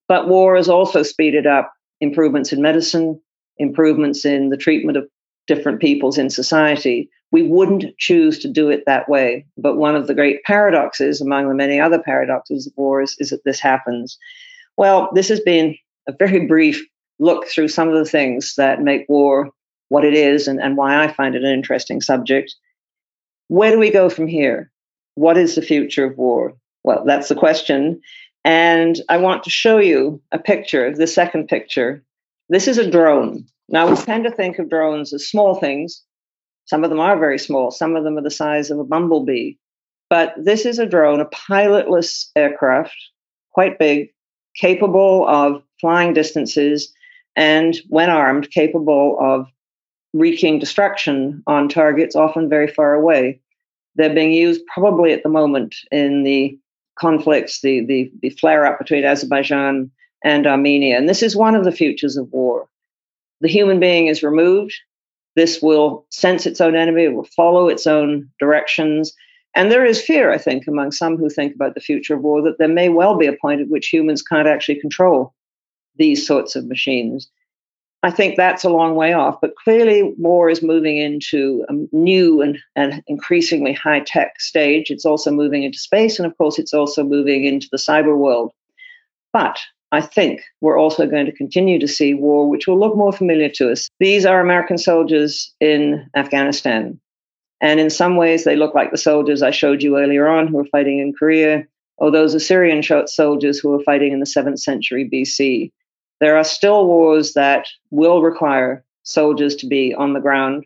But 0.08 0.28
war 0.28 0.56
has 0.56 0.68
also 0.68 1.02
speeded 1.02 1.46
up 1.46 1.72
improvements 2.00 2.52
in 2.52 2.62
medicine, 2.62 3.20
improvements 3.58 4.24
in 4.24 4.50
the 4.50 4.56
treatment 4.56 4.98
of 4.98 5.08
different 5.46 5.80
peoples 5.80 6.18
in 6.18 6.30
society. 6.30 7.08
We 7.32 7.42
wouldn't 7.42 7.96
choose 7.98 8.38
to 8.40 8.48
do 8.48 8.68
it 8.68 8.84
that 8.86 9.08
way. 9.08 9.46
But 9.56 9.76
one 9.76 9.96
of 9.96 10.06
the 10.06 10.14
great 10.14 10.42
paradoxes, 10.44 11.20
among 11.20 11.48
the 11.48 11.54
many 11.54 11.80
other 11.80 11.98
paradoxes 11.98 12.66
of 12.66 12.72
wars, 12.76 13.16
is 13.18 13.30
that 13.30 13.44
this 13.44 13.60
happens. 13.60 14.18
Well, 14.76 15.10
this 15.14 15.28
has 15.28 15.40
been 15.40 15.76
a 16.06 16.12
very 16.12 16.46
brief 16.46 16.84
look 17.18 17.46
through 17.46 17.68
some 17.68 17.88
of 17.88 17.94
the 17.94 18.10
things 18.10 18.54
that 18.56 18.82
make 18.82 19.08
war 19.08 19.50
what 19.88 20.04
it 20.04 20.14
is 20.14 20.48
and, 20.48 20.60
and 20.60 20.76
why 20.76 21.02
I 21.02 21.12
find 21.12 21.34
it 21.34 21.44
an 21.44 21.52
interesting 21.52 22.00
subject. 22.00 22.54
Where 23.48 23.70
do 23.70 23.78
we 23.78 23.90
go 23.90 24.08
from 24.08 24.26
here? 24.26 24.70
What 25.14 25.38
is 25.38 25.54
the 25.54 25.62
future 25.62 26.04
of 26.04 26.18
war? 26.18 26.54
Well, 26.84 27.04
that's 27.06 27.28
the 27.28 27.34
question. 27.34 28.00
And 28.46 29.02
I 29.08 29.16
want 29.16 29.42
to 29.42 29.50
show 29.50 29.78
you 29.78 30.22
a 30.30 30.38
picture, 30.38 30.86
of 30.86 30.98
the 30.98 31.08
second 31.08 31.48
picture. 31.48 32.04
This 32.48 32.68
is 32.68 32.78
a 32.78 32.88
drone. 32.88 33.44
Now, 33.68 33.90
we 33.90 33.96
tend 33.96 34.22
to 34.22 34.30
think 34.30 34.60
of 34.60 34.70
drones 34.70 35.12
as 35.12 35.28
small 35.28 35.56
things. 35.56 36.00
Some 36.66 36.84
of 36.84 36.90
them 36.90 37.00
are 37.00 37.18
very 37.18 37.40
small, 37.40 37.72
some 37.72 37.96
of 37.96 38.04
them 38.04 38.16
are 38.16 38.22
the 38.22 38.30
size 38.30 38.70
of 38.70 38.78
a 38.78 38.84
bumblebee. 38.84 39.54
But 40.08 40.32
this 40.38 40.64
is 40.64 40.78
a 40.78 40.86
drone, 40.86 41.20
a 41.20 41.26
pilotless 41.26 42.30
aircraft, 42.36 42.94
quite 43.50 43.80
big, 43.80 44.10
capable 44.54 45.26
of 45.26 45.60
flying 45.80 46.14
distances, 46.14 46.94
and 47.34 47.76
when 47.88 48.10
armed, 48.10 48.52
capable 48.52 49.18
of 49.20 49.48
wreaking 50.14 50.60
destruction 50.60 51.42
on 51.48 51.68
targets 51.68 52.14
often 52.14 52.48
very 52.48 52.68
far 52.68 52.94
away. 52.94 53.40
They're 53.96 54.14
being 54.14 54.32
used 54.32 54.64
probably 54.72 55.12
at 55.12 55.24
the 55.24 55.28
moment 55.28 55.74
in 55.90 56.22
the 56.22 56.56
conflicts, 56.98 57.60
the, 57.60 57.84
the, 57.84 58.10
the 58.22 58.30
flare 58.30 58.66
up 58.66 58.78
between 58.78 59.04
Azerbaijan 59.04 59.90
and 60.24 60.46
Armenia. 60.46 60.96
And 60.96 61.08
this 61.08 61.22
is 61.22 61.36
one 61.36 61.54
of 61.54 61.64
the 61.64 61.72
futures 61.72 62.16
of 62.16 62.32
war. 62.32 62.68
The 63.40 63.48
human 63.48 63.80
being 63.80 64.06
is 64.06 64.22
removed. 64.22 64.74
This 65.34 65.60
will 65.60 66.06
sense 66.10 66.46
its 66.46 66.60
own 66.60 66.74
enemy, 66.74 67.04
it 67.04 67.14
will 67.14 67.28
follow 67.36 67.68
its 67.68 67.86
own 67.86 68.30
directions. 68.40 69.14
And 69.54 69.70
there 69.70 69.84
is 69.84 70.02
fear, 70.02 70.32
I 70.32 70.38
think, 70.38 70.66
among 70.66 70.92
some 70.92 71.16
who 71.16 71.28
think 71.28 71.54
about 71.54 71.74
the 71.74 71.80
future 71.80 72.14
of 72.14 72.22
war 72.22 72.42
that 72.42 72.58
there 72.58 72.68
may 72.68 72.88
well 72.88 73.16
be 73.16 73.26
a 73.26 73.36
point 73.36 73.60
at 73.60 73.68
which 73.68 73.88
humans 73.88 74.22
can't 74.22 74.48
actually 74.48 74.80
control 74.80 75.34
these 75.96 76.26
sorts 76.26 76.56
of 76.56 76.66
machines. 76.66 77.30
I 78.06 78.10
think 78.12 78.36
that's 78.36 78.62
a 78.62 78.70
long 78.70 78.94
way 78.94 79.14
off, 79.14 79.40
but 79.40 79.56
clearly 79.56 80.14
war 80.16 80.48
is 80.48 80.62
moving 80.62 80.96
into 80.96 81.66
a 81.68 81.72
new 81.90 82.40
and, 82.40 82.56
and 82.76 83.02
increasingly 83.08 83.72
high 83.72 83.98
tech 83.98 84.40
stage. 84.40 84.92
It's 84.92 85.04
also 85.04 85.32
moving 85.32 85.64
into 85.64 85.80
space, 85.80 86.20
and 86.20 86.24
of 86.24 86.38
course, 86.38 86.56
it's 86.60 86.72
also 86.72 87.02
moving 87.02 87.44
into 87.44 87.66
the 87.72 87.78
cyber 87.78 88.16
world. 88.16 88.52
But 89.32 89.58
I 89.90 90.02
think 90.02 90.42
we're 90.60 90.78
also 90.78 91.04
going 91.08 91.26
to 91.26 91.32
continue 91.32 91.80
to 91.80 91.88
see 91.88 92.14
war, 92.14 92.48
which 92.48 92.68
will 92.68 92.78
look 92.78 92.96
more 92.96 93.12
familiar 93.12 93.48
to 93.56 93.72
us. 93.72 93.88
These 93.98 94.24
are 94.24 94.40
American 94.40 94.78
soldiers 94.78 95.52
in 95.58 96.08
Afghanistan. 96.14 97.00
And 97.60 97.80
in 97.80 97.90
some 97.90 98.16
ways, 98.16 98.44
they 98.44 98.54
look 98.54 98.72
like 98.72 98.92
the 98.92 98.98
soldiers 98.98 99.42
I 99.42 99.50
showed 99.50 99.82
you 99.82 99.98
earlier 99.98 100.28
on 100.28 100.46
who 100.46 100.58
were 100.58 100.68
fighting 100.70 101.00
in 101.00 101.12
Korea, 101.12 101.66
or 101.96 102.12
those 102.12 102.34
Assyrian 102.34 102.84
soldiers 103.08 103.58
who 103.58 103.70
were 103.70 103.82
fighting 103.82 104.12
in 104.12 104.20
the 104.20 104.26
7th 104.26 104.60
century 104.60 105.10
BC. 105.12 105.72
There 106.20 106.36
are 106.36 106.44
still 106.44 106.86
wars 106.86 107.34
that 107.34 107.66
will 107.90 108.22
require 108.22 108.84
soldiers 109.02 109.54
to 109.56 109.66
be 109.66 109.94
on 109.94 110.12
the 110.12 110.20
ground. 110.20 110.64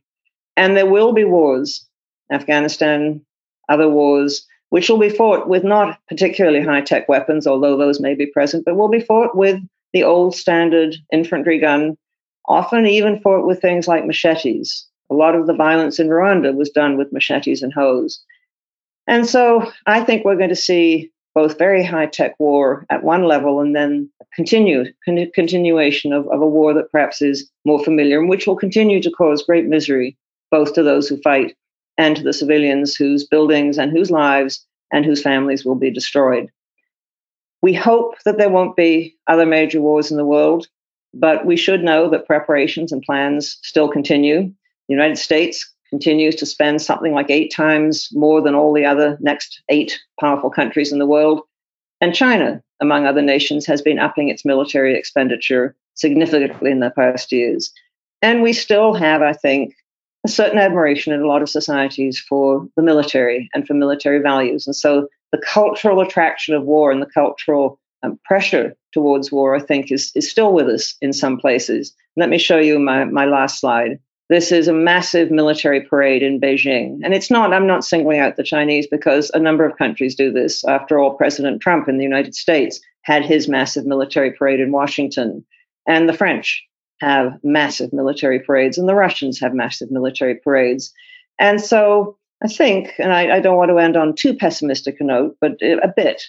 And 0.57 0.77
there 0.77 0.91
will 0.91 1.13
be 1.13 1.25
wars, 1.25 1.87
Afghanistan, 2.31 3.25
other 3.69 3.89
wars, 3.89 4.47
which 4.71 4.89
will 4.89 4.99
be 4.99 5.09
fought 5.09 5.49
with 5.49 5.65
not 5.65 5.99
particularly 6.09 6.63
high 6.63 6.81
tech 6.81 7.09
weapons, 7.09 7.47
although 7.47 7.77
those 7.77 8.01
may 8.01 8.15
be 8.15 8.27
present, 8.27 8.65
but 8.65 8.77
will 8.77 8.89
be 8.89 9.01
fought 9.01 9.37
with 9.37 9.61
the 9.93 10.05
old 10.05 10.35
standard 10.35 10.95
infantry 11.13 11.59
gun, 11.59 11.97
often 12.47 12.87
even 12.87 13.21
fought 13.21 13.47
with 13.47 13.61
things 13.61 13.89
like 13.89 14.07
machetes. 14.07 14.87
A 15.11 15.15
lot 15.15 15.35
of 15.35 15.47
the 15.47 15.55
violence 15.55 15.99
in 15.99 16.09
Rwanda 16.09 16.55
was 16.55 16.71
done 16.71 16.97
with 16.97 17.13
machetes 17.13 17.63
and 17.63 17.73
hoes. 17.73 18.23
And 19.09 19.27
so 19.27 19.71
I 19.87 20.05
think 20.05 20.25
we're 20.25 20.37
going 20.37 20.51
to 20.51 20.57
see 20.57 21.11
both 21.41 21.57
very 21.57 21.83
high 21.83 22.05
tech 22.05 22.35
war 22.39 22.85
at 22.91 23.03
one 23.03 23.23
level 23.23 23.61
and 23.61 23.75
then 23.75 24.11
continued 24.35 24.95
con- 25.07 25.31
continuation 25.35 26.13
of, 26.13 26.29
of 26.29 26.43
a 26.43 26.47
war 26.47 26.75
that 26.75 26.93
perhaps 26.93 27.23
is 27.23 27.51
more 27.65 27.83
familiar 27.83 28.21
and 28.21 28.29
which 28.29 28.47
will 28.47 28.57
continue 28.57 29.01
to 29.01 29.11
cause 29.11 29.43
great 29.43 29.65
misery 29.65 30.15
both 30.51 30.75
to 30.75 30.83
those 30.83 31.09
who 31.09 31.17
fight 31.23 31.57
and 31.97 32.15
to 32.15 32.23
the 32.23 32.35
civilians 32.35 32.95
whose 32.95 33.27
buildings 33.27 33.79
and 33.79 33.91
whose 33.91 34.11
lives 34.11 34.67
and 34.93 35.07
whose 35.07 35.23
families 35.23 35.65
will 35.65 35.77
be 35.77 35.91
destroyed. 35.91 36.51
We 37.63 37.73
hope 37.73 38.17
that 38.27 38.37
there 38.37 38.51
won't 38.51 38.77
be 38.77 39.17
other 39.27 39.47
major 39.47 39.81
wars 39.81 40.11
in 40.11 40.19
the 40.19 40.27
world, 40.27 40.69
but 41.15 41.47
we 41.47 41.57
should 41.57 41.83
know 41.83 42.11
that 42.11 42.27
preparations 42.27 42.93
and 42.93 43.01
plans 43.01 43.59
still 43.63 43.89
continue. 43.89 44.43
The 44.43 44.95
United 44.95 45.17
States 45.17 45.73
continues 45.91 46.37
to 46.37 46.47
spend 46.47 46.81
something 46.81 47.13
like 47.13 47.31
eight 47.31 47.53
times 47.53 48.09
more 48.13 48.41
than 48.41 48.55
all 48.55 48.73
the 48.73 48.85
other 48.85 49.19
next 49.21 49.63
eight 49.69 50.01
powerful 50.19 50.51
countries 50.51 50.93
in 50.93 50.99
the 50.99 51.07
world. 51.07 51.41
And 52.01 52.15
China, 52.15 52.63
among 52.81 53.07
other 53.07 53.21
nations, 53.21 53.67
has 53.67 53.83
been 53.83 53.99
upping 53.99 54.29
its 54.29 54.45
military 54.45 54.97
expenditure 54.97 55.77
significantly 55.95 56.71
in 56.71 56.81
the 56.81 56.91
past 56.91 57.31
years. 57.33 57.73
And 58.23 58.43
we 58.43 58.53
still 58.53 58.95
have, 58.95 59.21
I 59.21 59.33
think, 59.33 59.75
a 60.25 60.29
certain 60.29 60.59
admiration 60.59 61.13
in 61.13 61.21
a 61.21 61.27
lot 61.27 61.43
of 61.43 61.49
societies 61.49 62.19
for 62.19 62.67
the 62.77 62.83
military 62.83 63.51
and 63.55 63.67
for 63.67 63.75
military 63.75 64.21
values. 64.21 64.67
And 64.67 64.77
so 64.77 65.09
the 65.33 65.39
cultural 65.39 66.01
attraction 66.01 66.55
of 66.55 66.65
war 66.65 66.91
and 66.91 67.03
the 67.03 67.07
cultural 67.07 67.79
um, 68.03 68.19
pressure 68.25 68.75
towards 68.93 69.31
war, 69.31 69.55
I 69.55 69.61
think, 69.61 69.91
is, 69.91 70.13
is 70.15 70.31
still 70.31 70.53
with 70.53 70.69
us 70.69 70.95
in 71.01 71.13
some 71.13 71.39
places. 71.39 71.95
Let 72.17 72.29
me 72.29 72.39
show 72.39 72.59
you 72.59 72.79
my, 72.79 73.05
my 73.05 73.25
last 73.27 73.61
slide. 73.61 73.99
This 74.31 74.53
is 74.53 74.69
a 74.69 74.73
massive 74.73 75.33
military 75.33 75.81
parade 75.81 76.23
in 76.23 76.41
Beijing. 76.41 77.01
And 77.03 77.13
it's 77.13 77.33
not, 77.33 77.53
I'm 77.53 77.67
not 77.67 77.85
singling 77.85 78.21
out 78.21 78.37
the 78.37 78.45
Chinese 78.45 78.87
because 78.87 79.29
a 79.35 79.41
number 79.41 79.67
of 79.67 79.77
countries 79.77 80.15
do 80.15 80.31
this. 80.31 80.65
After 80.65 81.01
all, 81.01 81.17
President 81.17 81.61
Trump 81.61 81.89
in 81.89 81.99
the 81.99 82.05
United 82.05 82.37
States 82.37 82.81
had 83.03 83.25
his 83.25 83.49
massive 83.49 83.87
military 83.87 84.31
parade 84.31 84.61
in 84.61 84.71
Washington. 84.71 85.45
And 85.89 86.09
the 86.09 86.13
French 86.13 86.65
have 87.01 87.41
massive 87.43 87.93
military 87.93 88.39
parades, 88.39 88.79
and 88.79 88.89
the 88.89 88.95
Russians 88.95 89.41
have 89.41 89.53
massive 89.53 89.91
military 89.91 90.37
parades. 90.37 90.93
And 91.41 91.61
so 91.61 92.17
I 92.45 92.47
think, 92.47 92.93
and 93.01 93.13
I, 93.13 93.39
I 93.39 93.41
don't 93.41 93.57
want 93.57 93.73
to 93.73 93.79
end 93.79 93.97
on 93.97 94.15
too 94.15 94.35
pessimistic 94.37 95.01
a 95.01 95.05
note, 95.05 95.39
but 95.41 95.61
a 95.61 95.93
bit, 95.97 96.23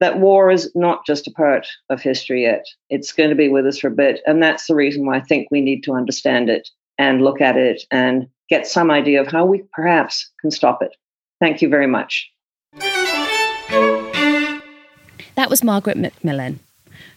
that 0.00 0.20
war 0.20 0.50
is 0.50 0.72
not 0.74 1.04
just 1.04 1.26
a 1.26 1.32
part 1.32 1.66
of 1.90 2.00
history 2.00 2.44
yet. 2.44 2.64
It's 2.88 3.12
going 3.12 3.28
to 3.28 3.36
be 3.36 3.50
with 3.50 3.66
us 3.66 3.78
for 3.78 3.88
a 3.88 3.90
bit. 3.90 4.22
And 4.24 4.42
that's 4.42 4.68
the 4.68 4.74
reason 4.74 5.04
why 5.04 5.16
I 5.16 5.20
think 5.20 5.48
we 5.50 5.60
need 5.60 5.82
to 5.82 5.92
understand 5.92 6.48
it 6.48 6.66
and 6.98 7.22
look 7.22 7.40
at 7.40 7.56
it 7.56 7.82
and 7.90 8.28
get 8.48 8.66
some 8.66 8.90
idea 8.90 9.20
of 9.20 9.28
how 9.28 9.44
we 9.44 9.62
perhaps 9.72 10.30
can 10.40 10.50
stop 10.50 10.82
it. 10.82 10.94
Thank 11.40 11.62
you 11.62 11.68
very 11.68 11.86
much. 11.86 12.30
That 15.34 15.48
was 15.48 15.64
Margaret 15.64 15.96
Macmillan. 15.96 16.60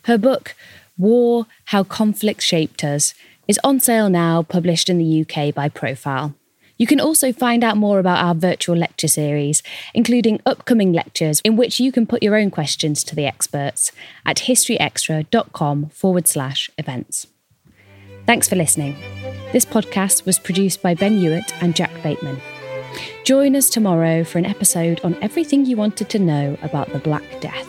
Her 0.04 0.18
book, 0.18 0.56
War 0.98 1.46
How 1.66 1.84
Conflict 1.84 2.42
Shaped 2.42 2.84
Us, 2.84 3.14
is 3.48 3.60
on 3.64 3.80
sale 3.80 4.10
now, 4.10 4.44
published 4.44 4.90
in 4.90 4.98
the 4.98 5.22
UK 5.22 5.54
by 5.54 5.70
Profile. 5.70 6.34
You 6.78 6.88
can 6.88 7.00
also 7.00 7.32
find 7.32 7.64
out 7.64 7.78
more 7.78 8.00
about 8.00 8.24
our 8.24 8.36
virtual 8.36 8.76
lecture 8.76 9.08
series, 9.08 9.64
including 9.94 10.42
upcoming 10.46 10.92
lectures 10.92 11.42
in 11.42 11.56
which 11.56 11.80
you 11.80 11.92
can 11.92 12.06
put 12.06 12.24
your 12.24 12.36
own 12.36 12.52
questions 12.52 13.04
to 13.06 13.16
the 13.16 13.26
experts 13.26 13.92
at 14.26 14.38
historyextra.com 14.38 15.90
forward 15.90 16.28
slash 16.28 16.70
events. 16.78 17.28
Thanks 18.26 18.48
for 18.50 18.56
listening. 18.56 18.96
This 19.54 19.66
podcast 19.66 20.26
was 20.26 20.40
produced 20.40 20.82
by 20.82 20.96
Ben 20.96 21.18
Hewitt 21.18 21.54
and 21.62 21.76
Jack 21.76 21.92
Bateman. 22.02 22.42
Join 23.24 23.56
us 23.56 23.70
tomorrow 23.70 24.24
for 24.24 24.40
an 24.40 24.46
episode 24.46 25.00
on 25.04 25.16
everything 25.22 25.66
you 25.66 25.78
wanted 25.78 26.10
to 26.10 26.20
know 26.20 26.58
about 26.62 26.92
the 26.92 27.00
Black 27.00 27.24
Death. 27.40 27.68